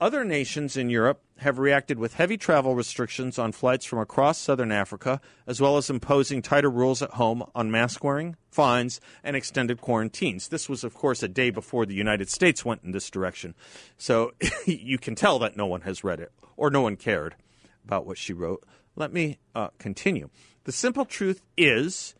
other 0.00 0.24
nations 0.24 0.78
in 0.78 0.88
Europe 0.88 1.22
have 1.38 1.58
reacted 1.58 1.98
with 1.98 2.14
heavy 2.14 2.38
travel 2.38 2.74
restrictions 2.74 3.38
on 3.38 3.52
flights 3.52 3.84
from 3.84 3.98
across 3.98 4.38
southern 4.38 4.72
Africa, 4.72 5.20
as 5.46 5.60
well 5.60 5.76
as 5.76 5.90
imposing 5.90 6.40
tighter 6.40 6.70
rules 6.70 7.02
at 7.02 7.10
home 7.10 7.42
on 7.54 7.70
mask 7.70 8.02
wearing, 8.02 8.36
fines, 8.50 9.00
and 9.22 9.36
extended 9.36 9.80
quarantines. 9.80 10.48
This 10.48 10.68
was, 10.68 10.84
of 10.84 10.94
course, 10.94 11.22
a 11.22 11.28
day 11.28 11.50
before 11.50 11.84
the 11.84 11.94
United 11.94 12.30
States 12.30 12.64
went 12.64 12.82
in 12.82 12.92
this 12.92 13.10
direction. 13.10 13.54
So 13.98 14.32
you 14.66 14.96
can 14.96 15.14
tell 15.14 15.38
that 15.40 15.56
no 15.56 15.66
one 15.66 15.82
has 15.82 16.04
read 16.04 16.20
it 16.20 16.32
or 16.56 16.70
no 16.70 16.80
one 16.80 16.96
cared 16.96 17.34
about 17.84 18.06
what 18.06 18.16
she 18.16 18.32
wrote. 18.32 18.64
Let 18.96 19.12
me 19.12 19.38
uh, 19.54 19.68
continue. 19.78 20.30
The 20.64 20.72
simple 20.72 21.04
truth 21.04 21.42
is. 21.56 22.14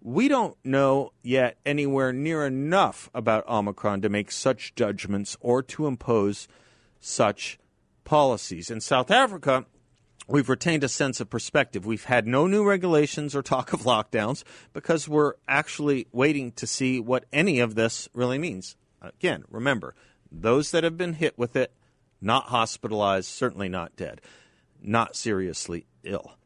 We 0.00 0.28
don't 0.28 0.56
know 0.64 1.12
yet 1.22 1.58
anywhere 1.66 2.12
near 2.12 2.46
enough 2.46 3.10
about 3.12 3.48
Omicron 3.48 4.02
to 4.02 4.08
make 4.08 4.30
such 4.30 4.74
judgments 4.74 5.36
or 5.40 5.62
to 5.64 5.86
impose 5.86 6.46
such 7.00 7.58
policies. 8.04 8.70
In 8.70 8.80
South 8.80 9.10
Africa, 9.10 9.66
we've 10.28 10.48
retained 10.48 10.84
a 10.84 10.88
sense 10.88 11.20
of 11.20 11.28
perspective. 11.28 11.84
We've 11.84 12.04
had 12.04 12.26
no 12.26 12.46
new 12.46 12.64
regulations 12.64 13.34
or 13.34 13.42
talk 13.42 13.72
of 13.72 13.82
lockdowns 13.82 14.44
because 14.72 15.08
we're 15.08 15.34
actually 15.48 16.06
waiting 16.12 16.52
to 16.52 16.66
see 16.66 17.00
what 17.00 17.24
any 17.32 17.58
of 17.58 17.74
this 17.74 18.08
really 18.14 18.38
means. 18.38 18.76
Again, 19.02 19.44
remember, 19.50 19.94
those 20.30 20.70
that 20.70 20.84
have 20.84 20.96
been 20.96 21.14
hit 21.14 21.36
with 21.36 21.56
it, 21.56 21.72
not 22.20 22.46
hospitalized, 22.46 23.28
certainly 23.28 23.68
not 23.68 23.96
dead, 23.96 24.20
not 24.80 25.16
seriously 25.16 25.86
ill. 26.04 26.37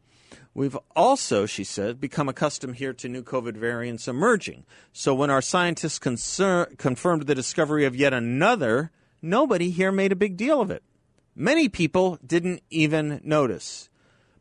We've 0.54 0.76
also, 0.94 1.46
she 1.46 1.64
said, 1.64 2.00
become 2.00 2.28
accustomed 2.28 2.76
here 2.76 2.92
to 2.92 3.08
new 3.08 3.22
COVID 3.22 3.56
variants 3.56 4.06
emerging. 4.06 4.64
So 4.92 5.14
when 5.14 5.30
our 5.30 5.42
scientists 5.42 5.98
confirmed 5.98 7.26
the 7.26 7.34
discovery 7.34 7.84
of 7.84 7.96
yet 7.96 8.12
another 8.12 8.90
Nobody 9.24 9.70
here 9.70 9.92
made 9.92 10.10
a 10.10 10.16
big 10.16 10.36
deal 10.36 10.60
of 10.60 10.72
it. 10.72 10.82
Many 11.36 11.68
people 11.68 12.18
didn't 12.26 12.64
even 12.70 13.20
notice. 13.22 13.88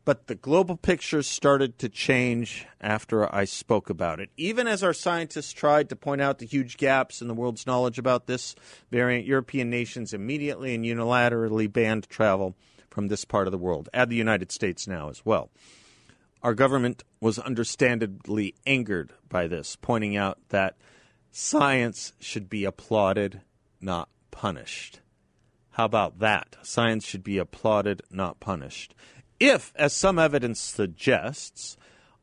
But 0.03 0.25
the 0.25 0.33
global 0.33 0.75
picture 0.75 1.21
started 1.21 1.77
to 1.77 1.87
change 1.87 2.65
after 2.81 3.33
I 3.33 3.45
spoke 3.45 3.91
about 3.91 4.19
it. 4.19 4.31
Even 4.35 4.67
as 4.67 4.81
our 4.81 4.93
scientists 4.93 5.53
tried 5.53 5.89
to 5.89 5.95
point 5.95 6.19
out 6.19 6.39
the 6.39 6.47
huge 6.47 6.77
gaps 6.77 7.21
in 7.21 7.27
the 7.27 7.35
world's 7.35 7.67
knowledge 7.67 7.99
about 7.99 8.25
this 8.25 8.55
variant, 8.89 9.27
European 9.27 9.69
nations 9.69 10.15
immediately 10.15 10.73
and 10.73 10.83
unilaterally 10.83 11.71
banned 11.71 12.09
travel 12.09 12.55
from 12.89 13.07
this 13.07 13.23
part 13.23 13.47
of 13.47 13.51
the 13.51 13.59
world. 13.59 13.87
Add 13.93 14.09
the 14.09 14.15
United 14.15 14.51
States 14.51 14.87
now 14.87 15.09
as 15.09 15.23
well. 15.23 15.51
Our 16.43 16.55
government 16.55 17.03
was 17.19 17.37
understandably 17.37 18.55
angered 18.65 19.13
by 19.29 19.47
this, 19.47 19.75
pointing 19.75 20.17
out 20.17 20.39
that 20.49 20.75
science 21.31 22.13
should 22.19 22.49
be 22.49 22.65
applauded, 22.65 23.41
not 23.79 24.09
punished. 24.31 25.01
How 25.71 25.85
about 25.85 26.19
that? 26.19 26.55
Science 26.63 27.05
should 27.05 27.23
be 27.23 27.37
applauded, 27.37 28.01
not 28.09 28.39
punished. 28.39 28.95
If, 29.39 29.71
as 29.75 29.93
some 29.93 30.17
evidence 30.17 30.59
suggests, 30.59 31.77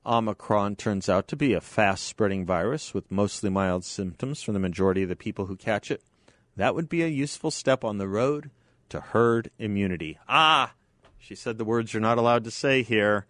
Omicron 0.04 0.76
turns 0.76 1.08
out 1.08 1.28
to 1.28 1.36
be 1.36 1.52
a 1.52 1.60
fast 1.60 2.04
spreading 2.04 2.44
virus 2.44 2.92
with 2.92 3.10
mostly 3.10 3.50
mild 3.50 3.84
symptoms 3.84 4.42
for 4.42 4.52
the 4.52 4.58
majority 4.58 5.02
of 5.02 5.08
the 5.08 5.16
people 5.16 5.46
who 5.46 5.56
catch 5.56 5.90
it, 5.90 6.02
that 6.56 6.74
would 6.74 6.88
be 6.88 7.02
a 7.02 7.08
useful 7.08 7.50
step 7.50 7.84
on 7.84 7.98
the 7.98 8.08
road 8.08 8.50
to 8.88 9.00
herd 9.00 9.50
immunity. 9.58 10.18
Ah, 10.28 10.72
she 11.18 11.34
said 11.34 11.56
the 11.56 11.64
words 11.64 11.92
you're 11.92 12.00
not 12.00 12.18
allowed 12.18 12.44
to 12.44 12.50
say 12.50 12.82
here. 12.82 13.26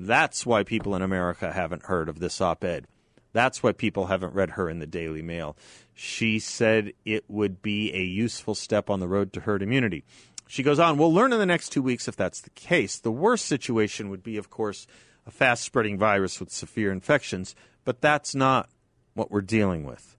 That's 0.00 0.46
why 0.46 0.62
people 0.62 0.94
in 0.94 1.02
America 1.02 1.52
haven't 1.52 1.86
heard 1.86 2.08
of 2.08 2.20
this 2.20 2.40
op 2.40 2.62
ed. 2.62 2.86
That's 3.32 3.62
why 3.62 3.72
people 3.72 4.06
haven't 4.06 4.32
read 4.32 4.50
her 4.50 4.70
in 4.70 4.78
the 4.78 4.86
Daily 4.86 5.22
Mail. 5.22 5.56
She 5.92 6.38
said 6.38 6.92
it 7.04 7.24
would 7.26 7.60
be 7.62 7.92
a 7.92 8.02
useful 8.02 8.54
step 8.54 8.88
on 8.88 9.00
the 9.00 9.08
road 9.08 9.32
to 9.32 9.40
herd 9.40 9.60
immunity. 9.60 10.04
She 10.46 10.62
goes 10.62 10.78
on, 10.78 10.98
we'll 10.98 11.12
learn 11.12 11.32
in 11.32 11.40
the 11.40 11.46
next 11.46 11.70
two 11.70 11.82
weeks 11.82 12.06
if 12.06 12.14
that's 12.14 12.40
the 12.40 12.50
case. 12.50 12.98
The 12.98 13.10
worst 13.10 13.46
situation 13.46 14.08
would 14.08 14.22
be, 14.22 14.36
of 14.36 14.50
course, 14.50 14.86
a 15.26 15.32
fast 15.32 15.64
spreading 15.64 15.98
virus 15.98 16.38
with 16.38 16.50
severe 16.50 16.92
infections, 16.92 17.56
but 17.84 18.00
that's 18.00 18.34
not 18.34 18.70
what 19.14 19.30
we're 19.32 19.40
dealing 19.40 19.84
with. 19.84 20.16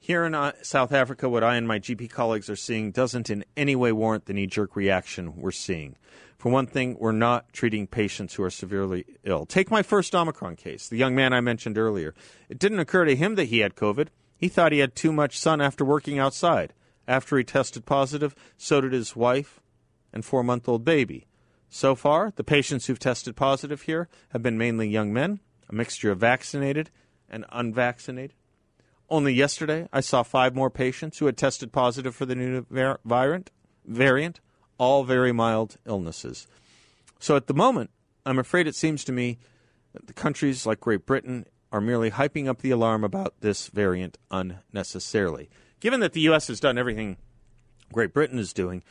Here 0.00 0.24
in 0.24 0.34
uh, 0.34 0.52
South 0.62 0.92
Africa, 0.92 1.28
what 1.28 1.44
I 1.44 1.56
and 1.56 1.68
my 1.68 1.78
GP 1.78 2.10
colleagues 2.10 2.48
are 2.48 2.56
seeing 2.56 2.90
doesn't 2.90 3.28
in 3.28 3.44
any 3.56 3.76
way 3.76 3.92
warrant 3.92 4.24
the 4.26 4.32
knee 4.32 4.46
jerk 4.46 4.76
reaction 4.76 5.36
we're 5.36 5.50
seeing. 5.50 5.96
For 6.40 6.50
one 6.50 6.66
thing, 6.66 6.96
we're 6.98 7.12
not 7.12 7.52
treating 7.52 7.86
patients 7.86 8.32
who 8.32 8.42
are 8.42 8.48
severely 8.48 9.04
ill. 9.24 9.44
Take 9.44 9.70
my 9.70 9.82
first 9.82 10.14
Omicron 10.14 10.56
case, 10.56 10.88
the 10.88 10.96
young 10.96 11.14
man 11.14 11.34
I 11.34 11.42
mentioned 11.42 11.76
earlier. 11.76 12.14
It 12.48 12.58
didn't 12.58 12.78
occur 12.78 13.04
to 13.04 13.14
him 13.14 13.34
that 13.34 13.48
he 13.48 13.58
had 13.58 13.76
COVID. 13.76 14.08
He 14.38 14.48
thought 14.48 14.72
he 14.72 14.78
had 14.78 14.96
too 14.96 15.12
much 15.12 15.38
sun 15.38 15.60
after 15.60 15.84
working 15.84 16.18
outside. 16.18 16.72
After 17.06 17.36
he 17.36 17.44
tested 17.44 17.84
positive, 17.84 18.34
so 18.56 18.80
did 18.80 18.94
his 18.94 19.14
wife 19.14 19.60
and 20.14 20.24
four 20.24 20.42
month 20.42 20.66
old 20.66 20.82
baby. 20.82 21.26
So 21.68 21.94
far, 21.94 22.32
the 22.34 22.42
patients 22.42 22.86
who've 22.86 22.98
tested 22.98 23.36
positive 23.36 23.82
here 23.82 24.08
have 24.30 24.42
been 24.42 24.56
mainly 24.56 24.88
young 24.88 25.12
men, 25.12 25.40
a 25.68 25.74
mixture 25.74 26.10
of 26.10 26.20
vaccinated 26.20 26.88
and 27.28 27.44
unvaccinated. 27.52 28.34
Only 29.10 29.34
yesterday, 29.34 29.90
I 29.92 30.00
saw 30.00 30.22
five 30.22 30.54
more 30.54 30.70
patients 30.70 31.18
who 31.18 31.26
had 31.26 31.36
tested 31.36 31.70
positive 31.70 32.14
for 32.14 32.24
the 32.24 32.34
new 32.34 32.64
variant, 33.04 33.50
variant, 33.84 34.40
all 34.80 35.04
very 35.04 35.30
mild 35.30 35.76
illnesses. 35.84 36.46
So 37.18 37.36
at 37.36 37.46
the 37.46 37.54
moment, 37.54 37.90
I'm 38.24 38.38
afraid 38.38 38.66
it 38.66 38.74
seems 38.74 39.04
to 39.04 39.12
me 39.12 39.38
that 39.92 40.06
the 40.06 40.14
countries 40.14 40.64
like 40.64 40.80
Great 40.80 41.04
Britain 41.04 41.44
are 41.70 41.82
merely 41.82 42.10
hyping 42.10 42.48
up 42.48 42.62
the 42.62 42.70
alarm 42.70 43.04
about 43.04 43.34
this 43.40 43.68
variant 43.68 44.16
unnecessarily. 44.30 45.50
Given 45.80 46.00
that 46.00 46.14
the 46.14 46.22
U.S. 46.22 46.48
has 46.48 46.60
done 46.60 46.78
everything 46.78 47.18
Great 47.92 48.14
Britain 48.14 48.38
is 48.38 48.54
doing, 48.54 48.82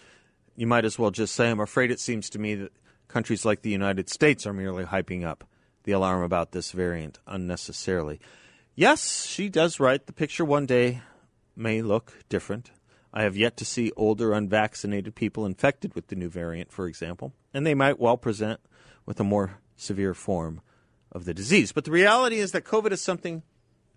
you 0.55 0.67
might 0.67 0.85
as 0.85 0.99
well 0.99 1.09
just 1.09 1.33
say, 1.33 1.49
I'm 1.49 1.59
afraid 1.59 1.89
it 1.89 1.99
seems 1.99 2.29
to 2.29 2.39
me 2.39 2.53
that 2.53 2.71
countries 3.07 3.43
like 3.43 3.63
the 3.63 3.71
United 3.71 4.09
States 4.09 4.45
are 4.45 4.53
merely 4.53 4.83
hyping 4.83 5.25
up 5.25 5.43
the 5.85 5.91
alarm 5.91 6.21
about 6.21 6.51
this 6.51 6.71
variant 6.71 7.17
unnecessarily. 7.25 8.19
Yes, 8.75 9.25
she 9.25 9.49
does 9.49 9.79
write. 9.79 10.05
The 10.05 10.13
picture 10.13 10.45
one 10.45 10.67
day 10.67 11.01
may 11.55 11.81
look 11.81 12.13
different. 12.29 12.69
I 13.13 13.23
have 13.23 13.35
yet 13.35 13.57
to 13.57 13.65
see 13.65 13.91
older, 13.95 14.33
unvaccinated 14.33 15.15
people 15.15 15.45
infected 15.45 15.95
with 15.95 16.07
the 16.07 16.15
new 16.15 16.29
variant, 16.29 16.71
for 16.71 16.87
example, 16.87 17.33
and 17.53 17.65
they 17.65 17.73
might 17.73 17.99
well 17.99 18.17
present 18.17 18.59
with 19.05 19.19
a 19.19 19.23
more 19.23 19.59
severe 19.75 20.13
form 20.13 20.61
of 21.11 21.25
the 21.25 21.33
disease. 21.33 21.71
But 21.71 21.85
the 21.85 21.91
reality 21.91 22.37
is 22.37 22.51
that 22.51 22.65
COVID 22.65 22.91
is 22.91 23.01
something 23.01 23.41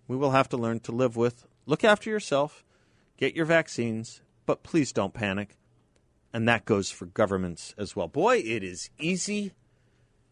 we 0.07 0.17
will 0.17 0.31
have 0.31 0.49
to 0.49 0.57
learn 0.57 0.79
to 0.81 0.91
live 0.91 1.15
with. 1.15 1.45
Look 1.65 1.83
after 1.83 2.09
yourself, 2.09 2.63
get 3.17 3.35
your 3.35 3.45
vaccines, 3.45 4.21
but 4.45 4.63
please 4.63 4.91
don't 4.91 5.13
panic. 5.13 5.57
And 6.33 6.47
that 6.49 6.65
goes 6.65 6.89
for 6.89 7.05
governments 7.05 7.75
as 7.77 7.95
well. 7.95 8.07
Boy, 8.07 8.37
it 8.37 8.63
is 8.63 8.89
easy 8.97 9.53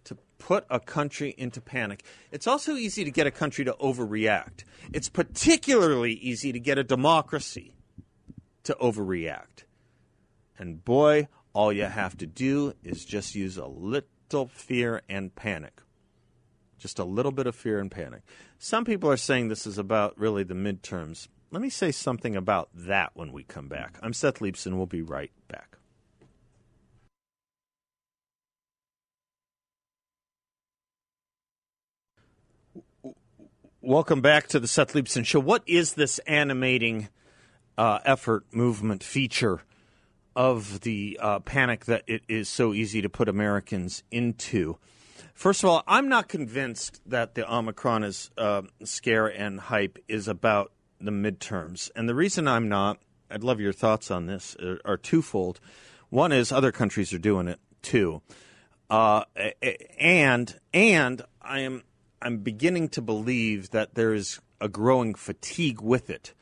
to 0.05 0.17
put 0.39 0.65
a 0.71 0.79
country 0.79 1.35
into 1.37 1.61
panic. 1.61 2.03
It's 2.31 2.47
also 2.47 2.73
easy 2.73 3.03
to 3.03 3.11
get 3.11 3.27
a 3.27 3.31
country 3.31 3.63
to 3.65 3.73
overreact. 3.73 4.63
It's 4.91 5.09
particularly 5.09 6.13
easy 6.13 6.51
to 6.51 6.59
get 6.59 6.79
a 6.79 6.83
democracy 6.83 7.75
to 8.63 8.75
overreact. 8.81 9.63
And 10.57 10.83
boy, 10.83 11.27
all 11.53 11.73
you 11.73 11.85
have 11.85 12.17
to 12.17 12.27
do 12.27 12.73
is 12.83 13.05
just 13.05 13.35
use 13.35 13.57
a 13.57 13.65
little 13.65 14.47
fear 14.47 15.01
and 15.09 15.33
panic. 15.35 15.81
Just 16.77 16.99
a 16.99 17.03
little 17.03 17.31
bit 17.31 17.47
of 17.47 17.55
fear 17.55 17.79
and 17.79 17.91
panic. 17.91 18.21
Some 18.57 18.85
people 18.85 19.09
are 19.09 19.17
saying 19.17 19.47
this 19.47 19.67
is 19.67 19.77
about 19.77 20.17
really 20.17 20.43
the 20.43 20.53
midterms. 20.53 21.27
Let 21.51 21.61
me 21.61 21.69
say 21.69 21.91
something 21.91 22.35
about 22.35 22.69
that 22.73 23.11
when 23.13 23.31
we 23.31 23.43
come 23.43 23.67
back. 23.67 23.97
I'm 24.01 24.13
Seth 24.13 24.39
Leibsohn. 24.39 24.77
We'll 24.77 24.85
be 24.85 25.01
right 25.01 25.31
back. 25.47 25.77
Welcome 33.83 34.21
back 34.21 34.47
to 34.49 34.59
the 34.59 34.67
Seth 34.67 34.93
Leibsohn 34.93 35.25
Show. 35.25 35.39
What 35.39 35.63
is 35.65 35.95
this 35.95 36.19
animating 36.19 37.09
uh, 37.81 37.99
effort, 38.05 38.45
movement, 38.51 39.03
feature 39.03 39.63
of 40.35 40.81
the 40.81 41.17
uh, 41.19 41.39
panic 41.39 41.85
that 41.85 42.03
it 42.05 42.21
is 42.27 42.47
so 42.47 42.75
easy 42.75 43.01
to 43.01 43.09
put 43.09 43.27
Americans 43.27 44.03
into? 44.11 44.77
First 45.33 45.63
of 45.63 45.69
all, 45.71 45.83
I'm 45.87 46.07
not 46.07 46.27
convinced 46.27 47.01
that 47.07 47.33
the 47.33 47.51
Omicron 47.51 48.03
is 48.03 48.29
uh, 48.37 48.61
scare 48.83 49.25
and 49.25 49.59
hype 49.59 49.97
is 50.07 50.27
about 50.27 50.71
the 50.99 51.09
midterms. 51.09 51.89
And 51.95 52.07
the 52.07 52.13
reason 52.13 52.47
I'm 52.47 52.69
not, 52.69 52.99
I'd 53.31 53.43
love 53.43 53.59
your 53.59 53.73
thoughts 53.73 54.11
on 54.11 54.27
this, 54.27 54.55
are, 54.61 54.79
are 54.85 54.97
twofold. 54.97 55.59
One 56.11 56.31
is 56.31 56.51
other 56.51 56.71
countries 56.71 57.11
are 57.13 57.17
doing 57.17 57.47
it 57.47 57.59
too. 57.81 58.21
Uh, 58.91 59.23
and 59.99 60.55
and 60.71 61.23
I 61.41 61.61
am 61.61 61.81
I'm 62.21 62.37
beginning 62.39 62.89
to 62.89 63.01
believe 63.01 63.71
that 63.71 63.95
there 63.95 64.13
is 64.13 64.39
a 64.59 64.69
growing 64.69 65.15
fatigue 65.15 65.81
with 65.81 66.11
it. 66.11 66.35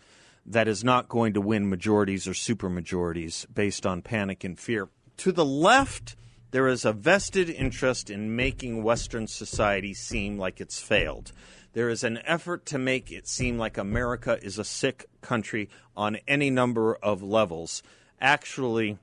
That 0.45 0.67
is 0.67 0.83
not 0.83 1.09
going 1.09 1.33
to 1.33 1.41
win 1.41 1.69
majorities 1.69 2.27
or 2.27 2.31
supermajorities 2.31 3.45
based 3.53 3.85
on 3.85 4.01
panic 4.01 4.43
and 4.43 4.59
fear. 4.59 4.89
To 5.17 5.31
the 5.31 5.45
left, 5.45 6.15
there 6.51 6.67
is 6.67 6.85
a 6.85 6.93
vested 6.93 7.49
interest 7.49 8.09
in 8.09 8.35
making 8.35 8.83
Western 8.83 9.27
society 9.27 9.93
seem 9.93 10.37
like 10.37 10.59
it's 10.59 10.81
failed. 10.81 11.31
There 11.73 11.89
is 11.89 12.03
an 12.03 12.19
effort 12.25 12.65
to 12.67 12.79
make 12.79 13.11
it 13.11 13.27
seem 13.27 13.57
like 13.57 13.77
America 13.77 14.39
is 14.41 14.57
a 14.57 14.63
sick 14.63 15.05
country 15.21 15.69
on 15.95 16.17
any 16.27 16.49
number 16.49 16.95
of 16.95 17.21
levels. 17.21 17.83
Actually, 18.19 18.97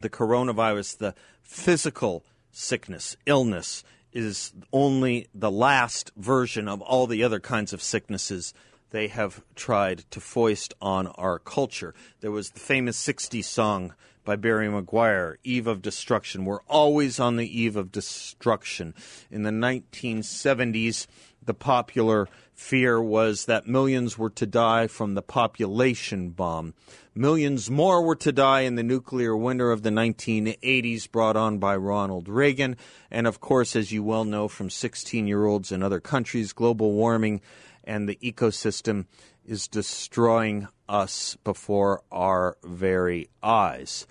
the 0.00 0.08
coronavirus, 0.08 0.98
the 0.98 1.14
physical 1.42 2.24
sickness, 2.52 3.16
illness, 3.26 3.82
is 4.12 4.52
only 4.72 5.26
the 5.34 5.50
last 5.50 6.12
version 6.16 6.68
of 6.68 6.80
all 6.80 7.06
the 7.06 7.22
other 7.22 7.40
kinds 7.40 7.72
of 7.72 7.82
sicknesses 7.82 8.54
they 8.90 9.08
have 9.08 9.42
tried 9.54 10.04
to 10.10 10.20
foist 10.20 10.74
on 10.80 11.08
our 11.08 11.38
culture. 11.38 11.94
There 12.20 12.30
was 12.30 12.50
the 12.50 12.60
famous 12.60 13.00
60s 13.04 13.44
song 13.44 13.94
by 14.24 14.36
Barry 14.36 14.68
McGuire, 14.68 15.36
Eve 15.42 15.66
of 15.66 15.80
Destruction. 15.80 16.44
We're 16.44 16.62
always 16.62 17.18
on 17.18 17.36
the 17.36 17.60
eve 17.60 17.76
of 17.76 17.90
destruction. 17.90 18.94
In 19.30 19.42
the 19.42 19.50
1970s, 19.50 21.06
the 21.42 21.54
popular 21.54 22.28
fear 22.52 23.00
was 23.00 23.46
that 23.46 23.66
millions 23.66 24.18
were 24.18 24.28
to 24.30 24.44
die 24.44 24.86
from 24.86 25.14
the 25.14 25.22
population 25.22 26.28
bomb. 26.28 26.74
Millions 27.14 27.70
more 27.70 28.02
were 28.02 28.16
to 28.16 28.30
die 28.30 28.60
in 28.60 28.74
the 28.74 28.82
nuclear 28.82 29.36
winter 29.36 29.72
of 29.72 29.82
the 29.82 29.90
1980s, 29.90 31.10
brought 31.10 31.36
on 31.36 31.58
by 31.58 31.74
Ronald 31.74 32.28
Reagan. 32.28 32.76
And 33.10 33.26
of 33.26 33.40
course, 33.40 33.74
as 33.74 33.92
you 33.92 34.02
well 34.02 34.24
know 34.24 34.46
from 34.46 34.68
16 34.68 35.26
year 35.26 35.46
olds 35.46 35.72
in 35.72 35.82
other 35.82 36.00
countries, 36.00 36.52
global 36.52 36.92
warming 36.92 37.40
and 37.88 38.08
the 38.08 38.18
ecosystem 38.22 39.06
is 39.44 39.66
destroying 39.66 40.68
us 40.88 41.36
before 41.42 42.02
our 42.12 42.58
very 42.62 43.30
eyes. 43.42 44.06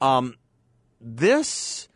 Um, 0.00 0.36
this 1.00 1.86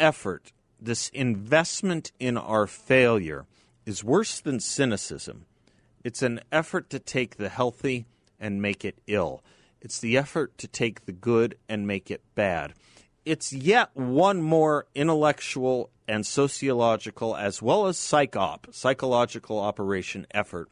effort, 0.00 0.50
this 0.80 1.10
investment 1.10 2.10
in 2.18 2.38
our 2.38 2.66
failure, 2.66 3.44
is 3.84 4.02
worse 4.02 4.40
than 4.40 4.60
cynicism. 4.60 5.44
It's 6.02 6.22
an 6.22 6.40
effort 6.50 6.88
to 6.90 6.98
take 6.98 7.36
the 7.36 7.50
healthy 7.50 8.06
and 8.40 8.62
make 8.62 8.84
it 8.84 8.98
ill. 9.06 9.42
It's 9.82 10.00
the 10.00 10.16
effort 10.16 10.56
to 10.58 10.66
take 10.66 11.04
the 11.04 11.12
good 11.12 11.56
and 11.68 11.86
make 11.86 12.10
it 12.10 12.22
bad. 12.34 12.72
It's 13.24 13.52
yet 13.52 13.90
one 13.94 14.42
more 14.42 14.86
intellectual 14.94 15.90
and 16.08 16.26
sociological, 16.26 17.36
as 17.36 17.62
well 17.62 17.86
as 17.86 17.98
psych-op, 17.98 18.66
psychological 18.72 19.58
operation 19.58 20.26
effort 20.32 20.68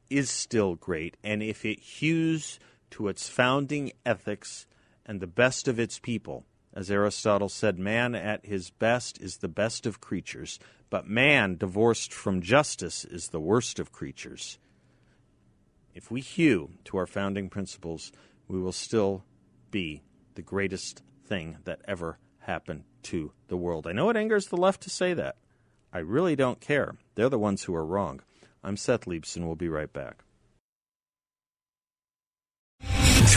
is 0.08 0.30
still 0.30 0.74
great, 0.76 1.16
and 1.22 1.42
if 1.42 1.64
it 1.64 1.80
hews 1.80 2.58
to 2.90 3.08
its 3.08 3.28
founding 3.28 3.92
ethics 4.06 4.66
and 5.04 5.20
the 5.20 5.26
best 5.26 5.68
of 5.68 5.78
its 5.78 5.98
people, 5.98 6.44
as 6.78 6.92
Aristotle 6.92 7.48
said, 7.48 7.76
man 7.76 8.14
at 8.14 8.46
his 8.46 8.70
best 8.70 9.20
is 9.20 9.38
the 9.38 9.48
best 9.48 9.84
of 9.84 10.00
creatures, 10.00 10.60
but 10.90 11.08
man 11.08 11.56
divorced 11.56 12.12
from 12.12 12.40
justice 12.40 13.04
is 13.04 13.28
the 13.28 13.40
worst 13.40 13.80
of 13.80 13.90
creatures. 13.90 14.60
If 15.92 16.08
we 16.08 16.20
hew 16.20 16.70
to 16.84 16.96
our 16.96 17.08
founding 17.08 17.48
principles, 17.48 18.12
we 18.46 18.60
will 18.60 18.70
still 18.70 19.24
be 19.72 20.04
the 20.36 20.42
greatest 20.42 21.02
thing 21.26 21.56
that 21.64 21.80
ever 21.88 22.20
happened 22.38 22.84
to 23.02 23.32
the 23.48 23.56
world. 23.56 23.88
I 23.88 23.92
know 23.92 24.08
it 24.10 24.16
angers 24.16 24.46
the 24.46 24.56
left 24.56 24.80
to 24.82 24.90
say 24.90 25.14
that. 25.14 25.34
I 25.92 25.98
really 25.98 26.36
don't 26.36 26.60
care. 26.60 26.94
They're 27.16 27.28
the 27.28 27.40
ones 27.40 27.64
who 27.64 27.74
are 27.74 27.84
wrong. 27.84 28.20
I'm 28.62 28.76
Seth 28.76 29.06
Leibsohn. 29.06 29.44
We'll 29.44 29.56
be 29.56 29.68
right 29.68 29.92
back. 29.92 30.22